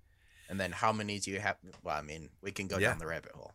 And 0.48 0.60
then 0.60 0.72
how 0.72 0.92
many 0.92 1.18
do 1.18 1.30
you 1.30 1.40
have? 1.40 1.56
Well, 1.82 1.96
I 1.96 2.02
mean, 2.02 2.28
we 2.42 2.52
can 2.52 2.66
go 2.68 2.76
Yeah. 2.78 2.90
down 2.90 2.98
the 2.98 3.06
rabbit 3.06 3.32
hole. 3.32 3.52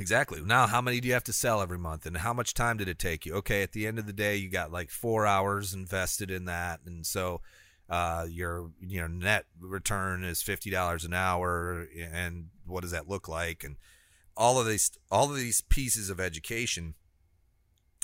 Exactly. 0.00 0.40
Now, 0.42 0.66
how 0.66 0.80
many 0.80 1.00
do 1.00 1.08
you 1.08 1.14
have 1.14 1.24
to 1.24 1.32
sell 1.32 1.60
every 1.60 1.78
month, 1.78 2.06
and 2.06 2.18
how 2.18 2.32
much 2.32 2.54
time 2.54 2.76
did 2.76 2.88
it 2.88 2.98
take 2.98 3.24
you? 3.26 3.34
Okay, 3.34 3.62
at 3.62 3.72
the 3.72 3.86
end 3.86 3.98
of 3.98 4.06
the 4.06 4.12
day, 4.12 4.36
you 4.36 4.48
got 4.48 4.70
like 4.72 4.90
four 4.90 5.26
hours 5.26 5.74
invested 5.74 6.30
in 6.30 6.44
that, 6.44 6.80
and 6.86 7.04
so 7.04 7.40
uh, 7.88 8.24
your 8.28 8.70
you 8.80 9.00
know 9.00 9.08
net 9.08 9.46
return 9.60 10.22
is 10.22 10.40
fifty 10.42 10.70
dollars 10.70 11.04
an 11.04 11.14
hour, 11.14 11.86
and 12.12 12.50
what 12.64 12.82
does 12.82 12.92
that 12.92 13.08
look 13.08 13.28
like? 13.28 13.64
And 13.64 13.76
all 14.36 14.60
of 14.60 14.66
these 14.68 14.92
all 15.10 15.30
of 15.30 15.36
these 15.36 15.62
pieces 15.62 16.10
of 16.10 16.20
education 16.20 16.94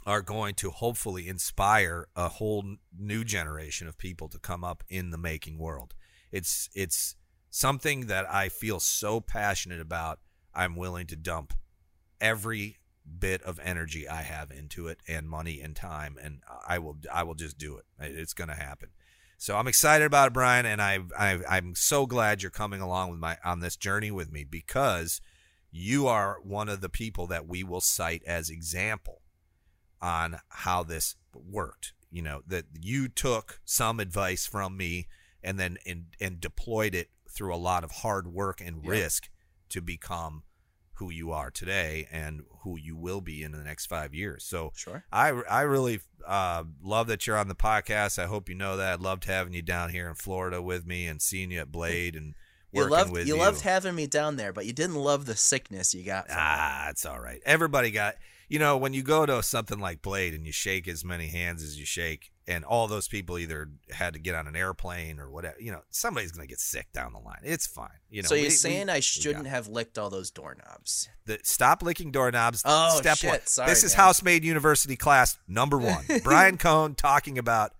are 0.06 0.22
going 0.22 0.54
to 0.54 0.70
hopefully 0.70 1.28
inspire 1.28 2.08
a 2.14 2.28
whole 2.28 2.64
new 2.96 3.24
generation 3.24 3.88
of 3.88 3.96
people 3.96 4.28
to 4.28 4.38
come 4.38 4.62
up 4.62 4.84
in 4.88 5.10
the 5.10 5.18
making 5.18 5.58
world. 5.58 5.94
It's 6.30 6.68
it's 6.74 7.16
something 7.50 8.06
that 8.06 8.30
I 8.30 8.48
feel 8.48 8.80
so 8.80 9.20
passionate 9.20 9.80
about. 9.80 10.18
I'm 10.54 10.76
willing 10.76 11.06
to 11.08 11.16
dump 11.16 11.54
every 12.20 12.76
bit 13.18 13.42
of 13.42 13.60
energy 13.62 14.08
I 14.08 14.22
have 14.22 14.50
into 14.50 14.88
it 14.88 14.98
and 15.06 15.28
money 15.28 15.60
and 15.60 15.76
time 15.76 16.16
and 16.20 16.40
I 16.66 16.78
will 16.78 16.98
I 17.12 17.22
will 17.22 17.34
just 17.34 17.58
do 17.58 17.78
it. 17.78 17.84
It's 17.98 18.34
going 18.34 18.48
to 18.48 18.54
happen. 18.54 18.90
So 19.36 19.56
I'm 19.56 19.68
excited 19.68 20.04
about 20.04 20.28
it 20.28 20.32
Brian 20.34 20.66
and 20.66 20.82
I 20.82 21.00
I 21.18 21.38
I'm 21.48 21.74
so 21.74 22.06
glad 22.06 22.42
you're 22.42 22.50
coming 22.50 22.80
along 22.80 23.10
with 23.10 23.20
my 23.20 23.38
on 23.44 23.60
this 23.60 23.76
journey 23.76 24.10
with 24.10 24.30
me 24.30 24.44
because 24.44 25.20
you 25.70 26.06
are 26.06 26.38
one 26.42 26.68
of 26.68 26.80
the 26.80 26.88
people 26.88 27.26
that 27.26 27.48
we 27.48 27.64
will 27.64 27.80
cite 27.80 28.22
as 28.26 28.48
example 28.48 29.22
on 30.04 30.38
how 30.48 30.82
this 30.82 31.16
worked. 31.34 31.92
You 32.10 32.22
know, 32.22 32.42
that 32.46 32.66
you 32.80 33.08
took 33.08 33.60
some 33.64 33.98
advice 33.98 34.46
from 34.46 34.76
me 34.76 35.08
and 35.42 35.58
then 35.58 35.78
and, 35.86 36.06
and 36.20 36.40
deployed 36.40 36.94
it 36.94 37.08
through 37.28 37.52
a 37.54 37.56
lot 37.56 37.82
of 37.82 37.90
hard 37.90 38.28
work 38.28 38.60
and 38.60 38.84
Yeah. 38.84 38.90
risk 38.90 39.28
to 39.70 39.80
become 39.80 40.44
who 40.98 41.10
you 41.10 41.32
are 41.32 41.50
today 41.50 42.06
and 42.12 42.42
who 42.62 42.78
you 42.78 42.94
will 42.96 43.20
be 43.20 43.42
in 43.42 43.50
the 43.50 43.64
next 43.64 43.86
five 43.86 44.14
years. 44.14 44.44
So 44.44 44.70
Sure. 44.76 45.04
I, 45.10 45.30
I 45.50 45.62
really 45.62 45.98
uh, 46.24 46.62
love 46.80 47.08
that 47.08 47.26
you're 47.26 47.36
on 47.36 47.48
the 47.48 47.56
podcast. 47.56 48.16
I 48.22 48.26
hope 48.26 48.48
you 48.48 48.54
know 48.54 48.76
that. 48.76 49.00
I 49.00 49.02
loved 49.02 49.24
having 49.24 49.52
you 49.54 49.62
down 49.62 49.90
here 49.90 50.08
in 50.08 50.14
Florida 50.14 50.62
with 50.62 50.86
me 50.86 51.08
and 51.08 51.20
seeing 51.20 51.50
you 51.50 51.58
at 51.62 51.72
Blade 51.72 52.14
and 52.14 52.36
You 52.70 52.82
working 52.82 52.92
loved 52.92 53.12
with 53.12 53.26
you 53.26 53.34
you. 53.34 53.40
loved 53.40 53.62
having 53.62 53.96
me 53.96 54.06
down 54.06 54.36
there, 54.36 54.52
but 54.52 54.66
you 54.66 54.72
didn't 54.72 54.94
love 54.94 55.26
the 55.26 55.34
sickness 55.34 55.94
you 55.94 56.04
got. 56.04 56.26
Ah, 56.30 56.90
it's 56.90 57.04
all 57.04 57.18
right. 57.18 57.40
Everybody 57.44 57.90
got, 57.90 58.14
you 58.54 58.60
know, 58.60 58.76
when 58.76 58.94
you 58.94 59.02
go 59.02 59.26
to 59.26 59.42
something 59.42 59.80
like 59.80 60.00
Blade 60.00 60.32
and 60.32 60.46
you 60.46 60.52
shake 60.52 60.86
as 60.86 61.04
many 61.04 61.26
hands 61.26 61.60
as 61.60 61.76
you 61.76 61.84
shake, 61.84 62.30
and 62.46 62.64
all 62.64 62.86
those 62.86 63.08
people 63.08 63.36
either 63.36 63.68
had 63.90 64.12
to 64.12 64.20
get 64.20 64.36
on 64.36 64.46
an 64.46 64.54
airplane 64.54 65.18
or 65.18 65.28
whatever, 65.28 65.56
you 65.58 65.72
know, 65.72 65.80
somebody's 65.90 66.30
going 66.30 66.46
to 66.46 66.48
get 66.48 66.60
sick 66.60 66.86
down 66.92 67.12
the 67.12 67.18
line. 67.18 67.40
It's 67.42 67.66
fine. 67.66 67.88
You 68.10 68.22
know, 68.22 68.28
so 68.28 68.36
you're 68.36 68.44
we- 68.44 68.50
saying 68.50 68.86
we- 68.86 68.92
I 68.92 69.00
shouldn't 69.00 69.48
have 69.48 69.66
licked 69.66 69.98
all 69.98 70.08
those 70.08 70.30
doorknobs? 70.30 71.08
the, 71.26 71.40
stop 71.42 71.82
licking 71.82 72.12
doorknobs. 72.12 72.62
Oh, 72.64 72.96
Step 72.98 73.16
shit. 73.16 73.30
one. 73.30 73.40
Sorry, 73.44 73.68
this 73.68 73.82
is 73.82 73.96
man. 73.96 74.04
Housemaid 74.04 74.44
University 74.44 74.94
class 74.94 75.36
number 75.48 75.76
one. 75.78 76.04
Bryan 76.22 76.56
Kohn 76.56 76.94
talking 76.94 77.36
about 77.38 77.72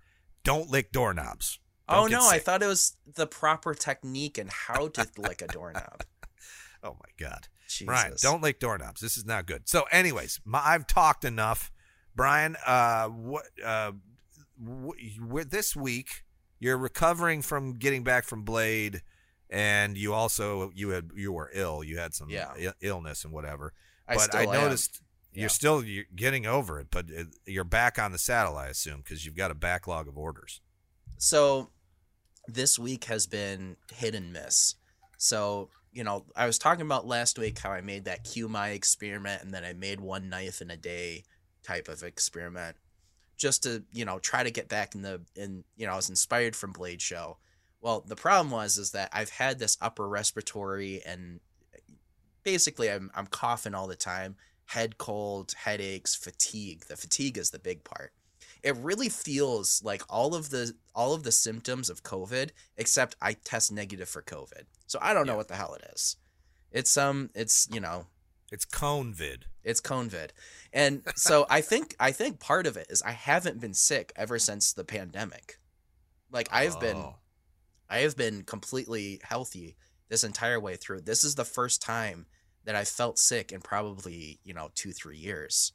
don't 0.43 0.69
lick 0.71 0.91
doorknobs. 0.91 1.61
Don't 1.89 1.99
oh 2.13 2.19
no, 2.19 2.29
I 2.29 2.41
thought 2.41 2.65
it 2.65 2.67
was 2.67 2.97
the 3.15 3.29
proper 3.29 3.75
technique 3.75 4.39
and 4.39 4.51
how 4.51 4.89
to 4.89 5.07
lick 5.19 5.41
a 5.41 5.47
doorknob. 5.47 6.03
Oh 6.83 6.97
my 7.01 7.09
God. 7.29 7.49
Jesus. 7.79 7.87
Brian, 7.87 8.15
don't 8.21 8.43
lick 8.43 8.59
doorknobs. 8.61 9.01
This 9.01 9.17
is 9.17 9.25
not 9.25 9.47
good. 9.47 9.69
So, 9.69 9.85
anyways, 9.91 10.41
my, 10.45 10.61
I've 10.65 10.87
talked 10.87 11.25
enough. 11.25 11.71
Brian, 12.17 12.57
uh, 12.67 13.09
what, 13.09 13.45
uh, 13.65 13.93
w- 14.63 15.45
this 15.45 15.75
week, 15.75 16.25
you're 16.61 16.79
recovering 16.79 17.43
from 17.43 17.75
getting 17.75 18.05
back 18.05 18.25
from 18.25 18.43
Blade, 18.45 19.03
and 19.51 19.97
you 19.97 20.15
also 20.15 20.71
you 20.75 20.91
had 20.91 21.11
you 21.15 21.33
were 21.33 21.51
ill. 21.53 21.83
You 21.85 21.99
had 21.99 22.15
some 22.15 22.31
Yeah. 22.31 22.53
i- 22.57 22.73
illness 22.81 23.25
and 23.25 23.33
whatever. 23.33 23.73
I 24.09 24.15
but 24.15 24.23
still 24.23 24.41
I 24.41 24.43
am. 24.45 24.51
noticed 24.63 25.01
Yeah. 25.33 25.41
you're 25.43 25.49
still 25.51 25.85
you're 25.85 26.05
getting 26.15 26.47
over 26.47 26.81
it, 26.81 26.89
but 26.91 27.11
it, 27.11 27.27
you're 27.45 27.65
back 27.65 27.99
on 27.99 28.13
the 28.13 28.19
saddle, 28.19 28.57
I 28.57 28.69
assume, 28.69 28.99
because 28.99 29.25
you've 29.27 29.35
got 29.37 29.51
a 29.51 29.55
backlog 29.55 30.09
of 30.09 30.17
orders. 30.17 30.61
So 31.19 31.71
this 32.47 32.79
week 32.79 33.05
has 33.05 33.27
been 33.27 33.77
hit 33.93 34.15
and 34.15 34.33
miss. 34.33 34.77
So, 35.17 35.71
you 35.95 36.03
know, 36.03 36.25
I 36.35 36.47
was 36.47 36.59
talking 36.59 36.85
about 36.85 37.07
last 37.07 37.39
week 37.39 37.61
how 37.61 37.71
I 37.71 37.81
made 37.81 38.05
that 38.05 38.25
QMI 38.25 38.75
experiment 38.75 39.43
and 39.43 39.55
then 39.55 39.65
I 39.65 39.73
made 39.73 40.01
one 40.01 40.29
knife 40.29 40.61
in 40.61 40.71
a 40.71 40.77
day 40.77 41.23
type 41.63 41.89
of 41.89 42.03
experiment 42.03 42.77
just 43.37 43.63
to, 43.63 43.85
you 43.93 44.05
know, 44.05 44.19
try 44.19 44.43
to 44.43 44.51
get 44.51 44.69
back 44.69 44.95
in 44.95 45.03
the 45.03 45.23
in 45.37 45.65
you 45.77 45.87
know, 45.87 45.93
I 45.93 45.97
was 45.97 46.11
inspired 46.11 46.57
from 46.57 46.73
Blade 46.73 47.01
Show. 47.01 47.39
Well, 47.81 48.05
the 48.07 48.17
problem 48.17 48.51
was 48.51 48.77
is 48.77 48.91
that 48.91 49.11
I've 49.13 49.31
had 49.31 49.59
this 49.59 49.79
upper 49.81 50.09
respiratory 50.09 51.01
and 51.07 51.39
basically 52.43 52.91
I'm 52.91 53.11
I'm 53.15 53.29
coughing 53.29 53.75
all 53.75 53.87
the 53.87 53.95
time, 53.95 54.35
head 54.67 54.99
cold, 54.99 55.55
headaches, 55.57 56.17
fatigue. 56.17 56.87
The 56.87 56.97
fatigue 56.97 57.39
is 57.39 57.51
the 57.51 57.61
big 57.61 57.85
part 57.85 58.13
it 58.63 58.77
really 58.77 59.09
feels 59.09 59.83
like 59.85 60.03
all 60.09 60.35
of 60.35 60.51
the 60.51 60.75
all 60.95 61.15
of 61.15 61.23
the 61.23 61.33
symptoms 61.33 61.91
of 61.91 62.03
COVID, 62.03 62.51
except 62.77 63.17
I 63.21 63.35
test 63.35 63.73
negative 63.73 64.09
for 64.09 64.23
COVID. 64.23 64.65
So 64.87 64.99
I 65.03 65.13
don't 65.15 65.27
know 65.27 65.33
Yeah. 65.33 65.37
what 65.39 65.49
the 65.49 65.57
hell 65.57 65.75
it 65.75 65.85
is. 65.95 66.17
It's 66.71 66.97
um 66.97 67.31
it's 67.35 67.69
you 67.73 67.81
know, 67.81 68.07
It's 68.53 68.65
Conevid. 68.65 69.45
it's 69.63 69.81
COVID. 69.81 70.31
And 70.73 71.03
so 71.17 71.47
I 71.51 71.61
think 71.61 71.95
I 72.01 72.13
think 72.13 72.41
part 72.41 72.67
of 72.67 72.77
it 72.77 72.87
is 72.91 73.03
I 73.03 73.13
haven't 73.13 73.61
been 73.61 73.75
sick 73.75 74.13
ever 74.17 74.39
since 74.39 74.73
the 74.73 74.85
pandemic. 74.85 75.59
Like 76.31 76.49
I've 76.53 76.79
been 76.81 76.97
Oh. 76.97 77.17
I 77.89 77.99
have 77.99 78.17
been 78.17 78.45
completely 78.45 79.21
healthy 79.23 79.77
this 80.09 80.25
entire 80.25 80.59
way 80.59 80.77
through. 80.77 81.03
This 81.03 81.23
is 81.25 81.35
the 81.35 81.45
first 81.45 81.83
time 81.83 82.27
that 82.65 82.75
I 82.75 82.85
felt 82.85 83.19
sick 83.19 83.53
in 83.53 83.61
probably, 83.61 84.41
you 84.43 84.55
know, 84.55 84.71
two, 84.75 84.93
three 84.93 85.19
years. 85.19 85.73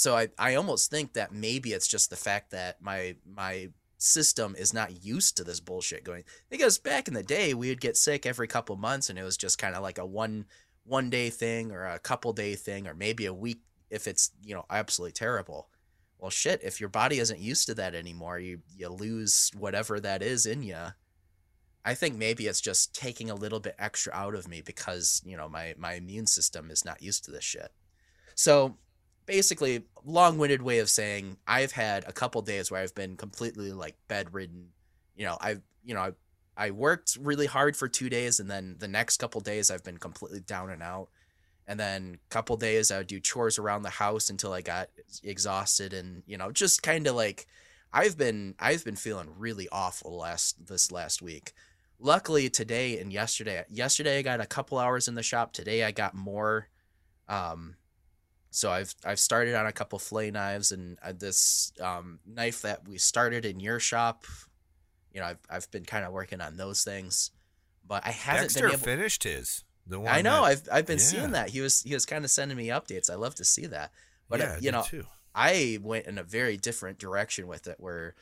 So 0.00 0.16
I, 0.16 0.28
I 0.38 0.54
almost 0.54 0.90
think 0.90 1.12
that 1.12 1.30
maybe 1.30 1.74
it's 1.74 1.86
just 1.86 2.08
the 2.08 2.16
fact 2.16 2.52
that 2.52 2.80
my 2.80 3.16
my 3.26 3.68
system 3.98 4.56
is 4.58 4.72
not 4.72 5.04
used 5.04 5.36
to 5.36 5.44
this 5.44 5.60
bullshit 5.60 6.04
going 6.04 6.24
because 6.48 6.78
back 6.78 7.06
in 7.06 7.12
the 7.12 7.22
day 7.22 7.52
we 7.52 7.68
would 7.68 7.82
get 7.82 7.98
sick 7.98 8.24
every 8.24 8.48
couple 8.48 8.74
months 8.76 9.10
and 9.10 9.18
it 9.18 9.22
was 9.22 9.36
just 9.36 9.58
kind 9.58 9.74
of 9.74 9.82
like 9.82 9.98
a 9.98 10.06
one 10.06 10.46
one 10.84 11.10
day 11.10 11.28
thing 11.28 11.70
or 11.70 11.84
a 11.84 11.98
couple 11.98 12.32
day 12.32 12.54
thing 12.54 12.88
or 12.88 12.94
maybe 12.94 13.26
a 13.26 13.34
week 13.34 13.60
if 13.90 14.08
it's 14.08 14.30
you 14.42 14.54
know 14.54 14.64
absolutely 14.70 15.12
terrible. 15.12 15.68
Well 16.18 16.30
shit 16.30 16.62
if 16.64 16.80
your 16.80 16.88
body 16.88 17.18
isn't 17.18 17.38
used 17.38 17.66
to 17.66 17.74
that 17.74 17.94
anymore 17.94 18.38
you 18.38 18.62
you 18.74 18.88
lose 18.88 19.50
whatever 19.54 20.00
that 20.00 20.22
is 20.22 20.46
in 20.46 20.62
you 20.62 20.78
i 21.84 21.92
think 21.92 22.16
maybe 22.16 22.46
it's 22.46 22.62
just 22.62 22.94
taking 22.94 23.30
a 23.30 23.34
little 23.34 23.60
bit 23.60 23.74
extra 23.78 24.14
out 24.14 24.34
of 24.34 24.48
me 24.48 24.62
because 24.62 25.20
you 25.26 25.36
know 25.36 25.48
my 25.48 25.74
my 25.76 25.92
immune 25.92 26.26
system 26.26 26.70
is 26.70 26.86
not 26.86 27.02
used 27.02 27.22
to 27.24 27.30
this 27.30 27.44
shit. 27.44 27.70
So 28.34 28.78
basically 29.30 29.84
long-winded 30.04 30.60
way 30.60 30.80
of 30.80 30.90
saying 30.90 31.36
i've 31.46 31.70
had 31.70 32.02
a 32.08 32.12
couple 32.12 32.42
days 32.42 32.68
where 32.68 32.82
i've 32.82 32.94
been 32.96 33.16
completely 33.16 33.70
like 33.70 33.94
bedridden. 34.08 34.70
You 35.14 35.26
know 35.26 35.38
i've 35.40 35.62
you 35.84 35.94
know 35.94 36.00
I, 36.00 36.66
I 36.66 36.70
worked 36.72 37.16
really 37.20 37.46
hard 37.46 37.76
for 37.76 37.86
two 37.86 38.10
days 38.10 38.40
and 38.40 38.50
then 38.50 38.74
the 38.80 38.88
next 38.88 39.18
couple 39.18 39.40
days 39.40 39.70
i've 39.70 39.84
been 39.84 39.98
completely 39.98 40.40
down 40.40 40.68
and 40.70 40.82
out. 40.82 41.10
And 41.68 41.78
then 41.78 42.18
a 42.28 42.28
couple 42.34 42.56
days 42.56 42.90
i 42.90 42.98
would 42.98 43.06
do 43.06 43.20
chores 43.20 43.56
around 43.56 43.84
the 43.84 43.90
house 43.90 44.30
until 44.30 44.52
i 44.52 44.62
got 44.62 44.88
exhausted 45.22 45.92
and 45.92 46.24
you 46.26 46.36
know 46.36 46.50
just 46.50 46.82
kind 46.82 47.06
of 47.06 47.14
like 47.14 47.46
i've 47.92 48.18
been 48.18 48.56
i've 48.58 48.84
been 48.84 48.96
feeling 48.96 49.28
really 49.38 49.68
awful 49.70 50.18
last 50.18 50.66
this 50.66 50.90
last 50.90 51.22
week. 51.22 51.52
Luckily 52.00 52.50
today 52.50 52.98
and 52.98 53.12
yesterday 53.12 53.64
yesterday 53.68 54.18
i 54.18 54.22
got 54.22 54.40
a 54.40 54.46
couple 54.46 54.76
hours 54.76 55.06
in 55.06 55.14
the 55.14 55.22
shop 55.22 55.52
today 55.52 55.84
i 55.84 55.92
got 55.92 56.14
more 56.16 56.66
um 57.28 57.76
so 58.50 58.70
i've 58.70 58.94
i've 59.04 59.18
started 59.18 59.54
on 59.54 59.66
a 59.66 59.72
couple 59.72 59.98
flay 59.98 60.30
knives 60.30 60.72
and 60.72 60.98
uh, 61.02 61.12
this 61.12 61.72
um 61.80 62.18
knife 62.26 62.62
that 62.62 62.86
we 62.88 62.98
started 62.98 63.44
in 63.44 63.60
your 63.60 63.78
shop 63.78 64.24
you 65.12 65.20
know 65.20 65.26
i've, 65.26 65.38
I've 65.48 65.70
been 65.70 65.84
kind 65.84 66.04
of 66.04 66.12
working 66.12 66.40
on 66.40 66.56
those 66.56 66.82
things 66.82 67.30
but 67.86 68.06
i 68.06 68.10
haven't 68.10 68.44
Dexter 68.44 68.60
been 68.62 68.70
able 68.70 68.78
finished 68.78 69.24
his. 69.24 69.64
The 69.86 69.98
one 69.98 70.14
I 70.14 70.22
know. 70.22 70.42
that- 70.42 70.50
I've 70.50 70.68
I've 70.72 70.86
been 70.86 70.98
yeah. 70.98 71.04
seeing 71.04 71.30
that. 71.32 71.50
He 71.50 71.60
was 71.60 71.82
he 71.82 71.94
was 71.94 72.06
kind 72.06 72.24
of 72.24 72.30
sending 72.30 72.56
me 72.56 72.68
updates. 72.68 73.10
I 73.10 73.16
love 73.16 73.34
to 73.36 73.44
see 73.44 73.66
that. 73.66 73.90
But 74.28 74.38
yeah, 74.38 74.46
uh, 74.46 74.54
I 74.54 74.58
you 74.58 74.70
know, 74.70 74.82
too. 74.82 75.04
I 75.34 75.78
went 75.82 76.06
in 76.06 76.16
a 76.16 76.22
very 76.22 76.56
different 76.56 76.98
direction 76.98 77.48
with 77.48 77.66
it, 77.66 77.76
where 77.78 78.14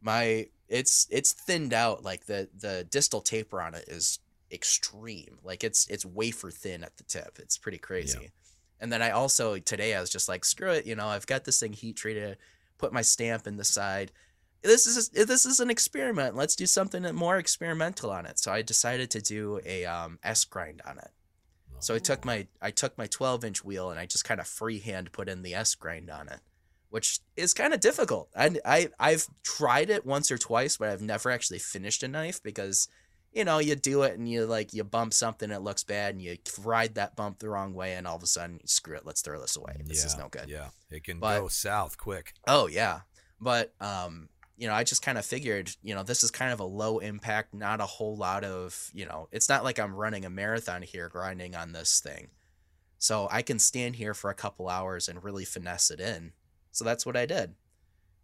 my 0.00 0.46
it's 0.68 1.06
it's 1.10 1.32
thinned 1.32 1.72
out 1.72 2.04
like 2.04 2.26
the 2.26 2.48
the 2.56 2.86
distal 2.90 3.20
taper 3.20 3.60
on 3.60 3.74
it 3.74 3.84
is 3.88 4.18
extreme 4.52 5.38
like 5.42 5.64
it's 5.64 5.88
it's 5.88 6.04
wafer 6.04 6.50
thin 6.50 6.84
at 6.84 6.96
the 6.96 7.02
tip 7.02 7.38
it's 7.40 7.58
pretty 7.58 7.78
crazy 7.78 8.30
and 8.80 8.92
then 8.92 9.02
i 9.02 9.10
also 9.10 9.58
today 9.58 9.94
i 9.94 10.00
was 10.00 10.10
just 10.10 10.28
like 10.28 10.44
screw 10.44 10.70
it 10.70 10.86
you 10.86 10.94
know 10.94 11.06
i've 11.06 11.26
got 11.26 11.44
this 11.44 11.60
thing 11.60 11.72
heat 11.72 11.96
treated 11.96 12.36
put 12.78 12.92
my 12.92 13.02
stamp 13.02 13.46
in 13.46 13.56
the 13.56 13.64
side. 13.64 14.12
This 14.62 14.86
is 14.86 15.08
this 15.10 15.46
is 15.46 15.60
an 15.60 15.70
experiment. 15.70 16.34
Let's 16.34 16.56
do 16.56 16.66
something 16.66 17.02
more 17.14 17.36
experimental 17.38 18.10
on 18.10 18.26
it. 18.26 18.38
So 18.38 18.52
i 18.52 18.62
decided 18.62 19.10
to 19.12 19.20
do 19.20 19.60
a 19.64 19.84
um, 19.84 20.18
s 20.22 20.44
grind 20.44 20.82
on 20.86 20.98
it. 20.98 21.10
So 21.78 21.94
i 21.94 21.98
took 21.98 22.24
my 22.24 22.46
i 22.60 22.70
took 22.70 22.96
my 22.98 23.06
12 23.06 23.44
inch 23.44 23.64
wheel 23.64 23.90
and 23.90 24.00
i 24.00 24.06
just 24.06 24.24
kind 24.24 24.40
of 24.40 24.46
freehand 24.46 25.12
put 25.12 25.28
in 25.28 25.42
the 25.42 25.54
s 25.54 25.74
grind 25.74 26.10
on 26.10 26.28
it 26.28 26.40
which 26.88 27.18
is 27.36 27.52
kind 27.52 27.74
of 27.74 27.80
difficult. 27.80 28.28
I, 28.34 28.56
I 28.64 28.88
I've 28.98 29.26
tried 29.42 29.90
it 29.90 30.06
once 30.06 30.30
or 30.30 30.38
twice, 30.38 30.76
but 30.76 30.88
I've 30.88 31.02
never 31.02 31.30
actually 31.30 31.58
finished 31.58 32.02
a 32.02 32.08
knife 32.08 32.42
because 32.42 32.88
you 33.36 33.44
know 33.44 33.58
you 33.58 33.76
do 33.76 34.02
it 34.02 34.18
and 34.18 34.28
you 34.28 34.46
like 34.46 34.72
you 34.72 34.82
bump 34.82 35.12
something 35.12 35.50
it 35.50 35.60
looks 35.60 35.84
bad 35.84 36.14
and 36.14 36.22
you 36.22 36.38
ride 36.64 36.94
that 36.94 37.14
bump 37.14 37.38
the 37.38 37.48
wrong 37.48 37.74
way 37.74 37.94
and 37.94 38.06
all 38.06 38.16
of 38.16 38.22
a 38.22 38.26
sudden 38.26 38.58
screw 38.66 38.96
it 38.96 39.04
let's 39.04 39.20
throw 39.20 39.38
this 39.40 39.56
away. 39.56 39.76
This 39.84 40.00
yeah, 40.00 40.06
is 40.06 40.16
no 40.18 40.28
good. 40.28 40.48
Yeah, 40.48 40.68
it 40.90 41.04
can 41.04 41.20
But- 41.20 41.40
go 41.40 41.48
south 41.48 41.98
quick. 41.98 42.32
oh 42.48 42.66
yeah. 42.66 43.00
But 43.38 43.74
um 43.80 44.30
you 44.56 44.66
know 44.66 44.72
i 44.72 44.82
just 44.84 45.02
kind 45.02 45.18
of 45.18 45.26
figured 45.26 45.70
you 45.82 45.94
know 45.94 46.02
this 46.02 46.24
is 46.24 46.30
kind 46.30 46.50
of 46.50 46.60
a 46.60 46.64
low 46.64 46.98
impact 46.98 47.52
not 47.52 47.78
a 47.82 47.84
whole 47.84 48.16
lot 48.16 48.42
of 48.42 48.90
you 48.94 49.04
know 49.04 49.28
it's 49.30 49.50
not 49.50 49.62
like 49.62 49.78
i'm 49.78 49.94
running 49.94 50.24
a 50.24 50.30
marathon 50.30 50.80
here 50.80 51.10
grinding 51.10 51.54
on 51.54 51.72
this 51.72 52.00
thing. 52.00 52.28
So 52.98 53.28
i 53.30 53.42
can 53.42 53.58
stand 53.58 53.96
here 53.96 54.14
for 54.14 54.30
a 54.30 54.34
couple 54.34 54.70
hours 54.70 55.08
and 55.08 55.22
really 55.22 55.44
finesse 55.44 55.90
it 55.90 56.00
in. 56.00 56.32
So 56.72 56.86
that's 56.86 57.04
what 57.04 57.18
i 57.18 57.26
did 57.26 57.54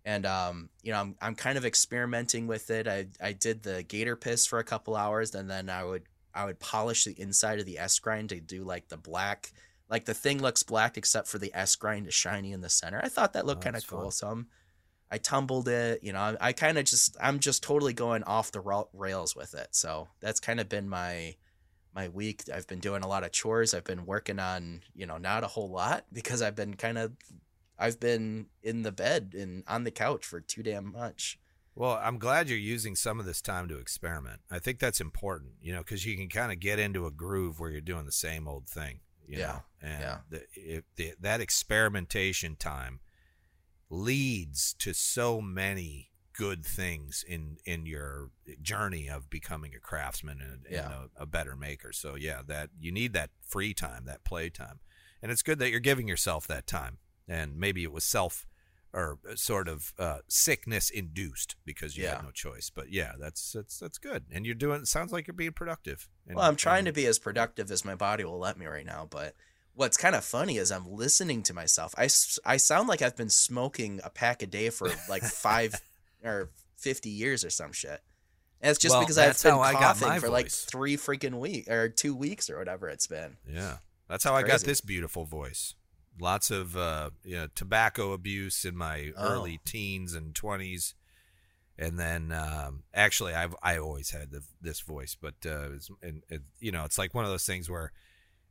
and 0.04 0.26
um 0.26 0.68
you 0.82 0.92
know 0.92 1.00
i'm, 1.00 1.16
I'm 1.20 1.34
kind 1.34 1.56
of 1.58 1.64
experimenting 1.64 2.46
with 2.46 2.70
it. 2.70 2.88
I 2.88 3.06
i 3.20 3.32
did 3.32 3.62
the 3.62 3.82
gator 3.82 4.16
piss 4.16 4.46
for 4.46 4.58
a 4.58 4.64
couple 4.64 4.96
hours 4.96 5.34
and 5.34 5.48
then 5.50 5.70
i 5.70 5.84
would 5.84 6.04
i 6.34 6.44
would 6.44 6.58
polish 6.60 7.04
the 7.04 7.20
inside 7.20 7.60
of 7.60 7.66
the 7.66 7.78
s 7.78 7.98
grind 7.98 8.30
to 8.30 8.40
do 8.40 8.64
like 8.64 8.88
the 8.88 8.96
black 8.96 9.52
like 9.88 10.04
the 10.06 10.14
thing 10.14 10.40
looks 10.40 10.62
black 10.62 10.96
except 10.96 11.28
for 11.28 11.38
the 11.38 11.52
s 11.54 11.76
grind 11.76 12.06
is 12.06 12.14
shiny 12.14 12.52
in 12.52 12.62
the 12.62 12.68
center. 12.70 13.00
I 13.04 13.08
thought 13.08 13.34
that 13.34 13.46
looked 13.46 13.62
Oh, 13.62 13.64
kind 13.64 13.76
of 13.76 13.86
cool 13.86 14.04
fun. 14.04 14.10
so 14.10 14.28
I'm, 14.28 14.46
i 15.10 15.18
tumbled 15.18 15.68
it 15.68 16.02
you 16.02 16.12
know 16.12 16.20
i, 16.20 16.36
I 16.48 16.52
kind 16.52 16.78
of 16.78 16.84
just 16.86 17.16
i'm 17.20 17.38
just 17.38 17.62
totally 17.62 17.92
going 17.92 18.22
off 18.24 18.50
the 18.52 18.60
ra- 18.60 18.84
rails 18.92 19.36
with 19.36 19.54
it. 19.54 19.68
So 19.72 20.08
that's 20.20 20.40
kind 20.40 20.60
of 20.60 20.68
been 20.68 20.88
my 20.88 21.36
my 21.94 22.08
week. 22.08 22.44
I've 22.52 22.66
been 22.66 22.80
doing 22.80 23.02
a 23.02 23.08
lot 23.08 23.22
of 23.22 23.32
chores. 23.32 23.74
I've 23.74 23.84
been 23.84 24.06
working 24.06 24.38
on 24.38 24.80
you 24.94 25.06
know 25.06 25.18
not 25.18 25.44
a 25.44 25.48
whole 25.48 25.70
lot 25.70 26.06
because 26.12 26.40
i've 26.42 26.56
been 26.56 26.74
kind 26.74 26.96
of 26.98 27.12
i've 27.82 28.00
been 28.00 28.46
in 28.62 28.82
the 28.82 28.92
bed 28.92 29.34
and 29.38 29.62
on 29.66 29.84
the 29.84 29.90
couch 29.90 30.24
for 30.24 30.40
too 30.40 30.62
damn 30.62 30.90
much 30.92 31.38
Well, 31.74 31.98
I'm 32.02 32.18
glad 32.18 32.48
you're 32.50 32.58
using 32.76 32.94
some 32.96 33.18
of 33.20 33.24
this 33.26 33.40
time 33.40 33.66
to 33.68 33.78
experiment. 33.78 34.40
I 34.50 34.58
think 34.58 34.78
that's 34.78 35.00
important, 35.00 35.52
you 35.62 35.72
know, 35.72 35.78
because 35.84 36.04
you 36.04 36.16
can 36.18 36.28
kind 36.28 36.52
of 36.52 36.60
get 36.60 36.78
into 36.78 37.06
a 37.06 37.10
groove 37.10 37.58
where 37.58 37.70
you're 37.70 37.80
doing 37.92 38.04
the 38.04 38.12
same 38.12 38.46
old 38.46 38.66
thing. 38.68 39.00
You 39.26 39.38
Yeah, 39.38 39.46
Know? 39.46 39.62
And 39.88 40.00
yeah. 40.00 40.18
The, 40.28 40.40
if 40.54 40.84
the, 40.96 41.14
that 41.20 41.40
experimentation 41.40 42.56
time 42.56 43.00
leads 43.90 44.74
to 44.74 44.92
so 44.92 45.40
many 45.40 46.10
good 46.34 46.64
things 46.64 47.24
in 47.28 47.58
in 47.64 47.84
your 47.86 48.30
journey 48.62 49.08
of 49.08 49.28
becoming 49.28 49.74
a 49.74 49.78
craftsman 49.80 50.40
and, 50.40 50.66
and 50.66 50.74
Yeah. 50.74 51.04
a, 51.18 51.22
a 51.22 51.26
better 51.26 51.56
maker. 51.56 51.92
So 51.92 52.14
yeah, 52.14 52.40
that 52.46 52.70
you 52.78 52.90
need 52.92 53.12
that 53.14 53.30
free 53.46 53.74
time, 53.74 54.04
that 54.06 54.24
play 54.24 54.48
time, 54.50 54.80
and 55.22 55.30
it's 55.30 55.42
good 55.42 55.58
that 55.58 55.70
you're 55.70 55.80
giving 55.80 56.08
yourself 56.08 56.46
that 56.48 56.66
time. 56.66 56.98
And 57.28 57.56
maybe 57.56 57.82
it 57.82 57.92
was 57.92 58.04
self 58.04 58.46
or 58.94 59.18
sort 59.36 59.68
of 59.68 59.94
uh, 59.98 60.18
sickness 60.28 60.90
induced 60.90 61.56
because 61.64 61.96
you 61.96 62.04
Yeah. 62.04 62.16
had 62.16 62.24
no 62.24 62.30
choice. 62.30 62.68
But 62.68 62.90
yeah, 62.92 63.12
that's 63.18 63.52
that's 63.52 63.78
that's 63.78 63.98
good, 63.98 64.26
and 64.30 64.44
you're 64.44 64.54
doing. 64.54 64.82
It 64.82 64.88
sounds 64.88 65.12
like 65.12 65.26
you're 65.26 65.34
being 65.34 65.52
productive. 65.52 66.08
And, 66.26 66.36
well 66.36 66.46
i'm 66.46 66.56
trying 66.56 66.84
to 66.84 66.92
be 66.92 67.04
as 67.06 67.18
productive 67.18 67.70
as 67.70 67.84
my 67.84 67.94
body 67.96 68.22
will 68.24 68.38
let 68.38 68.56
me 68.56 68.66
right 68.66 68.86
now 68.86 69.08
but 69.10 69.34
what's 69.74 69.96
kind 69.96 70.14
of 70.14 70.24
funny 70.24 70.56
is 70.56 70.70
i'm 70.70 70.88
listening 70.88 71.42
to 71.42 71.52
myself 71.52 71.94
I, 71.98 72.04
I 72.46 72.58
sound 72.58 72.88
like 72.88 73.02
i've 73.02 73.16
been 73.16 73.28
smoking 73.28 74.00
a 74.04 74.08
pack 74.10 74.40
a 74.40 74.46
day 74.46 74.70
for 74.70 74.88
like 75.08 75.22
five 75.24 75.74
or 76.22 76.50
50 76.76 77.10
years 77.10 77.44
or 77.44 77.50
some 77.50 77.72
shit 77.72 78.02
and 78.60 78.70
it's 78.70 78.78
just 78.78 78.92
Well, 78.92 79.00
because 79.00 79.18
i've 79.18 79.42
been 79.42 79.52
how 79.52 79.60
I 79.62 79.72
got 79.72 79.96
coughing 79.98 80.20
for 80.20 80.28
like 80.28 80.50
three 80.50 80.96
freaking 80.96 81.40
weeks 81.40 81.68
or 81.68 81.88
two 81.88 82.14
weeks 82.14 82.48
or 82.48 82.58
whatever 82.58 82.88
it's 82.88 83.08
been 83.08 83.36
Yeah, 83.44 83.78
that's 84.08 84.22
how 84.22 84.34
I 84.36 84.42
got 84.42 84.60
this 84.60 84.80
beautiful 84.80 85.24
voice. 85.24 85.74
Lots 86.20 86.50
of 86.50 86.76
uh, 86.76 87.10
you 87.24 87.36
know, 87.36 87.48
tobacco 87.54 88.12
abuse 88.12 88.64
in 88.64 88.76
my 88.76 89.12
Oh. 89.16 89.24
early 89.24 89.60
teens 89.64 90.14
and 90.14 90.34
twenties, 90.34 90.94
and 91.78 91.98
then 91.98 92.32
um, 92.32 92.82
actually, 92.94 93.34
I've 93.34 93.56
I 93.62 93.78
always 93.78 94.10
had 94.10 94.30
the, 94.30 94.42
this 94.60 94.80
voice, 94.80 95.16
but 95.20 95.34
uh, 95.44 95.72
it's, 95.72 95.90
and, 96.02 96.22
it, 96.28 96.42
you 96.60 96.70
know, 96.70 96.84
it's 96.84 96.98
like 96.98 97.14
one 97.14 97.24
of 97.24 97.30
those 97.30 97.46
things 97.46 97.70
where 97.70 97.92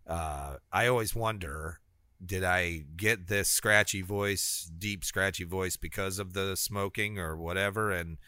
uh, 0.07 0.57
I 0.71 0.87
always 0.87 1.15
wonder. 1.15 1.79
Did 2.23 2.43
I 2.43 2.83
get 2.95 3.27
this 3.27 3.49
scratchy 3.49 4.03
voice, 4.03 4.69
deep 4.77 5.03
scratchy 5.03 5.43
voice, 5.43 5.75
because 5.75 6.19
of 6.19 6.33
the 6.33 6.55
smoking 6.55 7.17
or 7.17 7.35
whatever? 7.35 7.91
And 7.91 8.19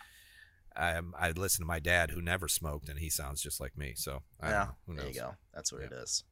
I, 0.76 1.00
I 1.20 1.30
listened 1.30 1.62
to 1.62 1.68
my 1.68 1.80
dad, 1.80 2.10
who 2.10 2.20
never 2.20 2.48
smoked, 2.48 2.90
and 2.90 2.98
he 2.98 3.12
sounds 3.12 3.40
just 3.40 3.60
like 3.60 3.78
me. 3.78 3.94
So 3.96 4.24
I 4.42 4.50
yeah 4.50 4.68
know. 4.88 4.96
There 4.96 5.08
you 5.08 5.14
go 5.14 5.36
that's 5.54 5.72
what 5.72 5.84
it 5.84 5.92
is 5.92 6.24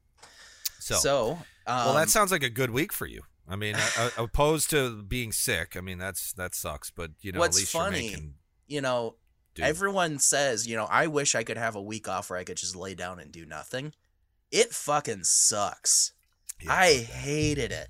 So, 0.81 0.95
so, 0.95 1.31
um, 1.67 1.85
well, 1.85 1.93
that 1.95 2.09
sounds 2.09 2.31
like 2.31 2.43
a 2.43 2.49
good 2.49 2.71
week 2.71 2.91
for 2.91 3.05
you. 3.05 3.21
I 3.47 3.55
mean, 3.55 3.75
uh, 3.97 4.09
opposed 4.17 4.69
to 4.71 5.01
being 5.03 5.31
sick. 5.31 5.75
I 5.77 5.81
mean, 5.81 5.97
that's 5.97 6.33
that 6.33 6.55
sucks. 6.55 6.89
But 6.91 7.11
you 7.21 7.31
know, 7.31 7.39
What's 7.39 7.57
at 7.57 7.61
least 7.61 7.71
funny- 7.73 8.01
you're 8.03 8.11
making. 8.11 8.33
you 8.67 8.81
know 8.81 9.15
Do. 9.55 9.63
everyone 9.63 10.17
says 10.19 10.65
you 10.65 10.77
know 10.77 10.87
i 10.89 11.07
wish 11.07 11.35
i 11.35 11.43
could 11.43 11.57
have 11.57 11.75
a 11.75 11.81
week 11.81 12.07
off 12.07 12.29
where 12.29 12.39
i 12.39 12.45
could 12.45 12.55
just 12.55 12.73
lay 12.73 12.95
down 12.95 13.19
and 13.19 13.33
do 13.33 13.45
nothing 13.45 13.91
it 14.49 14.71
fucking 14.71 15.25
sucks 15.25 16.13
Yeah, 16.61 16.71
I 16.73 16.93
hated 16.99 17.71
it. 17.73 17.87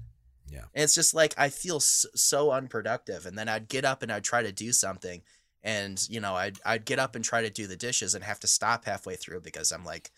Yeah. 0.49 0.65
And 0.73 0.83
it's 0.83 0.93
just 0.95 1.13
like 1.13 1.33
I 1.37 1.49
feel 1.49 1.79
so, 1.79 2.07
so 2.15 2.51
unproductive, 2.51 3.25
and 3.25 3.37
then 3.37 3.47
I'd 3.47 3.67
get 3.67 3.85
up 3.85 4.01
and 4.03 4.11
I'd 4.11 4.23
try 4.23 4.41
to 4.43 4.51
do 4.51 4.71
something, 4.73 5.21
and 5.63 6.03
you 6.09 6.19
know 6.19 6.33
I'd 6.35 6.57
I'd 6.65 6.85
get 6.85 6.99
up 6.99 7.15
and 7.15 7.23
try 7.23 7.41
to 7.41 7.49
do 7.49 7.67
the 7.67 7.75
dishes 7.77 8.15
and 8.15 8.23
have 8.23 8.39
to 8.41 8.47
stop 8.47 8.85
halfway 8.85 9.15
through 9.15 9.41
because 9.41 9.71
I'm 9.71 9.85
like 9.85 10.11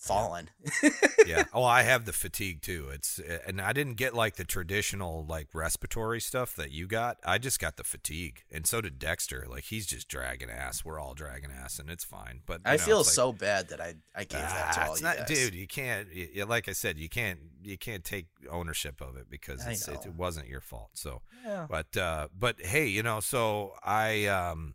falling. 0.00 0.48
yeah. 1.26 1.44
Oh, 1.52 1.62
I 1.62 1.82
have 1.82 2.06
the 2.06 2.12
fatigue 2.12 2.62
too. 2.62 2.88
It's 2.92 3.20
and 3.46 3.60
I 3.60 3.72
didn't 3.72 3.94
get 3.94 4.14
like 4.14 4.36
the 4.36 4.44
traditional 4.44 5.24
like 5.28 5.48
respiratory 5.54 6.20
stuff 6.20 6.56
that 6.56 6.70
you 6.72 6.86
got. 6.86 7.18
I 7.24 7.38
just 7.38 7.60
got 7.60 7.76
the 7.76 7.84
fatigue, 7.84 8.42
and 8.50 8.66
so 8.66 8.80
did 8.80 8.98
Dexter. 8.98 9.46
Like 9.48 9.64
he's 9.64 9.86
just 9.86 10.08
dragging 10.08 10.50
ass. 10.50 10.84
We're 10.84 10.98
all 10.98 11.14
dragging 11.14 11.50
ass, 11.52 11.78
and 11.78 11.90
it's 11.90 12.04
fine. 12.04 12.40
But 12.46 12.62
I 12.64 12.72
know, 12.72 12.78
feel 12.78 12.96
like, 12.98 13.06
so 13.06 13.32
bad 13.32 13.68
that 13.68 13.80
I 13.80 13.94
I 14.14 14.20
gave 14.24 14.40
that 14.40 14.72
to 14.74 14.80
Ah, 14.80 14.86
all 14.86 14.92
it's 14.92 15.00
you 15.02 15.06
not, 15.06 15.16
guys. 15.18 15.28
dude. 15.28 15.54
You 15.54 15.66
can't. 15.66 16.12
You, 16.12 16.28
you- 16.34 16.44
like 16.46 16.68
I 16.68 16.72
said, 16.72 16.98
you 16.98 17.08
can't. 17.08 17.38
You 17.62 17.76
can't 17.76 18.02
take 18.02 18.26
ownership 18.50 19.00
of 19.02 19.16
it 19.18 19.26
because 19.30 19.64
it's, 19.66 19.86
it, 19.86 20.06
it 20.06 20.14
wasn't 20.14 20.48
your 20.48 20.62
fault. 20.62 20.88
So, 20.94 21.20
Yeah. 21.44 21.66
but 21.68 21.94
uh, 21.96 22.28
but 22.36 22.60
hey, 22.60 22.86
you 22.88 23.02
know, 23.02 23.20
so 23.20 23.74
I 23.84 24.24
um, 24.26 24.74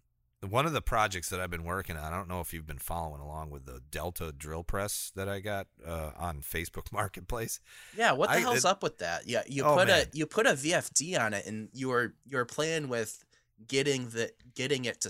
one 0.50 0.66
of 0.66 0.74
the 0.74 0.82
projects 0.82 1.30
that 1.30 1.40
I've 1.40 1.50
been 1.50 1.64
working 1.64 1.98
on. 1.98 2.12
I 2.14 2.16
don't 2.16 2.28
know 2.28 2.42
if 2.42 2.54
you've 2.54 2.68
been 2.68 2.78
following 2.80 3.22
along 3.22 3.50
with 3.50 3.66
the 3.66 3.82
Delta 3.92 4.32
drill 4.32 4.64
press 4.64 5.12
that 5.16 5.28
I 5.30 5.40
got 5.40 5.68
uh, 5.86 6.12
on 6.18 6.42
Facebook 6.42 6.92
Marketplace. 6.94 7.60
Yeah, 7.98 8.12
what 8.14 8.30
the 8.30 8.36
I- 8.38 8.40
hell's 8.42 8.60
it- 8.60 8.66
up 8.66 8.84
with 8.84 8.98
that? 9.00 9.28
Yeah, 9.28 9.44
you 9.48 9.64
Oh, 9.64 9.76
put 9.76 9.88
man. 9.88 10.06
a 10.14 10.18
you 10.18 10.26
put 10.26 10.46
a 10.48 10.52
VFD 10.54 11.20
on 11.20 11.34
it, 11.34 11.46
and 11.46 11.70
you 11.74 11.90
were 11.90 12.14
you 12.26 12.38
were 12.38 12.46
playing 12.46 12.90
with 12.90 13.24
getting 13.68 14.10
the 14.10 14.32
getting 14.54 14.84
it 14.86 15.00
to 15.02 15.10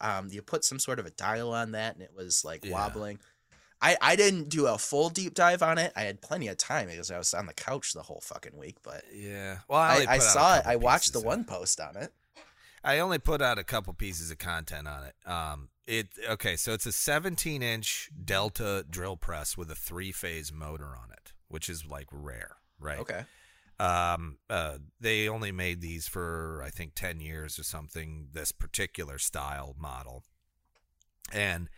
um 0.00 0.28
you 0.30 0.42
put 0.42 0.64
some 0.64 0.78
sort 0.78 0.98
of 0.98 1.06
a 1.06 1.10
dial 1.10 1.52
on 1.52 1.72
that, 1.72 1.94
and 1.94 2.02
it 2.02 2.12
was 2.16 2.44
like 2.44 2.64
Yeah. 2.64 2.72
wobbling. 2.72 3.18
I 3.80 3.96
I 4.00 4.16
didn't 4.16 4.48
do 4.48 4.66
a 4.66 4.78
full 4.78 5.10
deep 5.10 5.34
dive 5.34 5.62
on 5.62 5.78
it. 5.78 5.92
I 5.94 6.02
had 6.02 6.20
plenty 6.22 6.48
of 6.48 6.56
time 6.56 6.88
because 6.88 7.10
I 7.10 7.18
was 7.18 7.34
on 7.34 7.46
the 7.46 7.52
couch 7.52 7.92
the 7.92 8.02
whole 8.02 8.20
fucking 8.22 8.56
week. 8.56 8.76
But 8.82 9.04
Yeah. 9.12 9.58
Well, 9.68 9.78
I, 9.80 10.06
I, 10.08 10.14
a 10.16 10.20
saw 10.20 10.56
it. 10.58 10.66
I 10.66 10.76
watched 10.76 11.12
the 11.12 11.20
one 11.20 11.44
post 11.44 11.80
on 11.80 11.96
it. 11.96 12.12
I 12.84 12.98
only 12.98 13.18
put 13.18 13.40
out 13.40 13.58
a 13.58 13.64
couple 13.64 13.94
pieces 13.94 14.30
of 14.30 14.38
content 14.38 14.86
on 14.86 15.04
it. 15.04 15.14
Um, 15.28 15.68
it 15.86 16.08
okay, 16.28 16.56
so 16.56 16.72
it's 16.72 16.86
a 16.86 16.92
17 16.92 17.62
inch 17.62 18.10
Delta 18.24 18.84
drill 18.88 19.16
press 19.16 19.56
with 19.56 19.70
a 19.70 19.74
three 19.74 20.12
phase 20.12 20.52
motor 20.52 20.88
on 20.88 21.10
it, 21.10 21.32
which 21.48 21.68
is 21.68 21.86
like 21.86 22.08
rare, 22.12 22.56
right? 22.78 22.98
Okay. 22.98 23.24
Um, 23.80 24.38
uh, 24.48 24.78
they 25.00 25.28
only 25.28 25.50
made 25.50 25.80
these 25.80 26.06
for 26.06 26.62
I 26.64 26.70
think 26.70 26.92
10 26.94 27.20
years 27.20 27.58
or 27.58 27.64
something. 27.64 28.28
This 28.32 28.52
particular 28.52 29.18
style 29.18 29.74
model, 29.78 30.22
and 31.32 31.68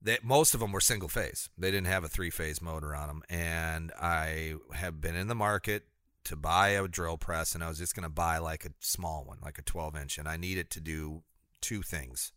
that 0.00 0.24
most 0.24 0.54
of 0.54 0.60
them 0.60 0.72
were 0.72 0.80
single 0.80 1.08
phase. 1.08 1.48
They 1.58 1.70
didn't 1.70 1.88
have 1.88 2.04
a 2.04 2.08
three 2.08 2.30
phase 2.30 2.62
motor 2.62 2.94
on 2.94 3.08
them, 3.08 3.22
and 3.28 3.92
I 4.00 4.54
have 4.72 5.00
been 5.00 5.16
in 5.16 5.26
the 5.26 5.34
market 5.34 5.84
to 6.26 6.36
buy 6.36 6.68
a 6.70 6.88
drill 6.88 7.16
press, 7.16 7.54
and 7.54 7.62
I 7.62 7.68
was 7.68 7.78
just 7.78 7.94
going 7.94 8.04
to 8.04 8.08
buy 8.08 8.38
like 8.38 8.64
a 8.64 8.70
small 8.80 9.24
one, 9.24 9.38
like 9.42 9.58
a 9.58 9.62
12 9.62 9.96
inch, 9.96 10.18
and 10.18 10.28
I 10.28 10.36
need 10.36 10.58
it 10.58 10.70
to 10.70 10.80
do 10.80 11.22
two 11.60 11.82
things. 11.82 12.32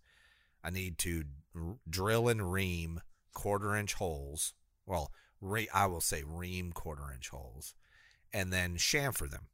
I 0.63 0.69
need 0.69 0.97
to 0.99 1.23
r- 1.55 1.77
drill 1.89 2.29
and 2.29 2.51
ream 2.51 3.01
quarter 3.33 3.75
inch 3.75 3.95
holes. 3.95 4.53
Well, 4.85 5.11
re- 5.41 5.69
I 5.73 5.87
will 5.87 6.01
say 6.01 6.23
ream 6.25 6.71
quarter 6.71 7.11
inch 7.13 7.29
holes, 7.29 7.73
and 8.31 8.53
then 8.53 8.77
chamfer 8.77 9.29
them. 9.29 9.47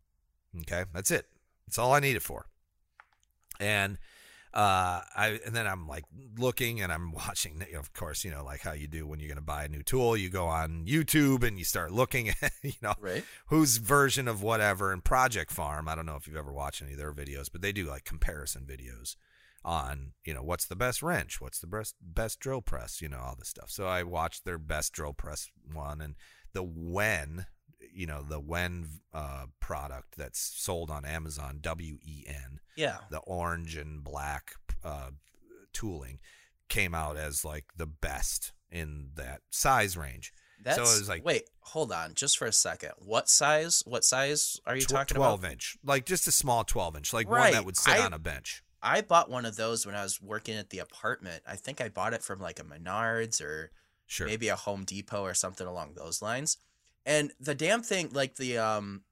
Okay, 0.62 0.86
that's 0.94 1.12
it. 1.12 1.28
That's 1.66 1.78
all 1.78 1.94
I 1.94 2.00
need 2.00 2.16
it 2.16 2.22
for. 2.22 2.48
And 3.60 3.98
uh, 4.56 5.02
I 5.16 5.40
and 5.46 5.54
then 5.56 5.68
I'm 5.68 5.88
like 5.88 6.06
looking 6.38 6.82
and 6.82 6.92
I'm 6.92 7.12
watching. 7.28 7.62
You 7.68 7.74
know, 7.74 7.80
of 7.80 7.94
course, 7.94 8.24
you 8.24 8.32
know, 8.32 8.44
like 8.44 8.62
how 8.62 8.72
you 8.72 8.88
do 8.88 9.06
when 9.06 9.20
you're 9.20 9.28
going 9.28 9.36
to 9.38 9.42
buy 9.44 9.66
a 9.66 9.68
new 9.68 9.84
tool, 9.84 10.16
you 10.16 10.30
go 10.30 10.46
on 10.48 10.86
YouTube 10.88 11.44
and 11.44 11.58
you 11.60 11.66
start 11.66 11.92
looking 11.92 12.30
at, 12.42 12.54
you 12.64 12.74
know, 12.82 12.94
Right. 13.00 13.26
whose 13.48 13.78
version 13.78 14.28
of 14.28 14.42
whatever. 14.42 14.92
And 14.94 15.04
Project 15.04 15.52
Farm, 15.52 15.88
I 15.90 15.96
don't 15.96 16.06
know 16.06 16.16
if 16.16 16.26
you've 16.26 16.38
ever 16.38 16.54
watched 16.54 16.82
any 16.82 16.94
of 16.94 16.98
their 16.98 17.14
videos, 17.14 17.50
but 17.52 17.62
they 17.62 17.72
do 17.74 17.86
like 17.86 18.06
comparison 18.06 18.64
videos 18.66 19.16
on, 19.64 20.14
you 20.24 20.34
know, 20.34 20.44
what's 20.44 20.66
the 20.66 20.76
best 20.76 21.02
wrench, 21.04 21.42
what's 21.42 21.60
the 21.60 21.68
best 21.68 21.96
best 22.02 22.40
drill 22.40 22.62
press, 22.62 23.02
you 23.02 23.10
know, 23.10 23.20
all 23.20 23.36
this 23.38 23.50
stuff. 23.50 23.70
So 23.70 23.88
I 23.88 24.04
watched 24.04 24.46
their 24.46 24.60
best 24.60 24.94
drill 24.94 25.14
press 25.14 25.50
one 25.74 26.00
and 26.02 26.16
the 26.54 26.64
when, 26.64 27.48
you 27.96 28.06
know, 28.06 28.22
the 28.22 28.40
Wen 28.40 28.90
uh, 29.14 29.46
product 29.60 30.16
that's 30.18 30.40
sold 30.40 30.92
on 30.92 31.06
Amazon, 31.06 31.60
W 31.62 31.98
E 32.04 32.26
N 32.28 32.60
Yeah. 32.76 32.98
the 33.10 33.20
orange 33.20 33.76
and 33.78 34.04
black 34.04 34.52
uh, 34.84 35.12
tooling 35.74 36.20
came 36.68 36.94
out 36.96 37.18
as 37.18 37.46
like 37.46 37.66
the 37.78 37.86
best 37.88 38.52
in 38.72 39.10
that 39.16 39.42
size 39.50 39.96
range. 39.96 40.34
That's 40.64 40.78
it 40.78 40.82
was 40.82 41.08
like- 41.10 41.24
wait, 41.26 41.50
hold 41.62 41.92
on, 41.92 42.14
just 42.16 42.38
for 42.38 42.46
a 42.48 42.52
second. 42.52 42.92
What 42.98 43.30
size? 43.30 43.84
What 43.86 44.04
size 44.04 44.60
are 44.66 44.76
you 44.76 44.82
Tw- 44.82 44.90
talking 44.90 45.16
12 45.16 45.40
about? 45.40 45.52
inch, 45.52 45.78
like 45.84 46.06
just 46.06 46.28
a 46.28 46.32
small 46.32 46.64
12 46.64 46.98
inch, 46.98 47.14
like 47.14 47.30
one 47.30 47.52
that 47.52 47.66
would 47.66 47.78
sit 47.78 47.94
I- 47.96 48.06
on 48.06 48.14
a 48.14 48.20
bench. 48.20 48.64
I 48.82 49.02
bought 49.02 49.30
one 49.32 49.46
of 49.46 49.56
those 49.56 49.86
when 49.86 49.96
I 49.96 50.04
was 50.04 50.22
working 50.22 50.56
at 50.56 50.70
the 50.70 50.78
apartment. 50.80 51.42
I 51.48 51.56
think 51.56 51.82
I 51.82 51.90
bought 51.90 52.14
it 52.14 52.22
from 52.24 52.40
like 52.40 52.60
a 52.60 52.64
Menards 52.64 53.42
or 53.42 53.72
Sure. 54.08 54.28
maybe 54.28 54.48
a 54.50 54.56
Home 54.56 54.84
Depot 54.86 55.24
or 55.24 55.34
something 55.34 55.66
along 55.66 55.94
those 55.96 56.22
lines. 56.22 56.58
And 57.06 57.32
the 57.40 57.54
damn 57.56 57.84
thing, 57.84 58.10
like 58.14 58.36
the 58.36 58.58
um, 58.58 59.04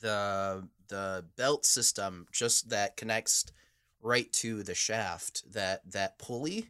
the 0.00 0.68
the 0.88 1.24
belt 1.36 1.64
system, 1.66 2.26
just 2.32 2.70
that 2.70 2.96
connects 2.96 3.44
right 4.02 4.32
to 4.34 4.62
the 4.62 4.74
shaft, 4.74 5.50
that 5.52 5.82
that 5.92 6.18
pulley, 6.18 6.68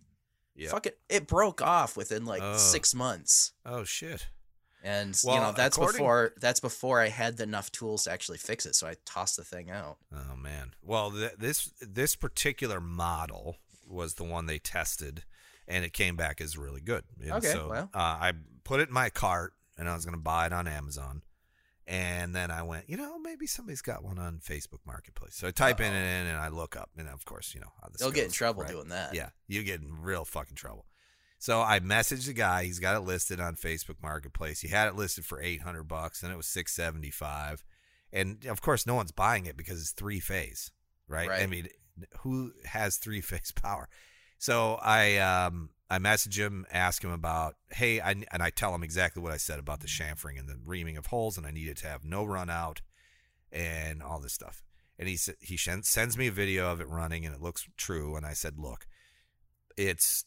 Yeah. 0.54 0.70
fuck 0.70 0.86
it, 0.86 0.98
it 1.08 1.26
broke 1.26 1.60
off 1.60 1.96
within 1.96 2.24
like 2.24 2.42
Oh. 2.42 2.56
six 2.56 2.94
months. 2.94 3.52
Oh 3.64 3.84
shit. 3.84 4.26
And 4.82 5.18
you 5.24 5.30
know 5.30 5.52
that's 5.52 5.76
according- 5.76 5.98
before 5.98 6.32
that's 6.38 6.60
before 6.60 7.00
I 7.00 7.08
had 7.08 7.40
enough 7.40 7.72
tools 7.72 8.04
to 8.04 8.12
actually 8.12 8.38
fix 8.38 8.66
it. 8.66 8.74
So 8.76 8.86
I 8.86 8.94
tossed 9.04 9.36
the 9.36 9.44
thing 9.44 9.70
out. 9.70 9.98
Oh 10.14 10.36
man. 10.36 10.74
Well, 10.82 11.10
th- 11.10 11.32
this 11.38 11.70
this 11.80 12.14
particular 12.14 12.80
model 12.80 13.56
was 13.88 14.14
the 14.14 14.24
one 14.24 14.46
they 14.46 14.58
tested, 14.58 15.24
and 15.66 15.84
it 15.84 15.92
came 15.92 16.14
back 16.16 16.40
as 16.40 16.56
really 16.56 16.80
good. 16.80 17.04
And 17.20 17.32
Okay, 17.32 17.52
so, 17.52 17.68
well. 17.68 17.90
uh, 17.94 17.98
I 17.98 18.32
put 18.64 18.80
it 18.80 18.88
in 18.88 18.94
my 18.94 19.10
cart, 19.10 19.54
and 19.76 19.88
I 19.88 19.94
was 19.94 20.04
going 20.04 20.16
to 20.16 20.22
buy 20.22 20.46
it 20.46 20.52
on 20.52 20.66
Amazon, 20.66 21.22
and 21.86 22.34
then 22.34 22.50
I 22.50 22.62
went, 22.62 22.88
you 22.88 22.96
know, 22.96 23.18
maybe 23.18 23.46
somebody's 23.46 23.82
got 23.82 24.02
one 24.02 24.18
on 24.18 24.38
Facebook 24.38 24.80
Marketplace. 24.84 25.36
So 25.36 25.48
I 25.48 25.50
type 25.52 25.80
in 25.80 25.92
Uh-oh. 25.92 25.96
it 25.96 26.02
in, 26.02 26.26
and 26.26 26.38
I 26.38 26.48
look 26.48 26.76
up, 26.76 26.90
and 26.96 27.08
of 27.08 27.24
course, 27.24 27.54
you 27.54 27.60
know 27.60 27.72
You'll 28.00 28.10
get 28.10 28.24
in 28.24 28.32
trouble 28.32 28.62
right? 28.62 28.70
doing 28.70 28.88
that. 28.88 29.14
Yeah, 29.14 29.30
you 29.46 29.62
get 29.62 29.80
in 29.80 30.02
real 30.02 30.24
fucking 30.24 30.56
trouble. 30.56 30.86
So 31.38 31.60
I 31.60 31.80
messaged 31.80 32.26
the 32.26 32.32
guy. 32.32 32.64
He's 32.64 32.78
got 32.78 32.96
it 32.96 33.00
listed 33.00 33.40
on 33.40 33.56
Facebook 33.56 33.96
Marketplace. 34.02 34.60
He 34.60 34.68
had 34.68 34.88
it 34.88 34.96
listed 34.96 35.24
for 35.24 35.40
eight 35.40 35.62
hundred 35.62 35.84
bucks, 35.84 36.22
and 36.22 36.32
it 36.32 36.36
was 36.36 36.46
six 36.46 36.72
seventy 36.74 37.10
five. 37.10 37.64
And 38.12 38.44
of 38.46 38.62
course, 38.62 38.86
no 38.86 38.94
one's 38.94 39.12
buying 39.12 39.46
it 39.46 39.56
because 39.56 39.80
it's 39.80 39.92
three 39.92 40.20
phase, 40.20 40.70
right? 41.08 41.30
I 41.30 41.46
mean, 41.46 41.68
who 42.20 42.52
has 42.64 42.96
three 42.96 43.20
phase 43.30 43.52
power? 43.52 43.88
So 44.38 44.78
I 44.82 45.18
um 45.18 45.70
I 45.88 45.98
message 45.98 46.38
him, 46.38 46.66
ask 46.72 47.02
him 47.04 47.12
about, 47.12 47.54
hey, 47.70 48.00
I, 48.00 48.10
and 48.10 48.42
I 48.42 48.50
tell 48.50 48.74
him 48.74 48.82
exactly 48.82 49.22
what 49.22 49.32
I 49.32 49.36
said 49.36 49.58
about 49.58 49.80
the 49.80 49.86
chamfering 49.86 50.38
and 50.38 50.48
the 50.48 50.58
reaming 50.64 50.96
of 50.96 51.06
holes, 51.06 51.38
and 51.38 51.46
I 51.46 51.52
needed 51.52 51.76
to 51.78 51.86
have 51.86 52.04
no 52.04 52.24
run 52.24 52.50
out 52.50 52.82
and 53.52 54.02
all 54.02 54.18
this 54.20 54.32
stuff. 54.32 54.64
And 54.98 55.08
he 55.08 55.18
he 55.40 55.56
sends 55.56 56.16
me 56.18 56.26
a 56.26 56.32
video 56.32 56.72
of 56.72 56.80
it 56.80 56.88
running, 56.88 57.24
and 57.26 57.34
it 57.34 57.42
looks 57.42 57.68
true. 57.76 58.16
And 58.16 58.24
I 58.24 58.32
said, 58.32 58.58
look, 58.58 58.86
it's 59.76 60.24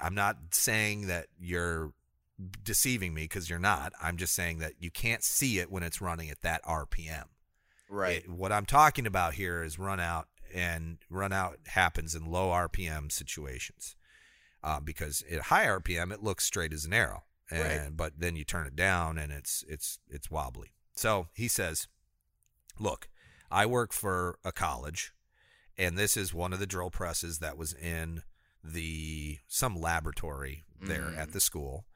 I'm 0.00 0.14
not 0.14 0.36
saying 0.50 1.06
that 1.06 1.26
you're 1.40 1.92
deceiving 2.62 3.14
me 3.14 3.22
because 3.22 3.48
you're 3.48 3.58
not. 3.58 3.92
I'm 4.00 4.16
just 4.16 4.34
saying 4.34 4.58
that 4.58 4.74
you 4.78 4.90
can't 4.90 5.22
see 5.22 5.58
it 5.58 5.70
when 5.70 5.82
it's 5.82 6.00
running 6.00 6.30
at 6.30 6.42
that 6.42 6.62
RPM. 6.64 7.24
Right. 7.88 8.18
It- 8.18 8.30
what 8.30 8.52
I'm 8.52 8.66
talking 8.66 9.06
about 9.06 9.34
here 9.34 9.62
is 9.62 9.78
run 9.78 9.98
out, 10.00 10.28
and 10.54 10.98
run 11.08 11.32
out 11.32 11.58
happens 11.68 12.14
in 12.14 12.30
low 12.30 12.50
RPM 12.50 13.10
situations. 13.10 13.96
Uh, 14.64 14.78
because 14.80 15.22
at 15.30 15.40
high 15.42 15.66
RPM 15.66 16.12
it 16.12 16.22
looks 16.22 16.44
straight 16.44 16.72
as 16.72 16.84
an 16.84 16.92
arrow, 16.92 17.24
and 17.50 17.80
Right. 17.82 17.96
but 17.96 18.12
then 18.20 18.36
you 18.36 18.44
turn 18.44 18.66
it 18.66 18.76
down 18.76 19.18
and 19.18 19.32
it's 19.32 19.64
it's 19.68 19.98
it's 20.08 20.30
wobbly. 20.30 20.72
So 20.94 21.28
he 21.34 21.48
says, 21.48 21.88
"Look, 22.78 23.08
I 23.50 23.66
work 23.66 23.92
for 23.92 24.38
a 24.44 24.52
college, 24.52 25.12
and 25.76 25.98
this 25.98 26.16
is 26.16 26.32
one 26.32 26.52
of 26.52 26.58
the 26.60 26.66
drill 26.66 26.90
presses 26.90 27.38
that 27.40 27.56
was 27.56 27.72
in 27.74 28.22
the 28.62 29.38
some 29.48 29.74
laboratory 29.80 30.62
there 30.80 31.06
Mm. 31.10 31.18
at 31.18 31.32
the 31.32 31.40
school." 31.40 31.86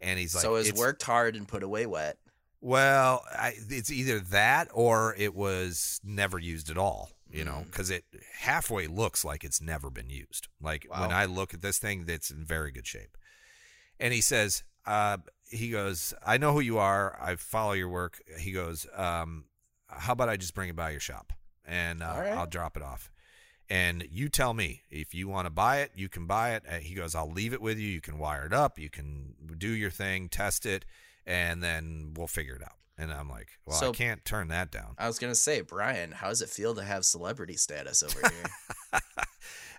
And 0.00 0.18
he's 0.18 0.34
like, 0.34 0.42
so 0.42 0.56
it's 0.56 0.68
"It's- 0.68 0.78
worked 0.78 1.02
hard 1.04 1.36
and 1.36 1.46
put 1.48 1.62
away 1.62 1.86
wet. 1.86 2.18
well, 2.60 3.24
I, 3.30 3.54
it's 3.70 3.90
either 3.90 4.18
that 4.18 4.68
or 4.72 5.14
it 5.16 5.34
was 5.34 6.00
never 6.02 6.38
used 6.38 6.68
at 6.70 6.76
all. 6.78 7.12
You 7.30 7.44
know, 7.44 7.62
Mm. 7.62 7.66
because 7.66 7.90
it 7.90 8.04
halfway 8.40 8.86
looks 8.86 9.24
like 9.24 9.42
it's 9.44 9.60
never 9.60 9.90
been 9.90 10.08
used. 10.10 10.48
Like 10.60 10.86
when 10.88 11.10
I 11.12 11.24
look 11.24 11.52
at 11.54 11.60
this 11.60 11.78
thing, 11.78 12.04
that's 12.06 12.30
in 12.30 12.44
very 12.44 12.70
good 12.70 12.86
shape. 12.86 13.16
And 13.98 14.14
he 14.14 14.20
says, 14.20 14.62
uh, 14.86 15.18
he 15.50 15.70
goes, 15.70 16.14
I 16.24 16.38
know 16.38 16.52
who 16.52 16.60
you 16.60 16.78
are. 16.78 17.18
I 17.20 17.34
follow 17.36 17.72
your 17.72 17.88
work. 17.88 18.22
He 18.38 18.52
goes, 18.52 18.86
um, 18.94 19.46
how 19.88 20.12
about 20.12 20.28
I 20.28 20.36
just 20.36 20.54
bring 20.54 20.68
it 20.68 20.76
by 20.76 20.90
your 20.90 21.00
shop 21.00 21.32
and 21.64 22.02
uh, 22.02 22.14
right. 22.18 22.32
I'll 22.32 22.46
drop 22.46 22.76
it 22.76 22.82
off. 22.82 23.10
And 23.68 24.06
you 24.10 24.28
tell 24.28 24.54
me 24.54 24.82
if 24.90 25.12
you 25.12 25.26
want 25.26 25.46
to 25.46 25.50
buy 25.50 25.78
it, 25.78 25.90
you 25.96 26.08
can 26.08 26.26
buy 26.26 26.54
it. 26.54 26.62
And 26.68 26.84
he 26.84 26.94
goes, 26.94 27.16
I'll 27.16 27.30
leave 27.30 27.52
it 27.52 27.60
with 27.60 27.78
you. 27.78 27.88
You 27.88 28.00
can 28.00 28.18
wire 28.18 28.46
it 28.46 28.52
up. 28.52 28.78
You 28.78 28.88
can 28.88 29.34
do 29.58 29.68
your 29.68 29.90
thing, 29.90 30.28
test 30.28 30.64
it, 30.66 30.84
and 31.26 31.62
then 31.62 32.12
we'll 32.16 32.28
figure 32.28 32.54
it 32.54 32.62
out. 32.62 32.76
And 32.98 33.12
I'm 33.12 33.28
like, 33.28 33.48
well, 33.66 33.90
I 33.90 33.90
can't 33.92 34.24
turn 34.24 34.48
that 34.48 34.70
down. 34.70 34.94
I 34.98 35.06
was 35.06 35.18
gonna 35.18 35.34
say, 35.34 35.60
Brian, 35.60 36.12
how 36.12 36.28
does 36.28 36.40
it 36.40 36.48
feel 36.48 36.74
to 36.74 36.82
have 36.82 37.04
celebrity 37.04 37.56
status 37.56 38.02
over 38.02 38.20
here? 38.20 39.00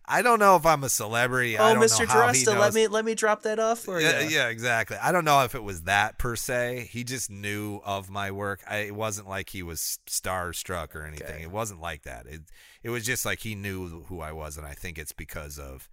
I 0.09 0.21
don't 0.21 0.39
know 0.39 0.55
if 0.55 0.65
I'm 0.65 0.83
a 0.85 0.89
celebrity. 0.89 1.57
I 1.57 1.71
oh, 1.71 1.75
Mr. 1.75 2.05
Dresta, 2.05 2.57
let 2.57 2.73
me 2.73 2.87
let 2.87 3.03
me 3.03 3.13
drop 3.13 3.43
that 3.43 3.59
off 3.59 3.79
for 3.79 3.99
yeah, 3.99 4.21
you. 4.21 4.29
yeah, 4.29 4.47
exactly. 4.47 4.95
I 5.01 5.11
don't 5.11 5.25
know 5.25 5.43
if 5.43 5.53
it 5.53 5.63
was 5.63 5.81
that 5.81 6.17
per 6.17 6.37
se. 6.37 6.87
He 6.91 7.03
just 7.03 7.29
knew 7.29 7.81
of 7.83 8.09
my 8.09 8.31
work. 8.31 8.61
I, 8.69 8.77
it 8.77 8.95
wasn't 8.95 9.27
like 9.27 9.49
he 9.49 9.63
was 9.63 9.99
starstruck 10.07 10.95
or 10.95 11.03
anything. 11.03 11.35
Okay. 11.35 11.43
It 11.43 11.51
wasn't 11.51 11.81
like 11.81 12.03
that. 12.03 12.25
It 12.25 12.41
it 12.83 12.89
was 12.89 13.05
just 13.05 13.25
like 13.25 13.39
he 13.39 13.53
knew 13.53 14.03
who 14.03 14.21
I 14.21 14.31
was, 14.31 14.57
and 14.57 14.65
I 14.65 14.73
think 14.73 14.97
it's 14.97 15.11
because 15.11 15.59
of 15.59 15.89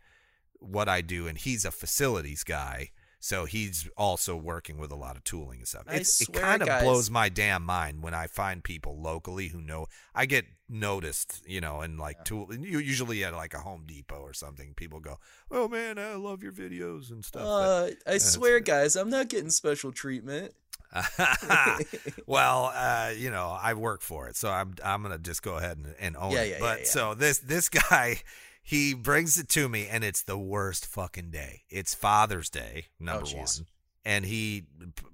what 0.61 0.89
I 0.89 1.01
do. 1.01 1.27
And 1.27 1.37
he's 1.37 1.64
a 1.64 1.72
facilities 1.72 2.45
guy, 2.45 2.91
so 3.27 3.47
he's 3.47 3.89
also 3.97 4.37
working 4.37 4.77
with 4.77 4.93
a 4.93 4.95
lot 4.97 5.16
of 5.16 5.25
tooling 5.25 5.61
and 5.61 5.66
stuff. 5.66 5.85
I 5.89 5.95
It's, 5.95 6.20
it 6.20 6.31
kind 6.35 6.61
of 6.61 6.68
guys. 6.68 6.83
blows 6.83 7.09
my 7.11 7.31
damn 7.31 7.64
mind 7.64 8.03
when 8.03 8.12
I 8.12 8.27
find 8.27 8.62
people 8.62 9.01
locally 9.01 9.49
who 9.49 9.62
know. 9.62 9.87
I 10.14 10.27
get 10.27 10.45
noticed, 10.68 11.43
you 11.47 11.62
know, 11.62 11.81
and 11.81 11.99
like 11.99 12.22
tool. 12.27 12.49
you- 12.55 12.81
Usually 12.81 13.25
at 13.25 13.33
like 13.33 13.55
a 13.55 13.61
Home 13.61 13.85
Depot 13.87 14.20
or 14.20 14.35
something, 14.35 14.75
people 14.75 15.01
go, 15.01 15.16
"Oh 15.51 15.68
man, 15.68 15.99
I 15.99 16.16
love 16.16 16.43
your 16.43 16.53
videos 16.53 17.11
and 17.11 17.25
stuff." 17.25 17.45
but- 17.45 17.49
Uh, 17.49 17.91
I 18.14 18.18
swear, 18.18 18.61
guys, 18.61 18.95
I'm 18.95 19.09
not 19.09 19.29
getting 19.31 19.49
special 19.51 19.91
treatment. 19.91 20.53
well, 22.27 22.72
uh, 22.75 23.11
you 23.16 23.31
know, 23.31 23.57
I 23.61 23.75
work 23.75 24.03
for 24.03 24.29
it, 24.29 24.37
so 24.37 24.51
I'm 24.51 24.75
I'm 24.85 25.03
gonna 25.03 25.18
just 25.18 25.43
go 25.43 25.57
ahead 25.57 25.79
and, 25.79 25.95
and 25.99 26.16
own 26.16 26.33
Yeah, 26.33 26.43
it. 26.43 26.49
yeah, 26.51 26.57
but 26.61 26.79
yeah, 26.79 26.85
yeah. 26.85 26.91
so 26.91 27.14
this 27.14 27.39
this 27.39 27.68
guy, 27.68 28.20
he 28.65 28.95
brings 28.95 29.39
it 29.39 29.49
to 29.51 29.69
me, 29.69 29.87
and 29.87 30.03
it's 30.03 30.23
the 30.23 30.39
worst 30.39 30.87
fucking 30.87 31.31
day. 31.31 31.62
It's 31.69 31.95
Father's 31.95 32.49
Day, 32.51 32.87
number 32.99 33.25
one, 33.27 33.35
Oh, 33.37 33.43
jeez. 33.43 33.65
and 34.05 34.25
he 34.25 34.65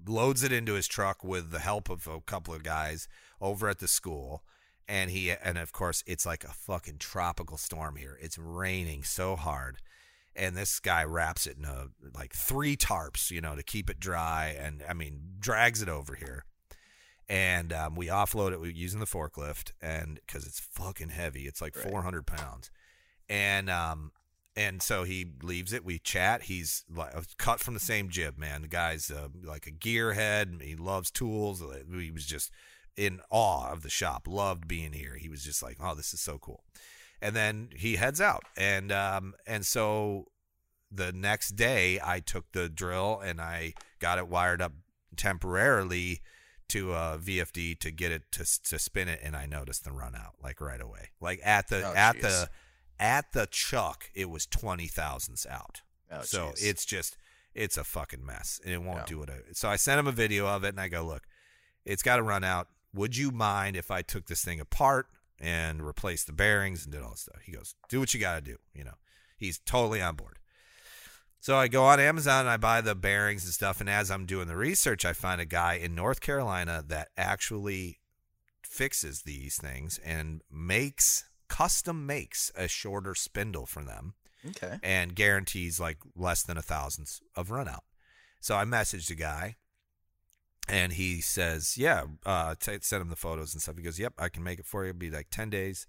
loads 0.06 0.42
it 0.44 0.52
into 0.52 0.74
his 0.74 0.86
truck 0.88 1.22
with 1.24 1.50
the 1.50 1.58
help 1.58 1.90
of 1.90 2.06
a 2.06 2.20
couple 2.20 2.54
of 2.54 2.62
guys 2.62 3.08
over 3.40 3.68
at 3.68 3.78
the 3.80 3.88
school. 3.88 4.44
And 4.88 5.10
he 5.10 5.30
and 5.30 5.56
of 5.58 5.72
course 5.72 6.02
it's 6.06 6.26
like 6.26 6.42
a 6.44 6.48
fucking 6.52 6.98
tropical 6.98 7.56
storm 7.56 7.96
here. 7.96 8.18
It's 8.20 8.38
raining 8.38 9.04
so 9.04 9.36
hard 9.36 9.78
and 10.34 10.56
this 10.56 10.78
guy 10.80 11.02
wraps 11.04 11.46
it 11.46 11.56
in 11.58 11.64
a 11.64 11.88
like 12.16 12.32
three 12.32 12.76
tarps, 12.76 13.30
you 13.32 13.40
know, 13.40 13.54
to 13.56 13.62
keep 13.64 13.90
it 13.90 13.98
dry, 14.00 14.54
and 14.58 14.82
I 14.88 14.94
mean 14.94 15.20
drags 15.40 15.82
it 15.82 15.88
over 15.88 16.14
here, 16.14 16.44
and 17.28 17.72
um, 17.72 17.94
we 17.94 18.06
offload 18.06 18.52
it 18.52 18.74
using 18.76 19.00
the 19.00 19.06
forklift, 19.06 19.72
and 19.80 20.20
because 20.26 20.46
it's 20.46 20.60
fucking 20.60 21.10
heavy, 21.10 21.46
it's 21.46 21.60
like 21.60 21.76
Right. 21.76 21.88
400 21.90 22.26
pounds, 22.26 22.70
and 23.30 23.70
um, 23.70 24.12
and 24.54 24.82
so 24.82 25.04
he 25.04 25.24
leaves 25.42 25.72
it. 25.72 25.84
We 25.84 25.98
chat. 25.98 26.42
He's 26.42 26.84
like 26.94 27.14
cut 27.38 27.60
from 27.60 27.72
the 27.72 27.80
same 27.80 28.10
jib, 28.10 28.36
man. 28.36 28.60
The 28.60 28.68
guy's 28.68 29.10
uh, 29.10 29.28
like 29.42 29.66
a 29.66 29.70
gearhead. 29.72 30.60
He 30.60 30.76
loves 30.76 31.10
tools. 31.10 31.62
He 31.98 32.10
was 32.10 32.26
just 32.26 32.50
in 32.96 33.20
awe 33.30 33.70
of 33.70 33.82
the 33.82 33.88
shop. 33.88 34.26
Loved 34.28 34.68
being 34.68 34.92
here. 34.92 35.16
He 35.16 35.30
was 35.30 35.42
just 35.42 35.62
like, 35.62 35.78
oh, 35.80 35.94
this 35.94 36.12
is 36.12 36.20
so 36.20 36.36
cool 36.38 36.64
and 37.22 37.36
then 37.36 37.68
he 37.76 37.96
heads 37.96 38.18
out 38.18 38.44
and 38.56 38.90
um 38.90 39.34
and 39.46 39.66
so 39.66 40.24
the 40.90 41.12
next 41.12 41.50
day 41.50 42.00
I 42.02 42.20
took 42.20 42.50
the 42.52 42.70
drill 42.70 43.20
and 43.22 43.42
I 43.42 43.74
got 43.98 44.16
it 44.16 44.26
wired 44.26 44.62
up 44.62 44.72
temporarily 45.16 46.20
to 46.68 46.92
a 46.92 47.18
VFD 47.22 47.78
to 47.80 47.90
get 47.90 48.10
it 48.12 48.22
to 48.32 48.62
to 48.62 48.78
spin 48.78 49.08
it 49.08 49.20
and 49.22 49.36
I 49.36 49.46
noticed 49.46 49.84
the 49.84 49.92
run 49.92 50.14
out 50.14 50.34
like 50.42 50.60
right 50.60 50.80
away 50.80 51.10
like 51.20 51.40
at 51.44 51.68
the 51.68 51.86
Oh, 51.86 51.92
at 51.94 52.16
jeez. 52.16 52.20
the 52.22 52.48
at 53.00 53.32
the 53.32 53.46
chuck, 53.50 54.10
it 54.14 54.30
was 54.30 54.46
twenty 54.46 54.86
thousandths 54.86 55.46
out. 55.46 55.80
Oh, 56.12 56.22
so 56.22 56.48
jeez. 56.50 56.68
it's 56.70 56.84
just 56.84 57.16
it's 57.54 57.76
a 57.76 57.82
fucking 57.84 58.24
mess, 58.24 58.60
and 58.64 58.72
it 58.72 58.82
won't 58.82 59.00
Yeah. 59.00 59.04
do 59.06 59.22
it. 59.24 59.56
So 59.56 59.68
I 59.68 59.74
sent 59.76 59.98
him 59.98 60.06
a 60.06 60.12
video 60.12 60.46
of 60.46 60.62
it, 60.62 60.68
and 60.68 60.80
I 60.80 60.86
go, 60.88 61.02
look, 61.04 61.24
it's 61.84 62.02
got 62.02 62.16
to 62.16 62.22
run 62.22 62.44
out. 62.44 62.68
Would 62.94 63.16
you 63.16 63.32
mind 63.32 63.74
if 63.76 63.90
I 63.90 64.02
took 64.02 64.26
this 64.26 64.44
thing 64.44 64.60
apart 64.60 65.06
and 65.40 65.84
replaced 65.84 66.26
the 66.28 66.32
bearings 66.32 66.84
and 66.84 66.92
did 66.92 67.02
all 67.02 67.10
this 67.10 67.22
stuff? 67.22 67.40
He 67.44 67.50
goes, 67.52 67.74
do 67.88 67.98
what 68.00 68.12
you 68.14 68.20
got 68.20 68.34
to 68.36 68.40
do. 68.40 68.56
You 68.74 68.84
know, 68.84 68.94
he's 69.36 69.58
totally 69.58 70.00
on 70.02 70.14
board. 70.16 70.38
So 71.40 71.56
I 71.56 71.68
go 71.68 71.84
on 71.84 71.98
Amazon 72.00 72.40
and 72.40 72.50
I 72.50 72.56
buy 72.58 72.80
the 72.82 72.94
bearings 72.94 73.44
and 73.44 73.54
stuff. 73.54 73.80
And 73.80 73.88
as 73.88 74.10
I'm 74.10 74.26
doing 74.26 74.46
the 74.46 74.56
research, 74.56 75.04
I 75.04 75.12
find 75.14 75.40
a 75.40 75.46
guy 75.46 75.74
in 75.74 75.94
North 75.94 76.20
Carolina 76.20 76.84
that 76.88 77.08
actually 77.16 78.00
fixes 78.62 79.22
these 79.22 79.56
things 79.56 79.98
and 80.04 80.42
makes 80.50 81.24
custom 81.50 82.06
makes 82.06 82.52
a 82.56 82.68
shorter 82.68 83.14
spindle 83.14 83.66
for 83.66 83.82
them 83.82 84.14
okay. 84.50 84.78
and 84.82 85.14
guarantees 85.14 85.80
like 85.80 85.98
less 86.16 86.44
than 86.44 86.56
a 86.56 86.62
thousandth 86.62 87.20
of 87.36 87.50
run 87.50 87.68
out. 87.68 87.82
So 88.40 88.56
I 88.56 88.64
messaged 88.64 89.08
the 89.08 89.16
guy 89.16 89.56
and 90.68 90.92
he 90.92 91.20
says, 91.20 91.76
Yeah, 91.76 92.04
uh, 92.24 92.54
t- 92.58 92.78
send 92.80 93.02
him 93.02 93.10
the 93.10 93.16
photos 93.16 93.52
and 93.52 93.60
stuff. 93.60 93.76
He 93.76 93.82
goes, 93.82 93.98
Yep, 93.98 94.14
I 94.16 94.28
can 94.28 94.44
make 94.44 94.60
it 94.60 94.64
for 94.64 94.84
you. 94.84 94.90
It'll 94.90 94.98
be 94.98 95.10
like 95.10 95.26
10 95.30 95.50
days 95.50 95.86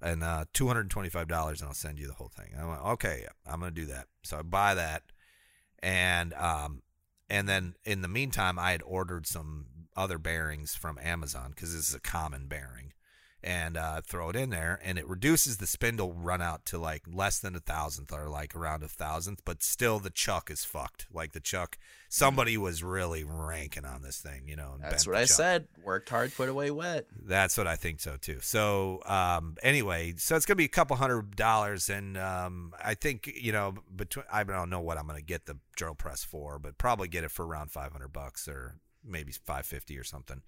and 0.00 0.22
uh, 0.22 0.44
$225 0.54 1.14
and 1.20 1.68
I'll 1.68 1.74
send 1.74 1.98
you 1.98 2.06
the 2.06 2.14
whole 2.14 2.30
thing. 2.34 2.54
I 2.58 2.64
went, 2.64 2.80
Okay, 2.82 3.20
yeah, 3.24 3.52
I'm 3.52 3.58
going 3.58 3.74
to 3.74 3.80
do 3.80 3.88
that. 3.88 4.06
So 4.22 4.38
I 4.38 4.42
buy 4.42 4.74
that. 4.76 5.02
And, 5.82 6.32
um, 6.34 6.82
and 7.28 7.48
then 7.48 7.74
in 7.84 8.02
the 8.02 8.08
meantime, 8.08 8.56
I 8.56 8.70
had 8.70 8.82
ordered 8.84 9.26
some 9.26 9.66
other 9.96 10.16
bearings 10.16 10.76
from 10.76 10.96
Amazon 11.02 11.50
because 11.50 11.74
this 11.74 11.88
is 11.88 11.94
a 11.94 12.00
common 12.00 12.46
bearing 12.46 12.92
and 13.44 13.76
uh, 13.76 14.00
throw 14.02 14.28
it 14.30 14.36
in 14.36 14.50
there, 14.50 14.80
and 14.84 14.98
it 14.98 15.08
reduces 15.08 15.56
the 15.56 15.66
spindle 15.66 16.12
run 16.12 16.40
out 16.40 16.64
to 16.66 16.78
like 16.78 17.02
less 17.12 17.38
than 17.40 17.56
a 17.56 17.60
thousandth 17.60 18.12
or 18.12 18.28
like 18.28 18.54
around 18.54 18.82
a 18.82 18.88
thousandth, 18.88 19.42
but 19.44 19.62
still 19.62 19.98
the 19.98 20.10
chuck 20.10 20.50
is 20.50 20.64
fucked. 20.64 21.06
Like 21.12 21.32
the 21.32 21.40
chuck, 21.40 21.76
somebody 22.08 22.56
was 22.56 22.84
really 22.84 23.24
ranking 23.24 23.84
on 23.84 24.02
this 24.02 24.18
thing, 24.18 24.46
you 24.46 24.54
know. 24.54 24.76
That's 24.80 25.06
what 25.06 25.16
I 25.16 25.22
chuck. 25.22 25.36
said. 25.36 25.68
Worked 25.82 26.08
hard, 26.08 26.34
put 26.34 26.48
away 26.48 26.70
wet. 26.70 27.06
That's 27.20 27.58
what 27.58 27.66
I 27.66 27.74
think 27.76 28.00
so 28.00 28.16
too. 28.16 28.38
So 28.40 29.02
um, 29.06 29.56
anyway, 29.62 30.14
so 30.18 30.36
it's 30.36 30.46
gonna 30.46 30.56
be 30.56 30.64
a 30.64 30.68
couple 30.68 30.96
hundred 30.96 31.34
dollars, 31.34 31.90
and 31.90 32.16
um, 32.16 32.72
I 32.82 32.94
think 32.94 33.32
you 33.34 33.52
know 33.52 33.74
between 33.94 34.24
I 34.32 34.44
don't 34.44 34.70
know 34.70 34.80
what 34.80 34.98
I'm 34.98 35.06
gonna 35.06 35.20
get 35.20 35.46
the 35.46 35.58
drill 35.76 35.94
press 35.94 36.22
for, 36.22 36.60
but 36.60 36.78
probably 36.78 37.08
get 37.08 37.24
it 37.24 37.30
for 37.32 37.44
around 37.44 37.72
500 37.72 38.08
bucks 38.08 38.46
or 38.46 38.76
maybe 39.04 39.32
550 39.32 39.98
or 39.98 40.04
something. 40.04 40.42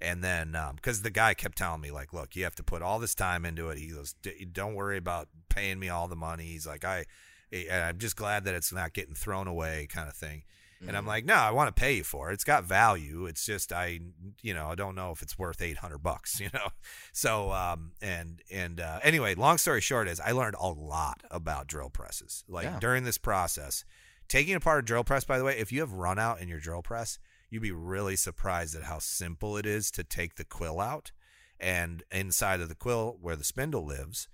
And 0.00 0.22
then 0.22 0.56
because 0.76 1.02
the 1.02 1.10
guy 1.10 1.34
kept 1.34 1.58
telling 1.58 1.80
me 1.80 1.90
like, 1.90 2.12
look, 2.12 2.36
you 2.36 2.44
have 2.44 2.54
to 2.56 2.62
put 2.62 2.82
all 2.82 2.98
this 2.98 3.14
time 3.14 3.44
into 3.44 3.68
it. 3.70 3.78
He 3.78 3.88
goes, 3.88 4.14
"D- 4.22 4.44
don't 4.50 4.74
worry 4.74 4.96
about 4.96 5.28
paying 5.48 5.78
me 5.78 5.88
all 5.88 6.06
the 6.08 6.14
money. 6.16 6.44
He's 6.44 6.66
like, 6.66 6.84
I, 6.84 7.04
and 7.52 7.82
I'm 7.84 7.98
just 7.98 8.14
glad 8.16 8.44
that 8.44 8.54
it's 8.54 8.72
not 8.72 8.92
getting 8.92 9.14
thrown 9.14 9.48
away, 9.48 9.88
kind 9.90 10.08
of 10.08 10.14
thing. 10.14 10.44
And 10.86 10.96
I'm 10.96 11.06
like, 11.08 11.24
no, 11.24 11.34
I 11.34 11.50
want 11.50 11.74
to 11.74 11.80
pay 11.80 11.94
you 11.94 12.04
for 12.04 12.30
it. 12.30 12.34
It's 12.34 12.44
got 12.44 12.62
value. 12.62 13.26
It's 13.26 13.44
just 13.44 13.72
I, 13.72 13.98
you 14.42 14.54
know, 14.54 14.68
I 14.68 14.76
don't 14.76 14.94
know 14.94 15.10
if 15.10 15.22
it's 15.22 15.36
worth 15.36 15.60
800 15.60 15.98
bucks, 15.98 16.38
you 16.44 16.50
know. 16.54 16.68
So, 17.12 17.50
um, 17.50 17.90
and 18.00 18.40
and 18.48 18.78
uh, 18.80 19.00
anyway, 19.02 19.34
long 19.34 19.58
story 19.58 19.80
short 19.80 20.06
is 20.06 20.20
I 20.20 20.30
learned 20.30 20.54
a 20.60 20.68
lot 20.68 21.24
about 21.32 21.66
drill 21.66 21.90
presses. 21.90 22.44
Like 22.46 22.66
Yeah. 22.66 22.78
during 22.78 23.02
this 23.02 23.18
process, 23.18 23.84
taking 24.28 24.54
apart 24.54 24.78
a 24.78 24.82
drill 24.86 25.02
press. 25.02 25.24
By 25.24 25.38
the 25.38 25.42
way, 25.44 25.58
if 25.58 25.72
you 25.72 25.80
have 25.80 25.90
run 25.94 26.16
out 26.20 26.40
in 26.40 26.46
your 26.46 26.60
drill 26.60 26.82
press, 26.82 27.18
you'd 27.50 27.62
be 27.62 27.72
really 27.72 28.16
surprised 28.16 28.74
at 28.74 28.84
how 28.84 28.98
simple 28.98 29.56
it 29.56 29.66
is 29.66 29.90
to 29.92 30.04
take 30.04 30.36
the 30.36 30.44
quill 30.44 30.80
out, 30.80 31.12
and 31.60 32.02
inside 32.12 32.60
of 32.60 32.68
the 32.68 32.74
quill 32.74 33.16
where 33.20 33.36
the 33.36 33.44
spindle 33.44 33.84
lives 33.84 34.28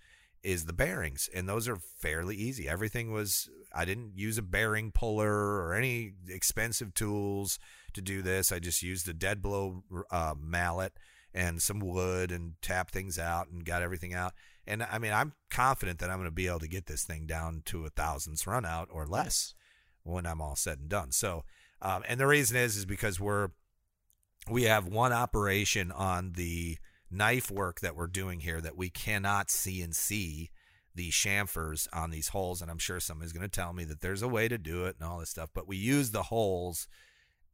is 0.45 0.67
the 0.67 0.75
bearings 0.75 1.29
and 1.35 1.49
those 1.49 1.67
are 1.67 1.79
fairly 1.99 2.37
easy. 2.37 2.69
Everything 2.69 3.11
was 3.11 3.49
i 3.75 3.85
didn't 3.85 4.13
use 4.15 4.39
a 4.39 4.43
bearing 4.43 4.93
puller 4.93 5.33
or 5.33 5.75
any 5.75 6.13
expensive 6.29 6.93
tools 6.93 7.59
to 7.95 8.03
do 8.03 8.21
this. 8.21 8.53
I 8.53 8.59
just 8.59 8.83
used 8.83 9.09
a 9.09 9.15
dead 9.15 9.41
blow 9.41 9.83
uh, 10.11 10.35
mallet 10.39 10.93
and 11.33 11.61
some 11.61 11.81
wood 11.81 12.31
and 12.31 12.53
tap 12.61 12.91
things 12.91 13.19
out 13.19 13.49
and 13.49 13.65
got 13.65 13.83
everything 13.83 14.13
out. 14.13 14.35
And 14.67 14.83
i 14.83 14.99
mean 14.99 15.13
i'm 15.13 15.33
confident 15.51 15.99
that 16.01 16.11
i'm 16.11 16.19
going 16.19 16.29
to 16.29 16.31
be 16.31 16.47
able 16.47 16.61
to 16.61 16.69
get 16.69 16.87
this 16.87 17.05
thing 17.05 17.27
down 17.27 17.63
to 17.67 17.87
a 17.87 17.91
thousandths 17.91 18.47
run 18.47 18.67
out 18.67 18.89
or 18.91 19.07
less 19.07 19.55
when 20.03 20.27
i'm 20.27 20.43
all 20.43 20.57
said 20.57 20.79
and 20.79 20.89
done. 20.91 21.11
So 21.11 21.45
um, 21.85 22.03
and 22.09 22.19
the 22.19 22.27
reason 22.27 22.57
is 22.57 22.77
is 22.77 22.87
because 22.87 23.21
we're 23.21 23.51
we 24.51 24.65
have 24.65 24.87
one 24.87 25.13
operation 25.13 25.93
on 25.93 26.33
the 26.33 26.79
knife 27.11 27.51
work 27.51 27.81
that 27.81 27.95
we're 27.95 28.07
doing 28.07 28.41
here 28.41 28.61
that 28.61 28.77
we 28.77 28.91
cannot 28.91 29.49
CNC 29.49 30.51
the 30.95 31.11
chamfers 31.11 31.87
on 31.93 32.11
these 32.11 32.29
holes 32.29 32.61
and 32.61 32.71
I'm 32.71 32.79
sure 32.79 33.01
somebody's 33.01 33.33
going 33.33 33.49
to 33.49 33.49
tell 33.49 33.73
me 33.73 33.85
that 33.85 34.01
there's 34.01 34.23
a 34.23 34.29
way 34.29 34.49
to 34.49 34.59
do 34.59 34.85
it 34.87 34.97
and 34.99 35.09
all 35.09 35.19
this 35.19 35.31
stuff 35.31 35.51
but 35.55 35.69
we 35.69 35.77
use 35.77 36.11
the 36.11 36.25
holes 36.25 36.89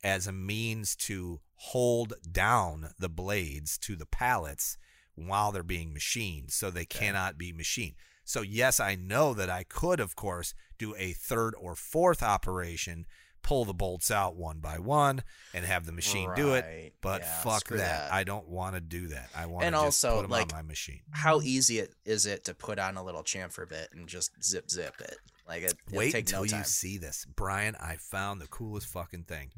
as 0.03 0.27
a 0.27 0.33
means 0.33 0.97
to 0.97 1.41
hold 1.55 2.15
down 2.31 2.91
the 2.99 3.09
blades 3.09 3.77
to 3.79 3.97
the 3.97 4.07
pallets 4.07 4.79
while 5.15 5.53
they're 5.53 5.63
being 5.63 5.93
machined 5.93 6.51
so 6.51 6.71
they 6.71 6.87
cannot 6.87 7.37
be 7.37 7.53
machined. 7.53 7.95
So 8.25 8.43
yes, 8.43 8.81
I 8.81 8.95
know 8.95 9.35
that 9.35 9.51
I 9.51 9.65
could 9.65 10.01
of 10.01 10.17
course 10.17 10.55
do 10.79 10.95
a 10.97 11.13
third 11.13 11.55
or 11.61 11.75
fourth 11.75 12.23
operation 12.23 13.07
pull 13.43 13.65
the 13.65 13.75
bolts 13.75 14.11
out 14.11 14.37
one 14.37 14.59
by 14.59 14.79
one 14.79 15.23
and 15.55 15.65
have 15.65 15.87
the 15.87 15.93
machine 15.93 16.31
do 16.37 16.55
it. 16.55 16.95
But 17.01 17.23
Yeah, 17.23 17.41
fuck 17.43 17.65
that. 17.69 17.79
that. 17.79 18.13
I 18.13 18.25
don't 18.25 18.49
want 18.49 18.75
to 18.75 18.81
do 18.81 19.09
that. 19.09 19.31
I 19.37 19.47
want 19.47 19.65
And 19.65 19.75
to 19.75 19.83
just 19.83 20.05
also, 20.05 20.17
put 20.17 20.23
them 20.23 20.31
like, 20.31 20.53
on 20.53 20.59
my 20.59 20.63
machine. 20.63 21.01
How 21.11 21.41
easy 21.41 21.79
it 21.79 21.95
is 22.05 22.27
it 22.27 22.45
to 22.45 22.55
put 22.55 22.79
on 22.79 22.97
a 22.97 23.03
little 23.03 23.23
chamfer 23.23 23.69
bit 23.69 23.89
and 23.93 24.09
just 24.09 24.31
zip 24.43 24.71
zip 24.71 24.95
it? 25.01 25.17
Like 25.49 25.63
it, 25.63 25.75
Wait 25.93 26.15
until 26.15 26.45
no 26.45 26.59
you 26.59 26.65
see 26.65 26.99
this, 26.99 27.27
Brian. 27.35 27.75
I 27.81 27.97
found 27.97 28.41
the 28.41 28.47
coolest 28.47 28.87
fucking 28.87 29.25
thing. 29.25 29.51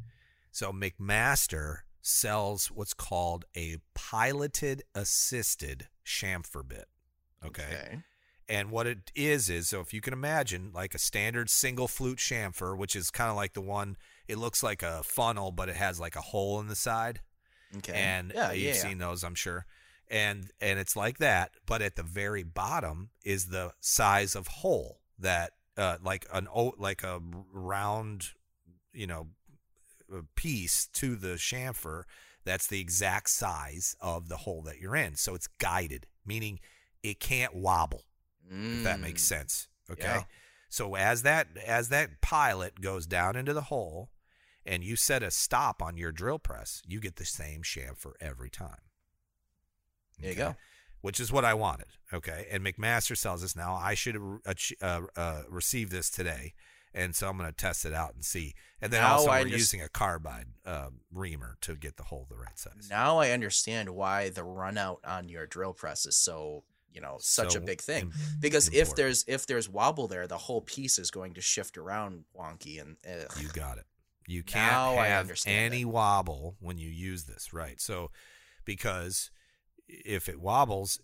So 0.50 0.72
McMaster 0.72 1.78
sells 2.00 2.66
what's 2.66 2.94
called 2.94 3.44
a 3.56 3.76
piloted 3.94 4.82
assisted 4.94 5.88
chamfer 6.06 6.66
bit. 6.66 6.86
Okay. 7.44 8.00
And 8.52 8.70
what 8.70 8.86
it 8.86 9.10
is 9.14 9.48
is 9.48 9.70
so 9.70 9.80
if 9.80 9.94
you 9.94 10.02
can 10.02 10.12
imagine 10.12 10.72
like 10.74 10.94
a 10.94 10.98
standard 10.98 11.48
single 11.48 11.88
flute 11.88 12.18
chamfer, 12.18 12.76
which 12.76 12.94
is 12.94 13.10
kind 13.10 13.30
of 13.30 13.36
like 13.36 13.54
the 13.54 13.62
one 13.62 13.96
it 14.28 14.36
looks 14.36 14.62
like 14.62 14.82
a 14.82 15.02
funnel, 15.02 15.52
but 15.52 15.70
it 15.70 15.76
has 15.76 15.98
like 15.98 16.16
a 16.16 16.20
hole 16.20 16.60
in 16.60 16.68
the 16.68 16.74
side. 16.74 17.22
Okay. 17.78 17.94
And 17.94 18.30
yeah, 18.34 18.48
yeah, 18.48 18.52
you've 18.52 18.76
yeah. 18.76 18.82
seen 18.82 18.98
those, 18.98 19.24
I'm 19.24 19.34
sure. 19.34 19.64
And 20.06 20.50
and 20.60 20.78
it's 20.78 20.94
like 20.94 21.16
that, 21.16 21.52
but 21.64 21.80
at 21.80 21.96
the 21.96 22.02
very 22.02 22.42
bottom 22.42 23.08
is 23.24 23.46
the 23.46 23.72
size 23.80 24.36
of 24.36 24.48
hole 24.48 25.00
that 25.18 25.52
uh, 25.78 25.96
like 26.04 26.26
an 26.30 26.46
o 26.54 26.74
like 26.76 27.02
a 27.02 27.22
round, 27.54 28.32
you 28.92 29.06
know, 29.06 29.28
piece 30.34 30.88
to 30.88 31.16
the 31.16 31.36
chamfer 31.36 32.02
that's 32.44 32.66
the 32.66 32.80
exact 32.80 33.30
size 33.30 33.96
of 33.98 34.28
the 34.28 34.36
hole 34.36 34.60
that 34.60 34.78
you're 34.78 34.96
in. 34.96 35.16
So 35.16 35.34
it's 35.34 35.46
guided, 35.46 36.06
meaning 36.26 36.60
it 37.02 37.18
can't 37.18 37.54
wobble 37.54 38.04
if 38.52 38.84
that 38.84 39.00
makes 39.00 39.22
Mm, 39.22 39.26
sense. 39.26 39.68
Okay. 39.90 40.02
yeah. 40.04 40.22
So 40.68 40.94
as 40.94 41.22
that 41.22 41.48
as 41.66 41.88
that 41.90 42.20
pilot 42.20 42.80
goes 42.80 43.06
down 43.06 43.36
into 43.36 43.52
the 43.52 43.62
hole 43.62 44.10
and 44.64 44.82
you 44.84 44.96
set 44.96 45.22
a 45.22 45.30
stop 45.30 45.82
on 45.82 45.96
your 45.96 46.12
drill 46.12 46.38
press, 46.38 46.82
you 46.86 47.00
get 47.00 47.16
the 47.16 47.24
same 47.26 47.62
chamfer 47.62 48.12
every 48.20 48.48
time. 48.50 48.80
There 50.18 50.30
you 50.30 50.36
go. 50.36 50.56
Which 51.00 51.18
is 51.18 51.32
what 51.32 51.44
I 51.44 51.52
wanted. 51.54 51.88
Okay. 52.12 52.46
And 52.50 52.64
McMaster 52.64 53.16
sells 53.16 53.42
this 53.42 53.56
now. 53.56 53.74
I 53.74 53.94
should 53.94 54.16
uh, 54.16 54.54
uh, 54.80 55.00
uh, 55.16 55.42
receive 55.48 55.90
this 55.90 56.08
today. 56.10 56.54
And 56.94 57.16
so 57.16 57.28
I'm 57.28 57.36
going 57.38 57.48
to 57.50 57.56
test 57.56 57.84
it 57.86 57.92
out 57.94 58.14
and 58.14 58.22
see. 58.24 58.54
And 58.80 58.92
then 58.92 59.00
Now 59.02 59.14
also, 59.16 59.30
I 59.30 59.40
we're 59.40 59.44
just- 59.48 59.58
using 59.58 59.80
a 59.82 59.88
carbide 59.88 60.46
uh, 60.64 60.90
reamer 61.10 61.56
to 61.62 61.74
get 61.74 61.96
the 61.96 62.04
hole 62.04 62.26
the 62.28 62.36
right 62.36 62.58
size. 62.58 62.88
Now 62.88 63.18
I 63.18 63.30
understand 63.30 63.88
why 63.90 64.28
the 64.28 64.44
run 64.44 64.78
out 64.78 65.00
on 65.04 65.28
your 65.28 65.46
drill 65.46 65.72
press 65.72 66.06
is 66.06 66.16
so 66.16 66.64
you 66.92 67.00
know 67.00 67.16
such 67.20 67.52
So 67.52 67.58
a 67.58 67.62
big 67.62 67.80
thing. 67.80 68.12
Because 68.40 68.68
if 68.72 68.94
there's 68.94 69.24
if 69.26 69.46
there's 69.46 69.68
wobble 69.68 70.08
there, 70.08 70.26
the 70.26 70.38
whole 70.38 70.60
piece 70.60 70.98
is 70.98 71.10
going 71.10 71.34
to 71.34 71.40
shift 71.40 71.78
around 71.78 72.24
wonky 72.38 72.80
and 72.80 72.96
ugh. 73.06 73.32
You 73.40 73.48
got 73.48 73.78
it. 73.78 73.84
You 74.26 74.42
can't 74.42 74.72
Now 74.72 75.02
have 75.02 75.30
any 75.46 75.82
it. 75.82 75.86
wobble 75.86 76.56
when 76.60 76.78
you 76.78 76.88
use 76.88 77.24
this, 77.24 77.52
right? 77.52 77.80
So, 77.80 78.10
because 78.64 79.30
if 79.88 80.28
it 80.28 80.40
wobbles, 80.40 81.00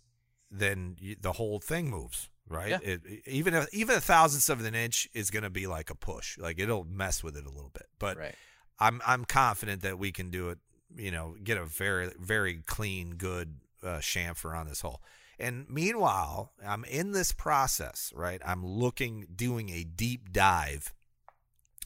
then 0.50 0.96
you, 1.00 1.16
the 1.20 1.32
whole 1.32 1.58
thing 1.58 1.90
moves, 1.90 2.28
right? 2.48 2.70
Yeah. 2.70 2.78
It, 2.82 3.00
even 3.26 3.54
a, 3.54 3.66
even 3.72 3.96
a 3.96 4.00
thousandth 4.00 4.48
of 4.48 4.64
an 4.64 4.74
inch 4.74 5.08
is 5.14 5.30
going 5.30 5.42
to 5.42 5.50
be 5.50 5.66
like 5.66 5.90
a 5.90 5.94
push, 5.94 6.38
like 6.38 6.58
it'll 6.58 6.84
mess 6.84 7.22
with 7.24 7.36
it 7.36 7.44
a 7.44 7.50
little 7.50 7.70
bit. 7.72 7.86
But 7.98 8.16
right. 8.16 8.34
I'm 8.78 9.00
I'm 9.06 9.24
confident 9.24 9.82
that 9.82 9.98
we 9.98 10.12
can 10.12 10.30
do 10.30 10.50
it. 10.50 10.58
You 10.96 11.10
know, 11.10 11.34
get 11.42 11.58
a 11.58 11.66
very 11.66 12.12
very 12.18 12.62
clean, 12.66 13.16
good 13.16 13.56
uh, 13.82 13.98
chamfer 13.98 14.56
on 14.56 14.68
this 14.68 14.80
hole. 14.80 15.02
And 15.38 15.68
meanwhile, 15.68 16.52
I'm 16.66 16.84
in 16.84 17.12
this 17.12 17.32
process, 17.32 18.12
right? 18.14 18.40
I'm 18.44 18.64
looking, 18.66 19.26
doing 19.34 19.70
a 19.70 19.84
deep 19.84 20.32
dive 20.32 20.92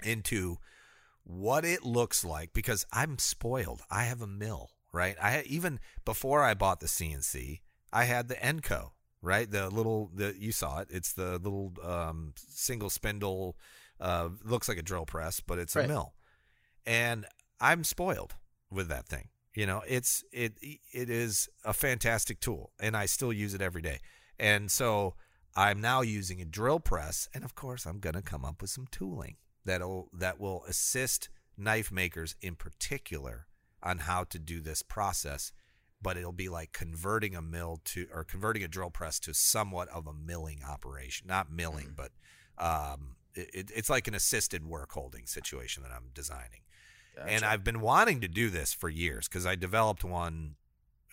into 0.03 0.57
what 1.25 1.65
it 1.65 1.85
looks 1.85 2.25
like 2.25 2.53
because 2.53 2.87
I'm 2.93 3.19
spoiled. 3.19 3.83
I 3.91 4.05
have 4.05 4.23
a 4.23 4.27
mill, 4.27 4.71
right? 4.93 5.17
I 5.23 5.43
even 5.47 5.81
before 6.05 6.43
I 6.43 6.55
bought 6.55 6.81
the 6.81 6.87
CNC, 6.87 7.61
I 7.93 8.05
had 8.05 8.29
the 8.29 8.35
Enco, 8.37 8.93
right? 9.21 9.49
The 9.51 9.69
little 9.69 10.11
the 10.15 10.35
you 10.37 10.51
saw 10.53 10.81
it. 10.81 10.89
It's 10.91 11.13
the 11.13 11.33
little 11.39 11.75
um, 11.83 12.33
single 12.37 12.91
spindle. 12.91 13.57
Uh, 14.01 14.31
looks 14.43 14.69
like 14.69 14.79
a 14.79 14.83
drill 14.83 15.07
press, 15.07 15.41
but 15.41 15.59
it's 15.59 15.77
Right. 15.77 15.85
a 15.85 15.89
mill. 15.89 16.15
And 16.85 17.27
I'm 17.61 17.85
spoiled 17.85 18.35
with 18.71 18.89
that 18.89 19.07
thing. 19.07 19.29
You 19.55 19.67
know, 19.67 19.83
it's 19.87 20.25
it 20.33 20.55
it 20.61 21.11
is 21.11 21.49
a 21.65 21.73
fantastic 21.73 22.41
tool, 22.41 22.73
and 22.81 22.97
I 22.97 23.07
still 23.07 23.33
use 23.33 23.55
it 23.55 23.61
every 23.61 23.83
day. 23.83 24.01
And 24.39 24.71
so 24.71 25.15
I'm 25.55 25.81
now 25.81 26.01
using 26.01 26.41
a 26.41 26.47
drill 26.47 26.81
press, 26.81 27.29
and 27.35 27.45
of 27.45 27.55
course, 27.55 27.85
I'm 27.87 27.99
going 27.99 28.15
to 28.15 28.23
come 28.23 28.45
up 28.45 28.63
with 28.63 28.71
some 28.71 28.87
tooling 28.91 29.37
that'll 29.65 30.09
that 30.15 30.41
will 30.41 30.65
assist 30.67 31.29
knife 31.57 31.93
makers 31.93 32.35
in 32.41 32.55
particular 32.55 33.47
on 33.83 33.99
how 33.99 34.25
to 34.25 34.39
do 34.39 34.61
this 34.61 34.83
process. 34.83 35.53
But 36.01 36.17
it'll 36.17 36.33
be 36.33 36.49
like 36.49 36.73
converting 36.73 37.37
a 37.37 37.43
mill 37.43 37.81
to 37.87 38.07
or 38.13 38.25
converting 38.25 38.65
a 38.65 38.69
drill 38.69 38.91
press 38.91 39.21
to 39.21 39.35
somewhat 39.35 39.89
of 39.91 40.07
a 40.07 40.15
milling 40.15 40.63
operation, 40.69 41.29
not 41.29 41.53
milling, 41.53 41.93
but 41.95 42.11
um, 42.59 43.17
it, 43.35 43.71
it's 43.75 43.91
like 43.91 44.09
an 44.09 44.15
assisted 44.15 44.65
work 44.65 44.93
holding 44.93 45.27
situation 45.27 45.83
that 45.83 45.93
I'm 45.93 46.11
designing. 46.15 46.63
And 47.27 47.45
I've 47.45 47.65
been 47.65 47.81
wanting 47.81 48.21
to 48.23 48.29
do 48.29 48.51
this 48.51 48.73
for 48.73 48.89
years 48.89 49.29
because 49.29 49.47
I 49.47 49.55
developed 49.55 50.05
one 50.05 50.57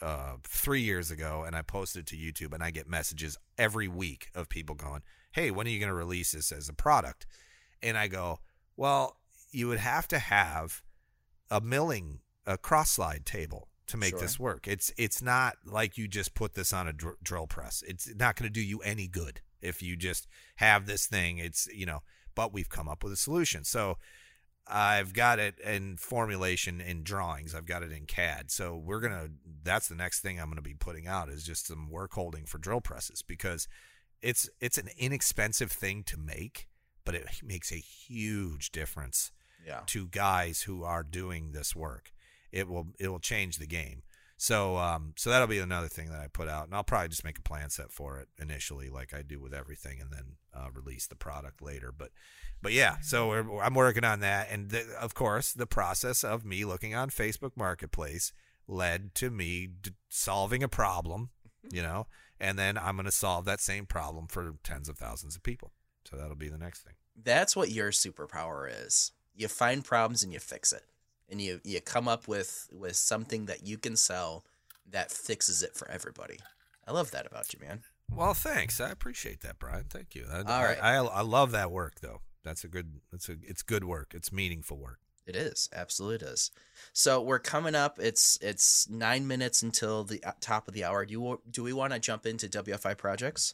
uh, 0.02 0.36
three 0.44 0.82
years 0.82 1.12
ago 1.12 1.44
and 1.46 1.56
I 1.56 1.62
posted 1.62 2.02
it 2.02 2.06
to 2.08 2.16
YouTube 2.16 2.54
and 2.54 2.64
I 2.64 2.72
get 2.72 2.88
messages 2.88 3.38
every 3.58 3.88
week 3.88 4.30
of 4.34 4.48
people 4.50 4.76
going, 4.76 5.02
Hey, 5.32 5.52
when 5.52 5.68
are 5.68 5.70
you 5.70 5.80
going 5.80 5.90
to 5.90 5.96
release 5.96 6.32
this 6.32 6.52
as 6.52 6.70
a 6.70 6.74
product? 6.74 7.28
And 7.84 7.98
I 7.98 8.08
go, 8.08 8.40
Well, 8.78 9.18
you 9.52 9.68
would 9.68 9.80
have 9.80 10.08
to 10.10 10.20
have 10.20 10.84
a 11.52 11.60
milling, 11.60 12.20
a 12.46 12.58
cross 12.58 12.92
slide 12.92 13.26
table 13.26 13.68
to 13.88 13.98
make 13.98 14.12
Sure. 14.12 14.20
this 14.20 14.40
work. 14.40 14.68
It's 14.68 14.94
it's 14.98 15.22
not 15.22 15.58
like 15.66 15.98
you 15.98 16.08
just 16.08 16.34
put 16.34 16.54
this 16.54 16.72
on 16.72 16.88
a 16.88 16.94
dr- 16.94 17.18
drill 17.22 17.48
press. 17.48 17.84
It's 17.88 18.10
not 18.16 18.36
going 18.36 18.48
to 18.48 18.54
do 18.54 18.62
you 18.62 18.80
any 18.80 19.08
good 19.08 19.42
if 19.62 19.82
you 19.82 19.98
just 19.98 20.28
have 20.58 20.86
this 20.86 21.08
thing. 21.08 21.40
It's 21.40 21.68
you 21.74 21.86
know, 21.86 22.04
but 22.36 22.54
we've 22.54 22.70
come 22.70 22.88
up 22.88 23.04
with 23.04 23.12
a 23.12 23.18
solution. 23.18 23.64
So 23.64 23.98
I've 24.70 25.14
got 25.14 25.40
it 25.40 25.60
in 25.60 25.98
formulation 25.98 26.80
in 26.80 27.04
drawings. 27.04 27.56
I've 27.56 27.66
got 27.66 27.84
it 27.84 27.92
in 27.92 28.06
CAD. 28.06 28.52
So 28.52 28.76
we're 28.76 29.00
gonna. 29.00 29.30
That's 29.64 29.88
the 29.88 29.96
next 29.96 30.22
thing 30.22 30.40
I'm 30.40 30.50
gonna 30.50 30.62
be 30.62 30.76
putting 30.76 31.08
out 31.08 31.30
is 31.30 31.44
just 31.44 31.68
some 31.68 31.90
work 31.90 32.14
holding 32.14 32.46
for 32.46 32.58
drill 32.58 32.82
presses 32.82 33.22
because 33.22 33.68
it's 34.22 34.50
it's 34.60 34.78
an 34.78 34.90
inexpensive 34.98 35.72
thing 35.72 36.04
to 36.04 36.18
make, 36.18 36.68
but 37.04 37.16
it 37.16 37.28
makes 37.44 37.72
a 37.72 37.78
huge 37.78 38.72
difference 38.72 39.32
yeah. 39.66 39.82
to 39.88 40.08
guys 40.08 40.62
who 40.64 40.84
are 40.84 41.04
doing 41.04 41.52
this 41.52 41.76
work. 41.76 42.12
It 42.52 42.68
will 42.68 42.88
it 43.00 43.10
will 43.10 43.20
change 43.20 43.58
the 43.58 43.68
game. 43.68 44.04
So 44.42 44.78
um 44.78 45.14
so 45.18 45.30
that'll 45.30 45.48
be 45.48 45.60
another 45.60 45.90
thing 45.90 46.10
that 46.10 46.22
I 46.22 46.28
put 46.28 46.48
out, 46.48 46.66
and 46.66 46.74
I'll 46.74 46.84
probably 46.84 47.10
just 47.10 47.26
make 47.26 47.38
a 47.38 47.42
plan 47.42 47.70
set 47.70 47.92
for 47.92 48.20
it 48.20 48.30
initially, 48.42 48.90
like 48.90 49.14
I 49.14 49.22
do 49.22 49.38
with 49.38 49.54
everything, 49.54 50.00
and 50.00 50.12
then 50.12 50.38
uh, 50.54 50.70
release 50.74 51.08
the 51.08 51.16
product 51.16 51.62
later. 51.62 51.92
But 51.96 52.12
but 52.62 52.72
yeah, 52.72 52.98
so 53.02 53.28
we're, 53.28 53.60
I'm 53.62 53.74
working 53.74 54.06
on 54.06 54.22
that, 54.22 54.48
and 54.50 54.70
the, 54.70 54.86
of 54.98 55.14
course 55.14 55.52
the 55.52 55.68
process 55.68 56.24
of 56.24 56.46
me 56.46 56.64
looking 56.64 56.96
on 56.96 57.10
Facebook 57.10 57.52
Marketplace 57.58 58.32
led 58.66 59.14
to 59.16 59.30
me 59.30 59.68
d- 59.68 59.92
solving 60.08 60.64
a 60.64 60.70
problem, 60.70 61.32
you 61.70 61.82
know, 61.82 62.08
and 62.40 62.58
then 62.58 62.78
I'm 62.78 62.96
going 62.96 63.06
to 63.08 63.12
solve 63.12 63.44
that 63.44 63.60
same 63.60 63.86
problem 63.86 64.28
for 64.28 64.54
tens 64.64 64.88
of 64.88 64.98
thousands 64.98 65.36
of 65.36 65.44
people. 65.44 65.74
So 66.06 66.16
that'll 66.16 66.36
be 66.36 66.50
the 66.50 66.58
next 66.58 66.84
thing. 66.84 66.94
That's 67.22 67.58
what 67.58 67.72
your 67.72 67.92
superpower 67.92 68.70
is. 68.86 69.12
You 69.36 69.50
find 69.50 69.84
problems 69.84 70.24
and 70.24 70.32
you 70.32 70.40
fix 70.40 70.72
it. 70.72 70.84
And 71.30 71.40
you, 71.40 71.62
you 71.64 71.80
come 71.82 72.08
up 72.08 72.28
with, 72.28 72.68
with 72.72 72.96
something 72.96 73.46
that 73.46 73.66
you 73.66 73.78
can 73.78 73.96
sell 73.96 74.44
that 74.90 75.12
fixes 75.12 75.62
it 75.62 75.76
for 75.76 75.90
everybody. 75.90 76.40
I 76.88 76.92
love 76.92 77.12
that 77.12 77.28
about 77.28 77.54
you, 77.54 77.60
man. 77.60 77.82
Well, 78.12 78.34
thanks. 78.34 78.82
I 78.82 78.90
appreciate 78.90 79.42
that, 79.42 79.60
Brian. 79.60 79.86
Thank 79.90 80.16
you. 80.16 80.26
I, 80.32 80.38
All 80.38 80.64
right. 80.64 80.82
I, 80.82 80.96
I, 80.96 81.06
I 81.06 81.22
love 81.22 81.52
that 81.52 81.72
work, 81.72 82.00
though. 82.02 82.22
That's 82.44 82.64
a 82.64 82.68
good. 82.68 83.00
That's 83.12 83.30
a. 83.30 83.36
It's 83.44 83.62
good 83.62 83.84
work. 83.84 84.14
It's 84.16 84.32
meaningful 84.32 84.78
work. 84.78 85.00
It 85.30 85.36
is 85.36 85.70
absolutely 85.72 86.28
it 86.28 86.32
is. 86.32 86.50
So 86.92 87.22
we're 87.22 87.40
coming 87.40 87.76
up. 87.76 88.00
It's 88.00 88.40
it's 88.42 88.90
nine 88.90 89.28
minutes 89.28 89.62
until 89.62 90.04
the 90.04 90.24
uh, 90.24 90.32
top 90.42 90.68
of 90.68 90.74
the 90.74 90.84
hour. 90.84 91.06
Do 91.06 91.12
you 91.12 91.42
do 91.50 91.64
we 91.64 91.74
want 91.74 91.94
to 91.94 92.00
jump 92.00 92.26
into 92.26 92.48
WFI 92.48 92.98
projects? 92.98 93.54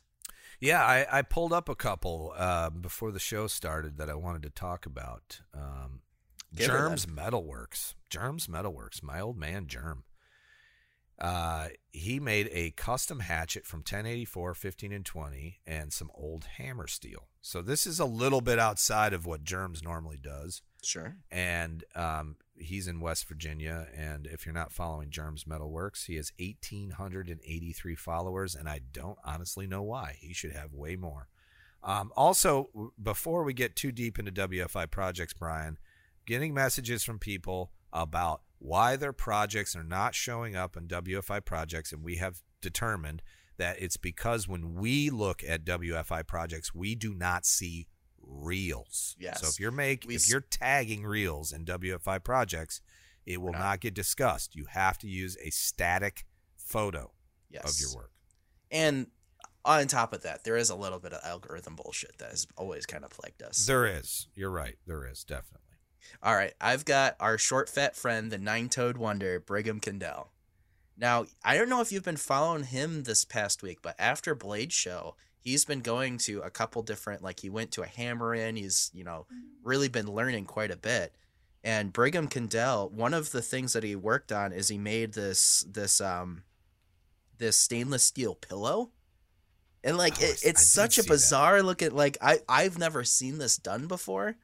Yeah, 0.62 0.82
I, 0.86 1.06
I 1.12 1.22
pulled 1.22 1.52
up 1.52 1.68
a 1.68 1.76
couple 1.76 2.34
uh, 2.38 2.70
before 2.70 3.12
the 3.12 3.20
show 3.20 3.48
started 3.48 3.98
that 3.98 4.10
I 4.10 4.16
wanted 4.16 4.44
to 4.44 4.50
talk 4.50 4.86
about. 4.86 5.42
Um, 5.54 6.00
Give 6.56 6.68
Germs 6.68 7.06
Metalworks. 7.06 7.94
Germs 8.10 8.48
Metalworks. 8.48 9.04
My 9.04 9.20
old 9.20 9.38
man 9.38 9.68
Germ. 9.68 10.04
Uh, 11.18 11.70
he 11.94 12.20
made 12.20 12.50
a 12.52 12.72
custom 12.72 13.22
hatchet 13.22 13.66
from 13.66 13.80
1084, 13.80 14.54
15 14.54 14.92
and 14.92 15.06
20, 15.06 15.62
and 15.66 15.94
some 15.94 16.12
old 16.14 16.46
hammer 16.58 16.88
steel. 16.88 17.30
So 17.42 17.62
this 17.62 17.88
is 17.88 18.00
a 18.00 18.06
little 18.06 18.42
bit 18.42 18.60
outside 18.60 19.14
of 19.14 19.26
what 19.26 19.44
Germs 19.44 19.82
normally 19.82 20.18
does. 20.18 20.62
Sure. 20.84 21.16
and 21.32 21.84
um, 21.96 22.36
he's 22.56 22.88
in 22.88 23.00
West 23.00 23.28
Virginia. 23.28 23.88
And 23.96 24.28
if 24.28 24.46
you're 24.46 24.54
not 24.54 24.72
following 24.72 25.10
Germs 25.10 25.46
Metalworks, 25.46 26.06
he 26.06 26.16
has 26.16 26.32
1,883 26.40 27.96
followers, 27.96 28.56
and 28.56 28.70
I 28.70 28.82
don't 28.92 29.18
honestly 29.26 29.66
know 29.68 29.82
why. 29.82 30.18
He 30.20 30.34
should 30.34 30.52
have 30.52 30.74
way 30.74 30.96
more. 30.96 31.28
Um, 31.84 32.12
also, 32.16 32.92
before 33.02 33.44
we 33.44 33.54
get 33.54 33.76
too 33.76 33.92
deep 33.92 34.18
into 34.20 34.32
WFI 34.32 34.90
projects, 34.90 35.34
Brian, 35.34 35.78
getting 36.26 36.54
messages 36.54 37.04
from 37.04 37.20
people 37.20 37.72
about 37.94 38.42
why 38.60 38.96
their 38.96 39.14
projects 39.14 39.76
are 39.76 39.84
not 39.84 40.16
showing 40.16 40.56
up 40.56 40.76
in 40.76 40.88
WFI 40.88 41.44
projects, 41.46 41.92
and 41.92 42.04
we 42.04 42.16
have 42.18 42.42
determined 42.62 43.22
that 43.58 43.78
it's 43.80 43.98
because 43.98 44.48
when 44.48 44.76
we 44.76 45.10
look 45.10 45.44
at 45.48 45.64
WFI 45.66 46.26
projects, 46.28 46.74
we 46.74 46.96
do 46.96 47.14
not 47.14 47.46
see 47.46 47.88
reels. 48.22 49.16
Yes. 49.20 49.42
So 49.42 49.48
if 49.48 49.60
you're 49.60 49.72
make 49.72 50.04
We 50.08 50.16
if 50.16 50.28
you're 50.30 50.42
tagging 50.42 51.06
reels 51.06 51.52
in 51.54 51.64
WFI 51.66 52.20
projects, 52.24 52.82
it 53.26 53.42
will 53.42 53.54
not- 53.54 53.60
not 53.60 53.80
get 53.82 53.94
discussed. 53.94 54.56
You 54.56 54.66
have 54.66 54.98
to 55.00 55.08
use 55.08 55.38
a 55.42 55.50
static 55.52 56.26
photo 56.58 57.14
Yes. 57.50 57.70
of 57.70 57.80
your 57.80 57.96
work. 57.96 58.12
And 58.72 59.12
on 59.64 59.88
top 59.88 60.14
of 60.14 60.22
that, 60.24 60.44
there 60.44 60.58
is 60.58 60.70
a 60.70 60.76
little 60.76 61.00
bit 61.00 61.14
of 61.14 61.24
algorithm 61.24 61.76
bullshit 61.76 62.18
that 62.18 62.32
has 62.32 62.46
always 62.58 62.86
kind 62.86 63.04
of 63.04 63.10
plagued 63.12 63.42
us. 63.42 63.66
There 63.66 63.86
is. 63.86 64.28
You're 64.36 64.52
right. 64.52 64.78
There 64.86 65.08
is 65.08 65.24
definitely. 65.24 65.65
All 66.24 66.36
right, 66.36 66.54
I've 66.60 66.86
got 66.86 67.16
our 67.20 67.38
short 67.38 67.70
fat 67.70 67.96
friend, 67.96 68.32
the 68.32 68.38
nine 68.38 68.70
toed 68.70 68.98
wonder, 68.98 69.40
Brigham 69.40 69.80
Kendall. 69.80 70.30
Now, 70.98 71.26
I 71.44 71.58
don't 71.58 71.70
know 71.70 71.82
if 71.82 71.92
you've 71.92 72.04
been 72.04 72.18
following 72.18 72.64
him 72.64 73.04
this 73.04 73.26
past 73.26 73.62
week, 73.62 73.80
but 73.82 73.96
after 74.00 74.34
Blade 74.34 74.72
Show, 74.72 75.16
he's 75.40 75.66
been 75.66 75.82
going 75.82 76.18
to 76.20 76.40
a 76.42 76.50
couple 76.50 76.82
different, 76.84 77.22
like 77.22 77.42
he 77.42 77.50
went 77.50 77.72
to 77.74 77.84
a 77.84 77.88
hammer 77.88 78.34
in. 78.34 78.56
He's, 78.56 78.92
you 78.94 79.04
know, 79.04 79.26
really 79.64 79.90
been 79.90 80.08
learning 80.12 80.46
quite 80.46 80.72
a 80.72 80.78
bit. 80.78 81.14
And 81.64 81.92
Brigham 81.92 82.28
Kendall, 82.28 82.90
one 82.90 83.14
of 83.14 83.32
the 83.32 83.42
things 83.42 83.74
that 83.74 83.84
he 83.84 83.96
worked 83.96 84.32
on 84.32 84.54
is 84.54 84.70
he 84.70 84.78
made 84.78 85.14
this, 85.14 85.66
this, 85.70 86.00
um, 86.00 86.44
this 87.38 87.58
stainless 87.58 88.04
steel 88.04 88.36
pillow. 88.36 88.92
And 89.84 89.98
like, 89.98 90.16
Oh, 90.22 90.24
it, 90.24 90.40
it's 90.44 90.44
did 90.44 90.60
such 90.60 90.98
a 90.98 91.04
see 91.04 91.08
that. 91.08 91.14
bizarre 91.14 91.62
looking, 91.62 91.92
like, 91.92 92.18
I, 92.22 92.40
I've 92.48 92.78
never 92.78 93.04
seen 93.04 93.38
this 93.38 93.58
done 93.58 93.88
before 93.88 94.38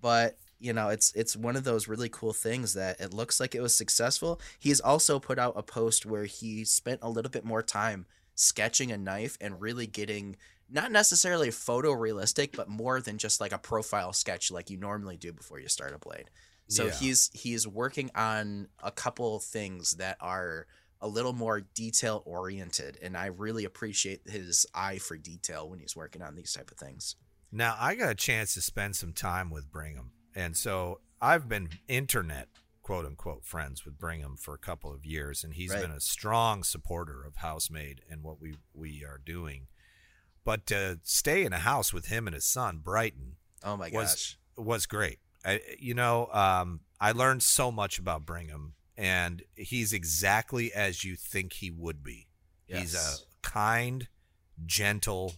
but 0.00 0.38
you 0.60 0.72
know 0.72 0.88
it's 0.88 1.12
it's 1.14 1.36
one 1.36 1.56
of 1.56 1.64
those 1.64 1.88
really 1.88 2.08
cool 2.08 2.32
things 2.32 2.74
that 2.74 3.00
it 3.00 3.12
looks 3.14 3.40
like 3.40 3.54
it 3.54 3.62
was 3.62 3.74
successful. 3.74 4.40
He's 4.58 4.80
also 4.80 5.18
put 5.18 5.38
out 5.38 5.54
a 5.56 5.62
post 5.62 6.06
where 6.06 6.24
he 6.24 6.64
spent 6.64 7.00
a 7.02 7.10
little 7.10 7.30
bit 7.30 7.44
more 7.44 7.62
time 7.62 8.06
sketching 8.34 8.92
a 8.92 8.96
knife 8.98 9.36
and 9.40 9.60
really 9.60 9.86
getting 9.86 10.36
not 10.70 10.92
necessarily 10.92 11.48
photorealistic 11.48 12.56
but 12.56 12.68
more 12.68 13.00
than 13.00 13.18
just 13.18 13.40
like 13.40 13.52
a 13.52 13.58
profile 13.58 14.12
sketch 14.12 14.50
like 14.50 14.70
you 14.70 14.76
normally 14.76 15.16
do 15.16 15.32
before 15.32 15.58
you 15.58 15.68
start 15.68 15.94
a 15.94 15.98
blade. 15.98 16.30
So 16.68 16.86
Yeah. 16.86 16.92
he's 16.92 17.30
he's 17.32 17.66
working 17.66 18.10
on 18.14 18.68
a 18.82 18.90
couple 18.92 19.40
things 19.40 19.96
that 19.96 20.16
are 20.20 20.66
a 21.00 21.08
little 21.08 21.32
more 21.32 21.62
detail 21.62 22.22
oriented 22.26 22.98
and 23.02 23.16
i 23.16 23.26
really 23.26 23.64
appreciate 23.64 24.20
his 24.28 24.66
eye 24.74 24.98
for 24.98 25.16
detail 25.16 25.68
when 25.68 25.78
he's 25.80 25.96
working 25.96 26.20
on 26.22 26.34
these 26.36 26.52
type 26.52 26.70
of 26.70 26.76
things. 26.76 27.16
Now 27.50 27.74
I 27.78 27.94
got 27.96 28.10
a 28.10 28.14
chance 28.14 28.54
to 28.54 28.60
spend 28.60 28.94
some 28.96 29.12
time 29.12 29.50
with 29.50 29.72
Brigham, 29.72 30.12
and 30.34 30.56
so 30.56 31.00
I've 31.20 31.48
been 31.48 31.68
internet 31.88 32.48
quote 32.82 33.06
unquote 33.06 33.44
friends 33.44 33.84
with 33.84 33.98
Brigham 33.98 34.36
for 34.36 34.54
a 34.54 34.58
couple 34.58 34.92
of 34.92 35.04
years, 35.04 35.44
and 35.44 35.54
he's 35.54 35.70
Right. 35.70 35.82
been 35.82 35.90
a 35.92 36.00
strong 36.00 36.64
supporter 36.64 37.22
of 37.24 37.36
Housemade 37.36 38.02
and 38.10 38.22
what 38.22 38.40
we 38.40 38.56
we 38.74 39.04
are 39.04 39.18
doing. 39.24 39.68
But 40.44 40.66
to 40.68 40.98
stay 41.04 41.44
in 41.44 41.52
a 41.52 41.58
house 41.58 41.92
with 41.92 42.06
him 42.06 42.26
and 42.26 42.34
his 42.34 42.46
son, 42.46 42.78
Brighton, 42.78 43.36
oh 43.62 43.76
my 43.76 43.90
was 43.90 44.10
gosh 44.10 44.38
was 44.56 44.86
great. 44.86 45.20
I, 45.44 45.60
you 45.78 45.94
know, 45.94 46.26
um, 46.32 46.80
I 47.00 47.12
learned 47.12 47.42
so 47.42 47.70
much 47.70 47.98
about 47.98 48.26
Brigham, 48.26 48.74
and 48.96 49.42
he's 49.54 49.92
exactly 49.92 50.72
as 50.72 51.04
you 51.04 51.16
think 51.16 51.54
he 51.54 51.70
would 51.70 52.02
be. 52.02 52.26
He's 52.66 52.94
a 52.94 53.16
kind, 53.42 54.08
gentle, 54.66 55.34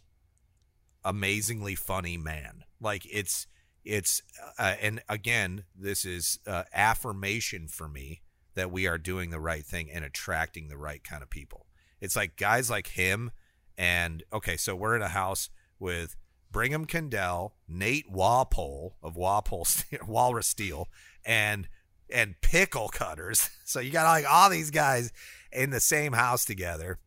amazingly 1.04 1.74
funny 1.74 2.16
man. 2.16 2.64
Like 2.80 3.06
it's 3.10 3.46
it's 3.84 4.22
uh, 4.58 4.74
and 4.80 5.02
again, 5.08 5.64
this 5.74 6.04
is 6.04 6.38
uh, 6.46 6.64
affirmation 6.72 7.68
for 7.68 7.88
me 7.88 8.22
that 8.54 8.70
we 8.70 8.86
are 8.86 8.98
doing 8.98 9.30
the 9.30 9.40
right 9.40 9.64
thing 9.64 9.90
and 9.90 10.04
attracting 10.04 10.68
the 10.68 10.76
right 10.76 11.02
kind 11.02 11.22
of 11.22 11.30
people. 11.30 11.66
It's 12.00 12.16
like 12.16 12.36
guys 12.36 12.68
like 12.70 12.88
him 12.88 13.30
And 13.78 14.22
okay, 14.32 14.56
so 14.56 14.76
we're 14.76 14.96
in 14.96 15.02
a 15.02 15.08
house 15.08 15.48
with 15.78 16.16
Brigham 16.50 16.84
Kendall, 16.84 17.54
Nate 17.66 18.10
Walpole 18.10 18.96
of 19.02 19.16
Walpole 19.16 19.66
Walrus 20.06 20.46
Steel, 20.46 20.88
and 21.24 21.68
and 22.10 22.40
pickle 22.40 22.88
cutters. 22.88 23.50
So 23.64 23.80
you 23.80 23.90
got 23.90 24.04
like 24.04 24.30
all 24.30 24.50
these 24.50 24.70
guys 24.70 25.12
in 25.50 25.70
the 25.70 25.80
same 25.80 26.12
house 26.12 26.44
together, 26.44 26.98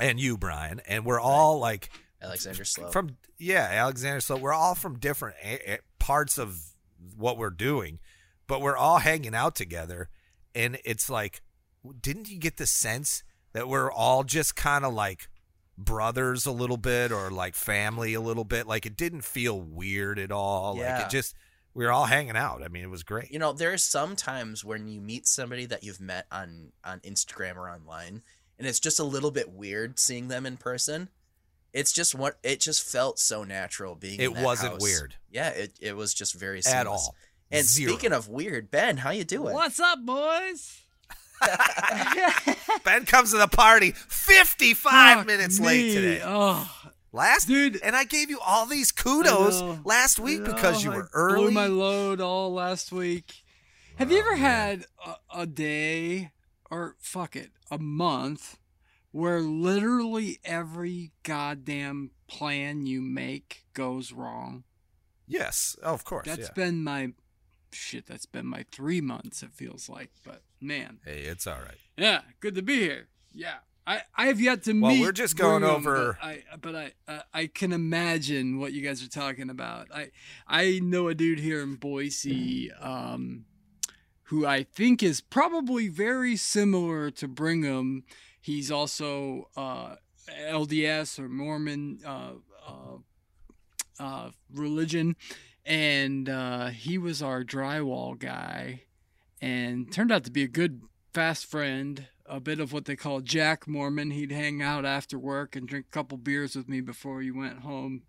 and 0.00 0.18
you, 0.18 0.38
Brian, 0.38 0.80
and 0.88 1.04
we're 1.04 1.20
all 1.20 1.58
like 1.58 1.90
Alexander 2.22 2.64
Slope. 2.64 2.92
from 2.92 3.16
yeah 3.38 3.68
Alexander 3.70 4.20
Slope. 4.20 4.40
We're 4.40 4.52
all 4.52 4.74
from 4.74 4.98
different 4.98 5.36
a- 5.42 5.74
a- 5.74 5.78
parts 5.98 6.38
of 6.38 6.58
what 7.16 7.38
we're 7.38 7.50
doing, 7.50 7.98
but 8.46 8.60
we're 8.60 8.76
all 8.76 8.98
hanging 8.98 9.34
out 9.34 9.54
together, 9.54 10.08
and 10.54 10.78
it's 10.84 11.08
like, 11.08 11.42
didn't 12.00 12.28
you 12.28 12.38
get 12.38 12.56
the 12.56 12.66
sense 12.66 13.22
that 13.52 13.68
we're 13.68 13.90
all 13.90 14.24
just 14.24 14.56
kind 14.56 14.84
of 14.84 14.92
like 14.92 15.28
brothers 15.76 16.44
a 16.44 16.50
little 16.50 16.76
bit 16.76 17.12
or 17.12 17.30
like 17.30 17.54
family 17.54 18.14
a 18.14 18.20
little 18.20 18.44
bit? 18.44 18.66
Like 18.66 18.84
it 18.86 18.96
didn't 18.96 19.22
feel 19.22 19.60
weird 19.60 20.18
at 20.18 20.32
all. 20.32 20.74
Like 20.76 21.06
it 21.06 21.10
just 21.10 21.34
we 21.74 21.84
were 21.84 21.92
all 21.92 22.06
hanging 22.06 22.36
out. 22.36 22.62
I 22.64 22.68
mean, 22.68 22.82
it 22.82 22.90
was 22.90 23.04
great. 23.04 23.30
you 23.30 23.38
know, 23.38 23.52
there's 23.52 23.84
some 23.84 24.16
times 24.16 24.64
when 24.64 24.88
you 24.88 25.00
meet 25.00 25.26
somebody 25.28 25.66
that 25.66 25.84
you've 25.84 26.00
met 26.00 26.26
on 26.32 26.72
on 26.84 26.98
Instagram 27.00 27.56
or 27.56 27.70
online, 27.70 28.22
and 28.58 28.66
it's 28.66 28.80
just 28.80 28.98
a 28.98 29.04
little 29.04 29.30
bit 29.30 29.50
weird 29.52 29.98
seeing 30.00 30.26
them 30.28 30.44
in 30.46 30.56
person. 30.56 31.10
It's 31.72 31.92
just 31.92 32.14
what 32.14 32.38
it 32.42 32.60
just 32.60 32.82
felt 32.82 33.18
so 33.18 33.44
natural 33.44 33.94
being. 33.94 34.20
in 34.20 34.30
It 34.32 34.34
that 34.34 34.44
wasn't 34.44 34.72
house. 34.74 34.82
weird. 34.82 35.14
Yeah, 35.30 35.50
it, 35.50 35.72
it 35.80 35.96
was 35.96 36.14
just 36.14 36.34
very 36.34 36.60
at 36.66 36.86
all. 36.86 37.14
And 37.50 37.64
Zero. 37.66 37.92
speaking 37.92 38.12
of 38.12 38.28
weird, 38.28 38.70
Ben, 38.70 38.98
how 38.98 39.10
you 39.10 39.24
doing? 39.24 39.54
What's 39.54 39.80
up, 39.80 40.04
boys? 40.04 40.82
Ben 42.84 43.04
comes 43.06 43.30
to 43.30 43.38
the 43.38 43.46
party 43.48 43.92
55 43.92 44.76
Fuck 45.18 45.26
minutes 45.26 45.60
me. 45.60 45.66
late 45.66 45.92
today. 45.94 46.20
Oh, 46.24 46.70
Last 47.12 47.46
Dude. 47.48 47.80
and 47.82 47.96
I 47.96 48.04
gave 48.04 48.28
you 48.28 48.38
all 48.44 48.66
these 48.66 48.92
kudos 48.92 49.62
last 49.84 50.18
week 50.18 50.44
because 50.44 50.84
you 50.84 50.90
Oh, 50.90 50.94
I 50.94 50.96
were 50.96 51.10
early. 51.14 51.42
Blew 51.44 51.50
my 51.52 51.66
load 51.66 52.20
all 52.20 52.52
last 52.52 52.92
week. 52.92 53.32
Have 53.96 54.10
you 54.12 54.18
oh, 54.18 54.20
ever 54.20 54.36
had 54.36 54.84
a, 55.06 55.40
a 55.40 55.46
day 55.46 56.32
or 56.70 56.96
fuck 56.98 57.34
it, 57.34 57.50
a 57.70 57.78
month 57.78 58.57
where 59.12 59.40
literally 59.40 60.38
every 60.44 61.12
goddamn 61.22 62.10
plan 62.26 62.86
you 62.86 63.00
make 63.00 63.64
goes 63.74 64.12
wrong? 64.12 64.64
yes, 65.26 65.76
oh, 65.82 65.92
of 65.92 66.04
course. 66.04 66.26
That's 66.26 66.48
yeah. 66.48 66.54
been 66.54 66.82
my 66.82 67.12
shit. 67.72 68.06
That's 68.06 68.24
been 68.26 68.46
my 68.46 68.64
three 68.72 69.00
months. 69.02 69.42
It 69.42 69.50
feels 69.52 69.88
like, 69.88 70.10
but 70.24 70.42
man, 70.60 70.98
hey, 71.04 71.20
it's 71.20 71.46
all 71.46 71.58
right. 71.58 71.78
yeah, 71.98 72.22
good 72.40 72.54
to 72.54 72.62
be 72.62 72.80
here. 72.80 73.08
Yeah. 73.34 73.56
I, 73.86 74.02
I 74.16 74.26
have 74.26 74.38
yet 74.40 74.64
to 74.64 74.78
Well, 74.78 74.92
meet. 74.92 75.00
we're 75.00 75.12
just 75.12 75.36
going 75.36 75.60
Brigham, 75.60 75.76
over- 75.76 76.18
But 76.20 76.26
I, 76.26 76.42
but 76.60 76.76
I, 76.76 76.92
uh, 77.10 77.20
I 77.32 77.46
can 77.46 77.72
imagine 77.72 78.58
what 78.58 78.72
you 78.74 78.82
guys 78.82 79.02
are 79.02 79.08
talking 79.08 79.48
about. 79.48 79.88
I, 79.94 80.10
I 80.46 80.80
know 80.82 81.08
a 81.08 81.14
dude 81.14 81.38
here 81.40 81.62
in 81.62 81.76
Boise, 81.76 82.70
um, 82.72 83.46
who 84.24 84.44
I 84.46 84.62
think 84.62 85.02
is 85.02 85.20
probably 85.22 85.88
very 85.88 86.36
similar 86.36 87.10
to 87.12 87.26
Brigham. 87.28 88.04
He's 88.40 88.70
also 88.70 89.48
uh, 89.56 89.96
LDS 90.30 91.18
or 91.18 91.28
Mormon 91.28 92.00
uh, 92.04 92.32
uh, 92.66 92.98
uh, 93.98 94.30
religion, 94.52 95.16
and 95.64 96.28
uh, 96.28 96.66
he 96.68 96.98
was 96.98 97.22
our 97.22 97.44
drywall 97.44 98.18
guy, 98.18 98.82
and 99.40 99.92
turned 99.92 100.12
out 100.12 100.24
to 100.24 100.30
be 100.30 100.42
a 100.42 100.48
good 100.48 100.82
fast 101.12 101.46
friend. 101.46 102.06
A 102.30 102.40
bit 102.40 102.60
of 102.60 102.74
what 102.74 102.84
they 102.84 102.94
call 102.94 103.20
Jack 103.22 103.66
Mormon. 103.66 104.10
He'd 104.10 104.32
hang 104.32 104.60
out 104.60 104.84
after 104.84 105.18
work 105.18 105.56
and 105.56 105.66
drink 105.66 105.86
a 105.88 105.94
couple 105.94 106.18
beers 106.18 106.54
with 106.54 106.68
me 106.68 106.82
before 106.82 107.22
he 107.22 107.30
went 107.30 107.60
home 107.60 108.02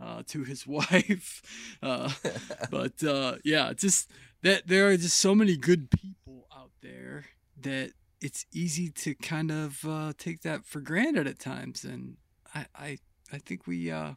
uh, 0.00 0.22
to 0.28 0.44
his 0.44 0.66
wife. 0.66 1.42
Uh, 1.82 2.10
but 2.70 3.02
uh, 3.02 3.36
yeah, 3.44 3.72
just 3.74 4.10
that 4.42 4.66
there 4.66 4.88
are 4.88 4.96
just 4.96 5.18
so 5.18 5.34
many 5.34 5.56
good 5.56 5.90
people 5.90 6.46
out 6.56 6.70
there 6.82 7.26
that 7.60 7.92
it's 8.20 8.46
easy 8.52 8.90
to 8.90 9.14
kind 9.14 9.50
of 9.50 9.84
uh, 9.84 10.12
take 10.16 10.42
that 10.42 10.64
for 10.64 10.80
granted 10.80 11.26
at 11.26 11.38
times, 11.38 11.84
and 11.84 12.16
I 12.54 12.66
I, 12.74 12.98
I 13.32 13.38
think 13.38 13.66
we 13.66 13.90
uh, 13.90 14.12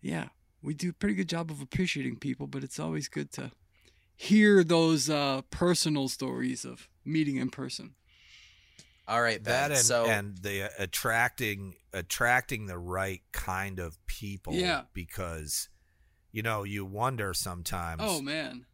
yeah 0.00 0.28
we 0.62 0.74
do 0.74 0.90
a 0.90 0.94
pretty 0.94 1.14
good 1.14 1.28
job 1.28 1.50
of 1.50 1.60
appreciating 1.60 2.16
people, 2.16 2.46
but 2.46 2.64
it's 2.64 2.80
always 2.80 3.08
good 3.08 3.30
to 3.32 3.52
hear 4.16 4.64
those 4.64 5.10
uh, 5.10 5.42
personal 5.50 6.08
stories 6.08 6.64
of 6.64 6.88
meeting 7.04 7.36
in 7.36 7.50
person. 7.50 7.94
All 9.06 9.20
right, 9.20 9.42
Ben. 9.42 9.52
That 9.52 9.70
and, 9.72 9.80
so 9.80 10.06
and 10.06 10.38
the 10.38 10.64
uh, 10.64 10.68
attracting 10.78 11.74
attracting 11.92 12.66
the 12.66 12.78
right 12.78 13.20
kind 13.32 13.78
of 13.78 13.98
people. 14.06 14.54
Yeah. 14.54 14.82
Because 14.94 15.68
you 16.32 16.42
know 16.42 16.64
you 16.64 16.86
wonder 16.86 17.34
sometimes. 17.34 18.00
Oh 18.02 18.22
man, 18.22 18.64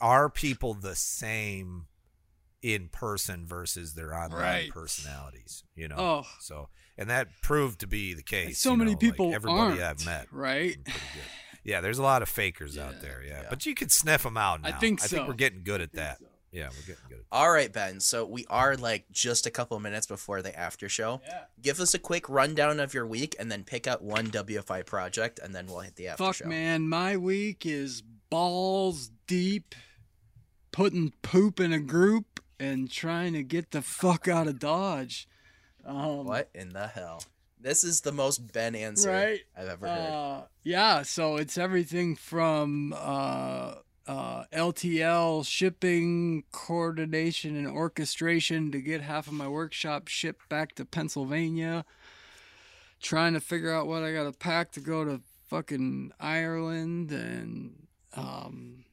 are 0.00 0.28
people 0.28 0.74
the 0.74 0.96
same 0.96 1.86
in 2.62 2.88
person 2.88 3.46
versus 3.46 3.94
their 3.94 4.14
online 4.14 4.40
Right. 4.42 4.70
personalities? 4.70 5.64
You 5.74 5.88
know. 5.88 5.96
oh 5.98 6.26
So 6.40 6.68
and 6.98 7.08
that 7.10 7.28
proved 7.42 7.80
to 7.80 7.86
be 7.86 8.12
the 8.14 8.22
case. 8.22 8.58
so 8.58 8.72
you 8.72 8.76
many 8.76 8.90
know, 8.90 8.92
like 8.92 9.00
people 9.00 9.34
everybody 9.34 9.80
aren't 9.80 10.00
I've 10.00 10.04
met. 10.06 10.26
right. 10.32 10.74
been 10.74 10.84
pretty 10.84 10.98
good. 11.14 11.22
Yeah, 11.62 11.80
there's 11.82 11.98
a 11.98 12.02
lot 12.02 12.22
of 12.22 12.28
fakers 12.28 12.78
out 12.78 13.00
there. 13.02 13.22
Yeah. 13.26 13.42
yeah. 13.42 13.46
but 13.50 13.66
you 13.66 13.74
can 13.74 13.88
sniff 13.90 14.22
them 14.22 14.36
out 14.38 14.62
now. 14.62 14.68
I 14.68 14.72
think 14.72 15.02
I 15.02 15.06
think 15.06 15.28
we're 15.28 15.34
getting 15.34 15.62
good 15.62 15.80
at 15.82 15.92
that. 15.92 16.18
Yeah, 16.52 16.68
we're 16.70 16.80
getting 16.80 17.04
good. 17.08 17.18
at 17.18 17.24
all 17.30 17.50
right, 17.52 17.72
Ben. 17.72 18.00
So 18.00 18.24
we 18.26 18.44
are 18.50 18.76
like 18.76 19.04
just 19.12 19.46
a 19.46 19.50
couple 19.50 19.78
minutes 19.78 20.06
before 20.06 20.42
the 20.42 20.58
after 20.58 20.88
show. 20.88 21.20
Yeah. 21.26 21.42
Give 21.62 21.78
us 21.78 21.94
a 21.94 21.98
quick 21.98 22.28
rundown 22.28 22.80
of 22.80 22.92
your 22.92 23.06
week, 23.06 23.36
and 23.38 23.52
then 23.52 23.62
pick 23.62 23.86
out 23.86 24.02
one 24.02 24.28
WFI 24.28 24.84
project, 24.84 25.38
and 25.38 25.54
then 25.54 25.66
we'll 25.66 25.80
hit 25.80 25.94
the 25.96 26.08
after 26.08 26.24
Fuck 26.24 26.36
show. 26.36 26.46
man, 26.46 26.88
my 26.88 27.16
week 27.16 27.64
is 27.66 28.02
balls 28.30 29.10
deep, 29.28 29.74
putting 30.72 31.12
poop 31.22 31.60
in 31.60 31.72
a 31.72 31.78
group 31.78 32.39
and 32.60 32.90
trying 32.90 33.32
to 33.32 33.42
get 33.42 33.70
the 33.70 33.82
fuck 33.82 34.28
out 34.28 34.46
of 34.46 34.58
Dodge. 34.58 35.26
Um, 35.84 36.26
What 36.26 36.50
in 36.54 36.72
the 36.72 36.86
hell? 36.86 37.24
This 37.58 37.84
is 37.84 38.02
the 38.02 38.12
most 38.12 38.52
Ben 38.52 38.74
answer 38.74 39.10
Right. 39.10 39.40
I've 39.56 39.68
ever 39.68 39.86
heard. 39.88 39.98
Uh, 39.98 40.42
yeah, 40.62 41.02
so 41.02 41.36
it's 41.36 41.58
everything 41.58 42.16
from 42.16 42.94
uh, 42.96 43.74
uh, 44.06 44.44
LTL 44.52 45.46
shipping 45.46 46.44
coordination 46.52 47.56
and 47.56 47.66
orchestration 47.66 48.70
to 48.72 48.80
get 48.80 49.02
half 49.02 49.26
of 49.26 49.32
my 49.34 49.48
workshop 49.48 50.08
shipped 50.08 50.48
back 50.48 50.74
to 50.76 50.84
Pennsylvania. 50.84 51.84
Trying 53.02 53.32
to 53.34 53.40
figure 53.40 53.72
out 53.72 53.86
what 53.86 54.02
I 54.02 54.12
got 54.12 54.24
to 54.24 54.32
pack 54.32 54.72
to 54.72 54.80
go 54.80 55.04
to 55.04 55.22
fucking 55.48 56.12
Ireland 56.20 57.10
and 57.10 57.86
um, 58.14 58.84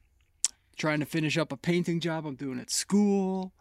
trying 0.77 0.99
to 0.99 1.05
finish 1.05 1.37
up 1.37 1.51
a 1.51 1.57
painting 1.57 1.99
job 1.99 2.25
I'm 2.25 2.35
doing 2.35 2.59
at 2.59 2.69
school. 2.69 3.53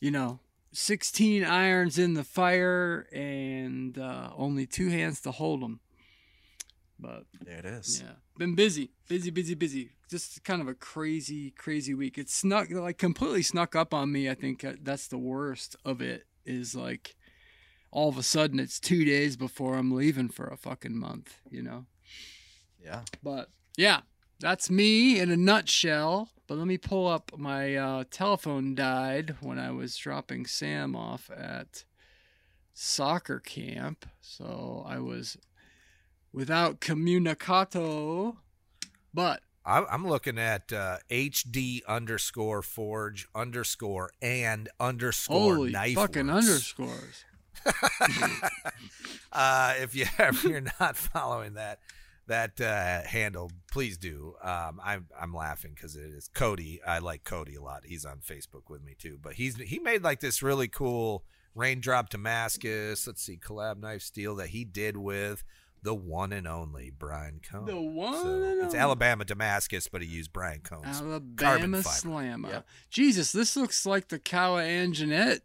You 0.00 0.10
know, 0.10 0.40
16 0.72 1.44
irons 1.44 1.98
in 1.98 2.14
the 2.14 2.24
fire 2.24 3.06
and 3.12 3.98
uh, 3.98 4.30
only 4.36 4.66
two 4.66 4.88
hands 4.88 5.20
to 5.22 5.30
hold 5.30 5.62
them. 5.62 5.80
But 6.98 7.24
there 7.40 7.58
it 7.58 7.64
is. 7.64 8.02
yeah, 8.02 8.14
been 8.36 8.54
busy, 8.54 8.90
busy, 9.08 9.30
busy, 9.30 9.54
busy. 9.54 9.90
Just 10.10 10.44
kind 10.44 10.60
of 10.60 10.68
a 10.68 10.74
crazy, 10.74 11.50
crazy 11.50 11.94
week. 11.94 12.18
It 12.18 12.28
snuck, 12.28 12.70
like, 12.70 12.98
completely 12.98 13.42
snuck 13.42 13.74
up 13.74 13.94
on 13.94 14.12
me. 14.12 14.28
I 14.28 14.34
think 14.34 14.64
uh, 14.64 14.72
that's 14.82 15.08
the 15.08 15.18
worst 15.18 15.76
of 15.84 16.02
it. 16.02 16.24
Is 16.44 16.74
like, 16.74 17.16
all 17.90 18.08
of 18.08 18.18
a 18.18 18.22
sudden, 18.22 18.58
it's 18.58 18.80
two 18.80 19.04
days 19.04 19.36
before 19.36 19.76
I'm 19.76 19.92
leaving 19.92 20.28
for 20.28 20.46
a 20.46 20.56
fucking 20.56 20.96
month. 20.96 21.38
You 21.50 21.62
know. 21.62 21.86
Yeah. 22.82 23.02
But 23.22 23.50
yeah, 23.76 24.00
that's 24.40 24.70
me 24.70 25.20
in 25.20 25.30
a 25.30 25.36
nutshell. 25.36 26.30
But 26.46 26.58
let 26.58 26.66
me 26.66 26.78
pull 26.78 27.06
up 27.06 27.30
my 27.38 27.76
uh, 27.76 28.04
telephone 28.10 28.74
died 28.74 29.36
when 29.40 29.58
I 29.58 29.70
was 29.70 29.96
dropping 29.96 30.46
Sam 30.46 30.96
off 30.96 31.30
at 31.30 31.84
soccer 32.74 33.38
camp. 33.38 34.04
So 34.20 34.84
I 34.88 34.98
was 34.98 35.36
without 36.32 36.80
communicato. 36.80 38.36
But 39.14 39.42
I, 39.64 39.84
I'm 39.84 40.06
looking 40.08 40.38
at 40.38 40.72
uh, 40.72 40.98
HD 41.08 41.80
underscore 41.86 42.62
Forge 42.62 43.28
underscore 43.34 44.10
and 44.20 44.68
underscore 44.80 45.54
holy 45.54 45.70
knife. 45.70 45.94
fucking 45.94 46.26
Works. 46.26 46.46
underscores. 46.48 47.24
uh, 49.32 49.74
if 49.78 49.94
you 49.94 50.06
if 50.18 50.44
you're 50.44 50.64
not 50.80 50.96
following 50.96 51.54
that 51.54 51.78
that 52.30 52.60
uh, 52.60 53.02
handle, 53.06 53.50
please 53.70 53.98
do. 53.98 54.34
Um, 54.42 54.80
I'm 54.82 55.06
I'm 55.20 55.34
laughing 55.34 55.72
because 55.74 55.96
it 55.96 56.12
is 56.14 56.28
Cody. 56.32 56.80
I 56.86 56.98
like 57.00 57.24
Cody 57.24 57.56
a 57.56 57.62
lot. 57.62 57.82
He's 57.84 58.04
on 58.04 58.18
Facebook 58.18 58.70
with 58.70 58.82
me 58.82 58.94
too. 58.98 59.18
But 59.20 59.34
he's 59.34 59.56
he 59.56 59.78
made 59.78 60.02
like 60.02 60.20
this 60.20 60.42
really 60.42 60.68
cool 60.68 61.24
raindrop 61.54 62.08
Damascus. 62.08 63.06
Let's 63.06 63.22
see, 63.22 63.36
collab 63.36 63.80
knife 63.80 64.02
steel 64.02 64.36
that 64.36 64.48
he 64.48 64.64
did 64.64 64.96
with 64.96 65.44
the 65.82 65.94
one 65.94 66.32
and 66.32 66.46
only 66.46 66.90
Bryan 66.90 67.40
Kohn. 67.50 67.66
The 67.66 67.80
one 67.80 68.22
So 68.22 68.64
it's. 68.64 68.74
Alabama 68.74 69.24
Damascus, 69.24 69.88
but 69.88 70.02
he 70.02 70.08
used 70.08 70.32
Bryan 70.32 70.60
Kohn's 70.60 71.00
carbon 71.00 71.74
Alabama. 71.74 71.82
Slammer. 71.82 72.48
Yep. 72.50 72.66
Jesus, 72.90 73.32
this 73.32 73.56
looks 73.56 73.84
like 73.84 74.08
the 74.08 74.18
Cowa 74.18 74.62
and 74.62 74.94
Jeanette 74.94 75.42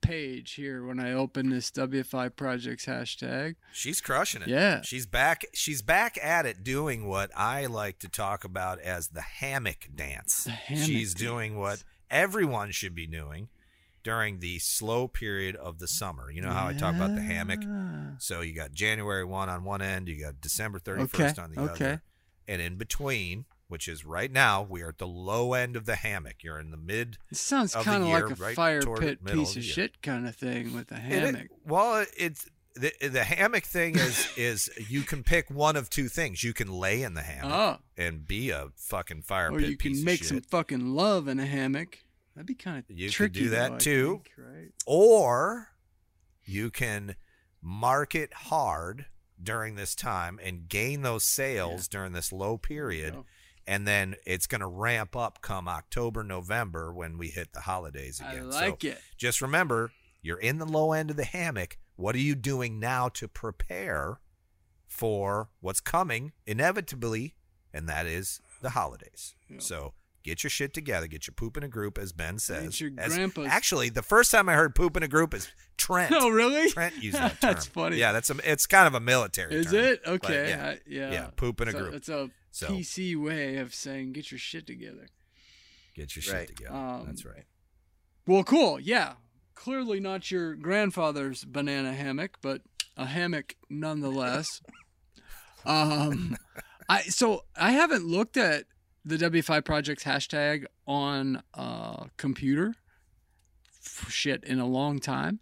page 0.00 0.52
here 0.54 0.84
when 0.84 1.00
I 1.00 1.12
open 1.12 1.50
this 1.50 1.70
WFI 1.70 2.34
Projects 2.36 2.86
hashtag. 2.86 3.56
She's 3.72 4.00
crushing 4.00 4.42
it. 4.42 4.48
Yeah. 4.48 4.82
She's 4.82 5.06
back 5.06 5.44
she's 5.54 5.82
back 5.82 6.18
at 6.22 6.46
it 6.46 6.62
doing 6.62 7.06
what 7.08 7.30
I 7.36 7.66
like 7.66 7.98
to 8.00 8.08
talk 8.08 8.44
about 8.44 8.80
as 8.80 9.08
the 9.08 9.20
hammock 9.22 9.88
dance. 9.94 10.44
The 10.44 10.50
hammock 10.50 10.84
she's 10.84 11.14
dance. 11.14 11.20
doing 11.20 11.58
what 11.58 11.84
everyone 12.10 12.70
should 12.70 12.94
be 12.94 13.06
doing 13.06 13.48
during 14.04 14.40
the 14.40 14.58
slow 14.58 15.08
period 15.08 15.56
of 15.56 15.78
the 15.78 15.88
summer. 15.88 16.30
You 16.30 16.42
know 16.42 16.50
how 16.50 16.68
I 16.68 16.72
talk 16.72 16.94
about 16.94 17.14
the 17.14 17.22
hammock? 17.22 17.60
So 18.18 18.40
you 18.40 18.54
got 18.54 18.72
January 18.72 19.24
1 19.24 19.48
on 19.48 19.64
one 19.64 19.80
end, 19.82 20.08
you 20.08 20.20
got 20.24 20.40
December 20.40 20.78
31st 20.80 21.14
Okay, 21.14 21.42
on 21.42 21.52
the 21.52 21.60
okay. 21.60 21.84
other. 21.84 22.02
And 22.48 22.60
in 22.60 22.76
between, 22.76 23.44
which 23.72 23.88
is 23.88 24.04
right 24.04 24.30
now, 24.30 24.60
we 24.62 24.82
are 24.82 24.90
at 24.90 24.98
the 24.98 25.06
low 25.06 25.54
end 25.54 25.76
of 25.76 25.86
the 25.86 25.96
hammock. 25.96 26.44
You're 26.44 26.60
in 26.60 26.70
the 26.70 26.76
mid 26.76 27.16
It 27.30 27.38
sounds 27.38 27.74
kind 27.74 28.02
of 28.02 28.08
year, 28.10 28.28
like 28.28 28.38
a 28.38 28.42
right 28.42 28.54
fire 28.54 28.82
pit 28.82 29.24
piece 29.24 29.52
of 29.52 29.56
of 29.62 29.64
shit 29.64 30.02
kind 30.02 30.28
of 30.28 30.36
thing 30.36 30.74
with 30.74 30.88
the 30.88 30.96
It- 30.96 31.00
hammock. 31.00 31.48
well, 31.64 32.04
it's 32.16 32.48
the 32.74 32.92
the 33.00 33.24
hammock 33.24 33.64
thing 33.64 33.96
is 33.96 34.28
is 34.36 34.70
you 34.88 35.02
can 35.02 35.22
pick 35.24 35.50
one 35.50 35.76
of 35.76 35.88
two 35.88 36.08
things. 36.08 36.44
You 36.44 36.52
can 36.52 36.68
lay 36.68 37.02
in 37.02 37.14
the 37.14 37.22
hammock 37.22 37.80
Oh. 37.80 37.84
and 37.96 38.26
be 38.28 38.50
a 38.50 38.68
fucking 38.76 39.22
fire 39.22 39.50
or 39.52 39.58
pit 39.58 39.70
you 39.70 39.76
can 39.78 40.04
make 40.04 40.22
some 40.24 40.42
fucking 40.42 40.94
love 40.94 41.26
in 41.28 41.40
a 41.40 41.46
hammock. 41.46 41.98
That'd 42.34 42.46
be 42.46 42.54
kind 42.54 42.78
of 42.78 42.84
You 42.90 43.08
could 43.08 43.14
tricky. 43.14 43.40
do 43.40 43.48
that 43.50 43.70
though, 43.72 43.78
too. 43.78 44.22
think, 44.24 44.30
right? 44.36 44.72
or 44.86 45.68
you 46.44 46.70
can 46.70 47.16
market 47.62 48.32
hard 48.34 49.06
during 49.42 49.74
this 49.74 49.94
time 49.94 50.38
and 50.42 50.68
gain 50.68 51.02
those 51.02 51.24
sales 51.24 51.88
during 51.88 52.12
this 52.12 52.32
low 52.32 52.56
period. 52.58 53.16
And 53.66 53.86
then 53.86 54.16
it's 54.26 54.46
going 54.46 54.60
to 54.60 54.66
ramp 54.66 55.14
up 55.16 55.40
come 55.42 55.68
October 55.68 56.22
November 56.22 56.92
when 56.92 57.18
we 57.18 57.28
hit 57.28 57.52
the 57.52 57.60
holidays 57.60 58.20
again. 58.20 58.46
I 58.52 58.60
like 58.60 58.82
so 58.82 58.88
it. 58.88 58.98
just 59.16 59.40
remember 59.40 59.92
you're 60.20 60.40
in 60.40 60.58
the 60.58 60.66
low 60.66 60.92
end 60.92 61.10
of 61.10 61.16
the 61.16 61.24
hammock. 61.24 61.78
What 61.96 62.14
are 62.14 62.20
you 62.20 62.34
doing 62.34 62.80
now 62.80 63.08
to 63.10 63.28
prepare 63.28 64.20
for 64.86 65.50
what's 65.60 65.80
coming 65.80 66.32
inevitably 66.46 67.34
and 67.72 67.88
that 67.88 68.06
is 68.06 68.40
the 68.60 68.70
holidays. 68.70 69.34
Yeah. 69.48 69.56
So 69.58 69.94
Get 70.22 70.44
your 70.44 70.50
shit 70.50 70.72
together. 70.72 71.06
Get 71.08 71.26
your 71.26 71.34
poop 71.34 71.56
in 71.56 71.62
a 71.64 71.68
group, 71.68 71.98
as 71.98 72.12
Ben 72.12 72.38
says. 72.38 72.80
your 72.80 72.90
As- 72.98 73.14
grandpa's- 73.16 73.48
Actually, 73.48 73.88
the 73.88 74.02
first 74.02 74.30
time 74.30 74.48
I 74.48 74.54
heard 74.54 74.74
poop 74.74 74.96
in 74.96 75.02
a 75.02 75.08
group 75.08 75.34
is 75.34 75.48
Trent. 75.76 76.12
Oh, 76.16 76.28
really? 76.28 76.70
Trent 76.70 77.02
used 77.02 77.16
that 77.18 77.40
term. 77.40 77.54
That's 77.54 77.66
funny. 77.66 77.96
Yeah, 77.96 78.12
that's 78.12 78.30
a. 78.30 78.36
It's 78.44 78.66
kind 78.66 78.86
of 78.86 78.94
a 78.94 79.00
military. 79.00 79.54
Is 79.54 79.66
term, 79.66 79.74
it 79.76 80.00
okay? 80.06 80.50
yeah. 80.50 80.66
I- 80.66 80.78
yeah. 80.86 81.10
Yeah, 81.12 81.26
poop 81.34 81.60
in 81.60 81.68
a 81.68 81.72
group. 81.72 81.94
It's 81.94 82.08
a 82.08 82.30
So- 82.52 82.68
PC 82.68 83.16
way 83.20 83.56
of 83.56 83.74
saying 83.74 84.12
get 84.12 84.30
your 84.30 84.38
shit 84.38 84.66
together. 84.66 85.08
Get 85.94 86.14
your 86.14 86.22
shit 86.22 86.48
together. 86.56 86.74
Um, 86.74 87.04
that's 87.06 87.24
right. 87.24 87.44
Well, 88.26 88.44
cool. 88.44 88.78
Yeah. 88.80 89.14
Clearly 89.54 90.00
not 90.00 90.30
your 90.30 90.54
grandfather's 90.54 91.44
banana 91.44 91.92
hammock, 91.92 92.38
but 92.40 92.62
a 92.96 93.06
hammock 93.06 93.56
nonetheless. 93.68 94.60
um, 95.66 96.36
I 96.88 97.02
so 97.02 97.44
I 97.56 97.72
haven't 97.72 98.06
looked 98.06 98.36
at 98.36 98.64
the 99.04 99.16
WFI 99.16 99.64
Projects 99.64 100.04
hashtag 100.04 100.64
on 100.86 101.42
a 101.54 102.06
computer 102.16 102.74
shit 104.08 104.44
in 104.44 104.58
a 104.58 104.66
long 104.66 105.00
time. 105.00 105.40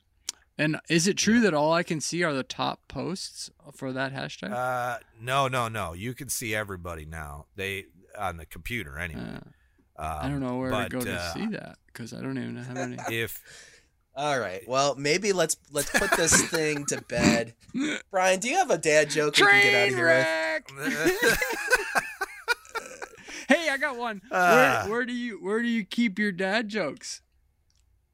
And 0.58 0.78
is 0.90 1.06
it 1.06 1.16
true 1.16 1.40
that 1.40 1.54
all 1.54 1.72
I 1.72 1.82
can 1.82 2.00
see 2.00 2.22
are 2.22 2.34
the 2.34 2.42
top 2.42 2.86
posts 2.86 3.50
for 3.74 3.92
that 3.92 4.12
hashtag? 4.12 4.52
Uh, 4.52 4.98
no, 5.18 5.48
no, 5.48 5.68
no. 5.68 5.94
You 5.94 6.12
can 6.12 6.28
see 6.28 6.54
everybody 6.54 7.06
now. 7.06 7.46
They 7.56 7.86
on 8.18 8.36
the 8.36 8.46
computer 8.46 8.98
anyway. 8.98 9.36
Uh, 9.36 9.48
Um, 10.00 10.18
I 10.22 10.28
don't 10.28 10.40
know 10.40 10.56
where 10.56 10.70
but, 10.70 10.90
to 10.90 10.98
go 10.98 11.04
to 11.04 11.14
uh, 11.14 11.32
see 11.34 11.46
that 11.48 11.76
because 11.86 12.14
I 12.14 12.22
don't 12.22 12.38
even 12.38 12.56
have 12.56 12.76
any. 12.76 12.96
If 13.11 13.42
All 14.14 14.38
right. 14.40 14.66
Well, 14.66 14.94
maybe 14.96 15.32
let's 15.32 15.56
let's 15.70 15.90
put 15.90 16.11
this 16.16 16.42
thing 16.50 16.86
to 16.86 17.02
bed. 17.02 17.54
Bryan, 18.11 18.40
do 18.40 18.48
you 18.48 18.56
have 18.56 18.70
a 18.70 18.78
dad 18.78 19.11
joke 19.11 19.36
we 19.36 19.44
can 19.44 19.62
get 19.62 19.74
out 19.74 19.88
of 19.88 19.94
here 19.94 20.64
with? 20.78 21.38
Hey, 23.51 23.68
I 23.68 23.78
got 23.78 23.96
one. 23.96 24.22
Ah. 24.30 24.82
where, 24.84 24.90
where 24.90 25.05
do 25.05 25.12
you 25.12 25.42
where 25.42 25.61
do 25.61 25.66
you 25.66 25.84
keep 25.84 26.20
your 26.20 26.30
dad 26.30 26.68
jokes? 26.68 27.20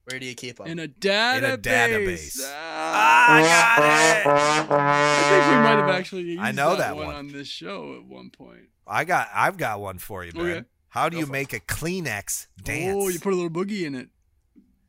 Where 0.04 0.18
do 0.18 0.24
you 0.24 0.34
keep 0.34 0.56
them? 0.56 0.66
In 0.66 0.78
a 0.78 0.88
database. 0.88 1.38
In 1.38 1.44
a 1.44 1.58
database. 1.58 2.40
Ah, 2.42 3.34
I 3.34 3.42
got 3.42 3.78
it. 3.82 4.26
I 4.70 5.28
think 5.28 5.44
we 5.50 5.56
might 5.62 5.78
have 5.78 5.90
actually 5.90 6.22
used 6.22 6.40
I 6.40 6.52
know 6.52 6.76
that 6.76 6.96
one, 6.96 7.06
one. 7.06 7.14
on 7.16 7.28
this 7.28 7.48
show 7.48 7.96
at 7.96 8.04
one 8.06 8.30
point. 8.30 8.70
I 8.86 9.04
got, 9.04 9.28
I've 9.34 9.56
got 9.58 9.80
one 9.80 9.98
for 9.98 10.24
you, 10.24 10.32
man. 10.32 10.44
Okay. 10.44 10.64
How 10.88 11.08
do 11.10 11.16
Go 11.16 11.20
you 11.20 11.26
for 11.26 11.32
make 11.32 11.52
a 11.52 11.60
Kleenex 11.60 12.46
dance? 12.62 12.96
Oh, 12.96 13.08
you 13.08 13.18
put 13.18 13.32
a 13.32 13.36
little 13.36 13.50
boogie 13.50 13.82
in 13.82 13.94
it. 13.94 14.08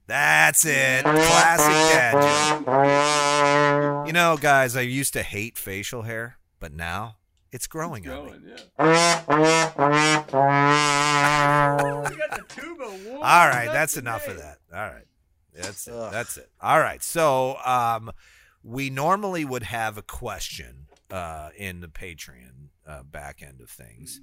That's 0.06 0.64
it. 0.66 1.04
Classic 1.04 1.74
dad 1.94 2.64
joke. 2.66 4.08
You 4.08 4.14
know, 4.14 4.38
guys, 4.38 4.78
I 4.78 4.82
used 4.82 5.12
to 5.14 5.24
hate 5.24 5.58
facial 5.58 6.04
hair, 6.04 6.38
but 6.60 6.72
now 6.72 7.17
it's 7.52 7.68
growing 7.68 8.08
on 8.10 8.26
me. 8.26 8.34
Yeah. 8.80 9.24
You 12.10 12.18
got 12.18 12.32
the 12.32 12.44
tuba. 12.50 12.84
Whoa, 12.86 13.16
All 13.16 13.22
right, 13.48 13.70
that's 13.72 13.94
the 13.94 14.02
enough 14.02 14.28
of 14.28 14.38
that. 14.38 14.58
All 14.74 14.80
right. 14.80 15.06
That's 15.54 15.88
it. 15.88 15.94
Ugh. 15.94 16.12
That's 16.12 16.38
it. 16.38 16.50
All 16.62 16.80
right. 16.80 17.02
So, 17.02 17.58
um, 17.66 18.12
we 18.64 18.90
normally 18.90 19.46
would 19.46 19.64
have 19.64 19.98
a 19.98 20.02
question 20.02 20.88
uh, 21.10 21.50
in 21.58 21.80
the 21.82 21.88
Patreon 21.88 22.70
uh, 22.86 23.04
back 23.04 23.42
end 23.42 23.62
of 23.62 23.70
things, 23.70 24.22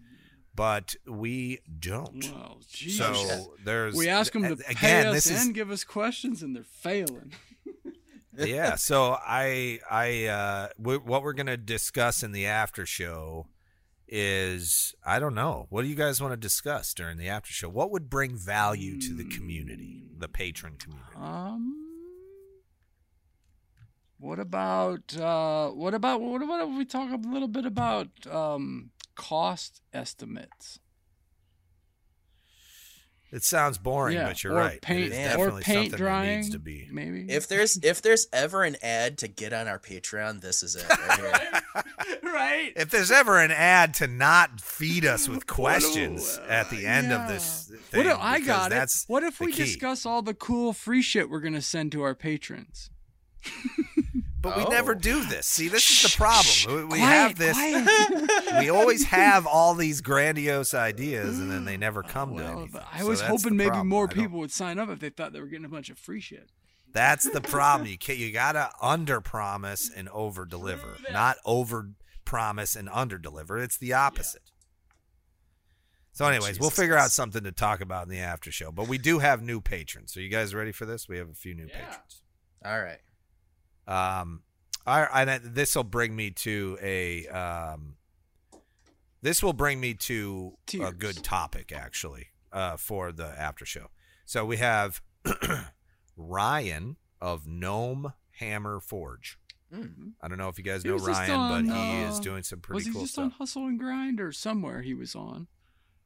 but 0.55 0.95
we 1.07 1.61
don't. 1.79 2.31
Well, 2.33 2.61
geez. 2.71 2.99
So 2.99 3.55
there's 3.65 3.97
we 3.97 4.09
ask 4.09 4.33
them 4.33 4.43
to 4.43 4.53
again. 4.53 4.75
pay 4.77 5.07
us 5.07 5.15
this 5.15 5.31
is 5.31 5.47
and 5.47 5.55
give 5.55 5.71
us 5.71 5.83
questions, 5.83 6.43
and 6.43 6.55
they're 6.55 6.63
failing. 6.63 7.33
yeah. 8.39 8.77
So 8.77 9.17
I 9.21 9.81
I 9.91 10.27
uh, 10.27 10.69
w- 10.79 11.01
what 11.01 11.23
we're 11.23 11.33
gonna 11.33 11.57
discuss 11.57 12.23
in 12.23 12.33
the 12.33 12.47
after 12.47 12.87
show 12.87 13.47
is 14.09 14.95
I 15.05 15.19
don't 15.19 15.35
know. 15.35 15.67
What 15.71 15.83
do 15.83 15.89
you 15.89 15.95
guys 15.95 16.21
want 16.21 16.33
to 16.33 16.37
discuss 16.37 16.95
during 16.95 17.17
the 17.19 17.29
after 17.29 17.53
show? 17.53 17.69
What 17.69 17.91
would 17.91 18.11
bring 18.11 18.37
value 18.37 19.01
to 19.01 19.15
the 19.15 19.25
community, 19.25 20.05
the 20.17 20.29
patron 20.29 20.77
community? 20.77 21.17
Um. 21.17 21.81
What 24.19 24.39
about 24.39 25.15
uh, 25.19 25.69
what 25.71 25.93
about 25.93 26.21
what 26.21 26.41
about 26.41 26.69
if 26.69 26.79
we 26.79 26.85
talk 26.85 27.11
a 27.13 27.29
little 27.29 27.49
bit 27.49 27.67
about 27.67 28.09
um, 28.31 28.91
cost 29.17 29.83
estimates? 29.93 30.79
It 33.35 33.43
sounds 33.43 33.79
boring, 33.79 34.15
yeah, 34.15 34.29
but 34.29 34.45
you're 34.45 34.53
or 34.53 34.59
right. 34.61 34.81
Paint, 34.81 35.01
it 35.01 35.05
is 35.07 35.11
Man. 35.19 35.27
or 35.27 35.37
definitely 35.39 35.63
paint 35.65 35.91
something 35.91 35.99
drying, 35.99 36.29
that 36.31 36.37
needs 36.37 36.51
to 36.51 36.59
be. 36.61 36.89
maybe. 36.93 37.27
If 37.29 37.49
there's 37.49 37.77
if 37.83 38.01
there's 38.01 38.29
ever 38.33 38.63
an 38.63 38.77
ad 38.81 39.19
to 39.19 39.29
get 39.29 39.53
on 39.53 39.67
our 39.67 39.81
Patreon, 39.81 40.41
this 40.41 40.63
is 40.63 40.77
it 40.77 40.89
right 40.89 41.19
here. 41.19 41.83
right. 42.23 42.73
If 42.77 42.91
there's 42.91 43.11
ever 43.11 43.41
an 43.41 43.51
ad 43.51 43.95
to 43.95 44.07
not 44.07 44.61
feed 44.61 45.05
us 45.05 45.29
with 45.29 45.39
What 45.49 45.49
do- 45.49 45.55
questions 45.55 46.39
at 46.49 46.71
the 46.71 46.87
end 46.87 47.09
yeah. 47.09 47.23
of 47.25 47.29
this 47.29 47.69
What 47.71 47.81
thing, 47.91 48.07
if, 48.07 48.19
I 48.21 48.35
because 48.39 48.47
got 48.47 48.67
it. 48.71 48.75
that's 48.77 49.05
What 49.09 49.25
if 49.25 49.41
we 49.41 49.51
key. 49.51 49.65
discuss 49.65 50.07
all 50.07 50.23
the 50.23 50.35
cool 50.35 50.73
free 50.73 51.03
shit 51.03 51.29
we're 51.29 51.41
gonna 51.41 51.61
send 51.61 51.91
to 51.93 52.03
our 52.03 52.15
patrons? 52.15 52.91
But 54.45 54.57
we 54.59 54.65
Oh. 54.65 54.69
never 54.69 54.95
do 54.95 55.25
this. 55.25 55.47
See, 55.47 55.69
this 55.69 55.91
is 55.91 56.13
the 56.13 56.17
problem. 56.19 56.55
We, 56.77 56.85
we 56.85 56.99
Quiet, 56.99 57.01
have 57.01 57.39
this. 57.39 57.57
we 58.61 58.69
always 58.69 59.05
have 59.21 59.47
all 59.47 59.75
these 59.75 60.03
grandiose 60.03 60.75
ideas, 60.75 61.41
and 61.41 61.51
then 61.51 61.65
they 61.65 61.79
never 61.79 62.05
oh, 62.05 62.09
come 62.09 62.37
to 62.37 62.43
Well, 62.45 62.59
anything. 62.59 62.83
I 62.93 63.05
was 63.05 63.21
that's 63.21 63.31
hoping 63.31 63.57
maybe 63.57 63.71
problem. 63.71 63.89
more 63.89 64.07
people 64.07 64.39
would 64.41 64.53
sign 64.53 64.79
up 64.79 64.91
if 64.91 65.01
they 65.01 65.09
thought 65.09 65.33
they 65.33 65.41
were 65.41 65.47
getting 65.47 65.65
a 65.65 65.69
bunch 65.71 65.89
of 65.89 65.99
free 65.99 66.21
shit. 66.21 66.51
That's 66.93 67.29
the 67.29 67.41
problem. 67.41 67.89
You 67.91 67.97
can't, 67.97 68.19
you 68.19 68.33
gotta 68.33 68.71
under 68.83 69.23
promise 69.23 69.91
and 69.97 70.11
over 70.11 70.45
deliver, 70.45 70.99
not 71.11 71.39
over 71.47 71.89
promise 72.27 72.77
and 72.77 72.91
under 72.91 73.17
deliver. 73.17 73.59
It's 73.59 73.79
the 73.79 73.95
opposite. 73.95 74.43
So, 76.13 76.27
oh, 76.27 76.29
anyways, 76.29 76.61
we'll 76.61 76.69
figure 76.71 76.97
out 76.99 77.11
something 77.13 77.43
to 77.45 77.51
talk 77.51 77.81
about 77.81 78.05
in 78.05 78.11
the 78.11 78.21
after 78.21 78.53
show. 78.53 78.71
But 78.71 78.87
we 78.89 78.99
do 78.99 79.19
have 79.21 79.43
new 79.43 79.61
patrons. 79.61 80.13
So, 80.13 80.21
you 80.21 80.29
guys 80.29 80.55
ready 80.55 80.71
for 80.71 80.85
this? 80.87 81.09
We 81.09 81.17
have 81.17 81.31
a 81.31 81.35
few 81.35 81.55
new 81.55 81.67
Yeah. 81.67 81.79
patrons. 81.87 82.23
All 82.65 82.81
right. 82.81 83.01
Um, 83.87 84.43
I, 84.87 85.39
this 85.43 85.77
will 85.77 85.85
bring 85.85 86.15
me 86.15 86.31
to 86.31 86.79
a 86.83 87.27
um, 87.29 87.97
this 89.23 89.43
will 89.43 89.55
bring 89.55 89.81
me 89.81 89.95
to 89.95 90.59
a 90.81 90.93
good 90.93 91.23
topic 91.23 91.73
actually 91.73 92.29
uh, 92.53 92.77
for 92.77 93.13
the 93.13 93.27
after 93.27 93.65
show. 93.65 93.87
So 94.27 94.45
we 94.45 94.59
have 94.59 95.01
Ryan 96.17 96.97
of 97.21 97.47
Gnome 97.47 98.13
Hammer 98.33 98.81
Forge. 98.81 99.39
Mm. 99.75 100.13
I 100.21 100.29
don't 100.29 100.39
know 100.39 100.49
if 100.49 100.59
you 100.59 100.65
guys 100.65 100.83
He 100.83 100.91
know 100.91 100.97
Ryan, 100.97 101.31
on, 101.31 101.67
but 101.67 101.75
he 101.75 102.03
is 102.03 102.19
uh, 102.19 102.23
doing 102.23 102.43
some 102.43 102.61
pretty 102.61 102.85
cool 102.85 102.85
stuff. 102.85 102.85
was 102.85 102.85
he 102.85 102.93
cool 102.93 103.03
just 103.03 103.13
stuff. 103.15 103.25
on 103.25 103.31
Hustle 103.31 103.67
and 103.67 103.79
Grind 103.79 104.21
or 104.21 104.31
somewhere 104.31 104.83
he 104.83 104.95
was 104.95 105.15
on? 105.15 105.49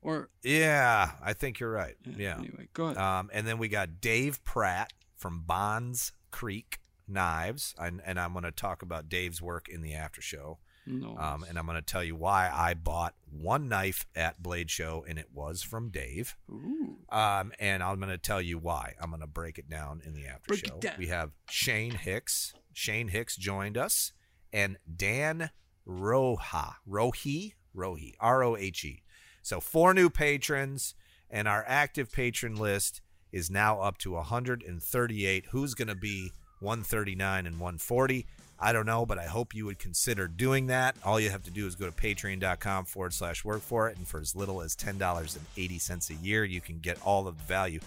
Or 0.01 0.31
yeah, 0.43 1.11
I 1.23 1.33
think 1.33 1.59
you're 1.59 1.73
right. 1.73 1.97
Yeah. 2.17 2.39
Anyway, 2.39 2.69
go 2.73 2.85
ahead. 2.85 2.99
Um, 2.99 3.31
and 3.33 3.47
then 3.47 3.59
we 3.59 3.69
got 3.69 4.01
Dave 4.01 4.43
Pratt 4.45 4.93
from 5.17 5.41
Bonds 5.41 6.13
Creek 6.31 6.79
Knives, 7.09 7.75
and, 7.79 8.01
and 8.05 8.19
I'm 8.19 8.33
going 8.33 8.45
to 8.45 8.53
talk 8.53 8.83
about 8.83 9.09
Dave's 9.09 9.41
work 9.43 9.69
in 9.69 9.83
the 9.83 9.95
after 9.95 10.21
show. 10.21 10.59
No. 10.89 11.17
Um, 11.19 11.45
and 11.49 11.59
I'm 11.59 11.67
going 11.67 11.77
to 11.77 11.83
tell 11.83 12.03
you 12.03 12.17
why 12.17 12.51
I 12.53 12.73
bought 12.75 13.15
one 13.31 13.69
knife 13.69 14.07
at 14.17 14.43
Blade 14.43 14.71
Show, 14.71 15.05
and 15.07 15.19
it 15.19 15.29
was 15.35 15.63
from 15.63 15.91
Dave. 15.91 16.35
Ooh. 16.51 16.97
Um, 17.11 17.53
and 17.59 17.83
I'm 17.83 18.01
going 18.01 18.11
to 18.11 18.19
tell 18.19 18.41
you 18.41 18.59
why. 18.59 18.95
I'm 19.01 19.11
going 19.11 19.21
to 19.21 19.27
break 19.27 19.59
it 19.59 19.69
down 19.69 20.01
in 20.05 20.15
the 20.15 20.27
after 20.27 20.49
Break 20.49 20.67
show. 20.67 20.81
We 20.97 21.09
have 21.09 21.33
Shane 21.51 21.93
Hicks. 21.93 22.55
Shane 22.73 23.09
Hicks 23.09 23.37
joined 23.37 23.77
us, 23.77 24.13
and 24.53 24.79
Dan 24.97 25.51
Roha, 25.87 26.75
Rohi, 26.89 27.55
Rohi, 27.77 28.15
R 28.21 28.43
O 28.43 28.57
H 28.57 28.85
E. 28.85 29.03
So 29.43 29.61
four 29.61 29.93
new 29.93 30.09
patrons, 30.09 30.95
and 31.31 31.47
our 31.47 31.65
active 31.67 32.11
patron 32.11 32.57
list 32.57 33.03
is 33.31 33.51
now 33.51 33.81
up 33.81 33.99
to 33.99 34.13
138. 34.13 35.47
Who's 35.51 35.75
going 35.75 35.89
to 35.89 35.95
be 35.95 36.33
139 36.61 37.47
and 37.47 37.55
140? 37.59 38.27
I 38.61 38.73
don't 38.73 38.87
know, 38.87 39.07
but 39.07 39.19
I 39.19 39.27
hope 39.27 39.55
you 39.55 39.67
would 39.67 39.79
consider 39.79 40.27
doing 40.27 40.67
that. 40.67 40.97
All 41.05 41.21
you 41.21 41.31
have 41.31 41.45
to 41.45 41.51
do 41.51 41.67
is 41.67 41.77
go 41.77 41.87
to 41.87 41.93
patreon.com 41.93 42.87
forward 42.87 43.13
slash 43.15 43.45
work 43.45 43.63
for 43.63 43.89
it. 43.89 43.97
And 43.97 44.07
for 44.07 44.19
as 44.21 44.35
little 44.35 44.63
as 44.63 44.75
$10.80 44.75 46.11
a 46.11 46.15
year, 46.27 46.45
you 46.45 46.61
can 46.61 46.81
get 46.81 47.01
all 47.03 47.29
of 47.29 47.39
the 47.39 47.45
value. 47.45 47.79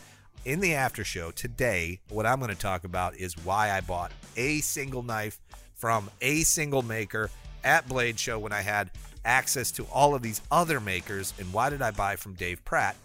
In 0.46 0.60
the 0.62 0.74
after 0.74 1.04
show 1.04 1.32
today, 1.32 2.00
what 2.10 2.26
I'm 2.26 2.40
going 2.40 2.50
to 2.50 2.56
talk 2.56 2.86
about 2.86 3.16
is 3.18 3.34
why 3.46 3.72
I 3.72 3.82
bought 3.82 4.12
a 4.38 4.60
single 4.62 5.04
knife 5.04 5.40
from 5.76 6.10
a 6.22 6.42
single 6.42 6.84
maker 6.84 7.30
at 7.64 7.88
Blade 7.88 8.18
Show 8.18 8.40
when 8.40 8.54
I 8.54 8.62
had 8.62 8.92
access 9.26 9.72
to 9.74 9.84
all 9.92 10.16
of 10.16 10.22
these 10.22 10.42
other 10.50 10.80
makers. 10.80 11.34
And 11.38 11.52
why 11.52 11.70
did 11.70 11.82
I 11.82 11.92
buy 11.92 12.16
from 12.16 12.34
Dave 12.34 12.64
Pratt 12.64 12.96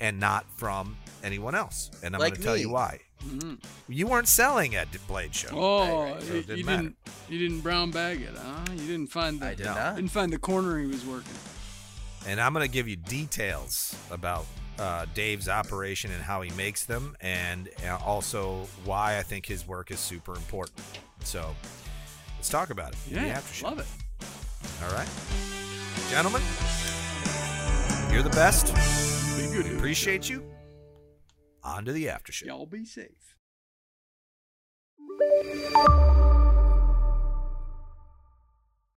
and 0.00 0.20
not 0.20 0.46
from 0.56 0.96
anyone 1.24 1.54
else? 1.54 1.90
And 2.02 2.14
I'm 2.14 2.20
Like 2.20 2.34
going 2.34 2.42
to 2.42 2.46
tell 2.46 2.56
you 2.56 2.70
why. 2.70 3.00
Mhm. 3.24 3.58
You 3.88 4.06
weren't 4.06 4.28
selling 4.28 4.74
at 4.76 4.88
Blade 5.08 5.34
Show. 5.34 5.48
Oh, 5.52 6.02
right. 6.02 6.22
So 6.22 6.32
you, 6.34 6.38
it 6.40 6.46
didn't 6.46 6.58
you 6.58 6.64
matter. 6.64 6.82
didn't 6.82 6.96
you 7.28 7.38
didn't 7.38 7.60
brown 7.60 7.90
bag 7.90 8.20
it, 8.20 8.34
huh? 8.36 8.64
You 8.72 8.86
didn't 8.86 9.08
find 9.08 9.40
the 9.40 9.46
I 9.46 9.54
did 9.54 9.66
not. 9.66 9.96
didn't 9.96 10.10
find 10.10 10.32
the 10.32 10.38
corner 10.38 10.78
he 10.78 10.86
was 10.86 11.04
working. 11.04 11.32
and 12.26 12.40
I'm 12.40 12.52
going 12.52 12.64
to 12.66 12.70
give 12.72 12.86
you 12.88 12.96
details 12.96 13.96
about 14.10 14.46
uh, 14.78 15.06
Dave's 15.14 15.48
operation 15.48 16.10
and 16.12 16.22
how 16.22 16.42
he 16.42 16.50
makes 16.50 16.84
them, 16.84 17.16
and 17.20 17.68
uh, 17.88 17.96
also 18.04 18.66
why 18.84 19.18
I 19.18 19.22
think 19.22 19.46
his 19.46 19.66
work 19.66 19.90
is 19.90 19.98
super 19.98 20.34
important. 20.34 20.80
So 21.20 21.54
let's 22.36 22.48
talk 22.48 22.70
about 22.70 22.92
it. 22.92 22.98
Yeah, 23.10 23.24
after 23.26 23.54
show. 23.54 23.68
love 23.68 23.78
it. 23.80 23.86
All 24.84 24.92
right, 24.94 25.08
gentlemen, 26.10 26.42
you're 28.12 28.22
the 28.22 28.30
best. 28.30 28.66
Be 29.36 29.46
good. 29.56 29.70
We 29.70 29.76
appreciate 29.76 30.28
you. 30.28 30.44
On 31.66 31.84
to 31.84 31.92
the 31.92 32.08
after 32.08 32.30
show. 32.30 32.46
Y'all 32.46 32.64
be 32.64 32.84
safe. 32.84 33.34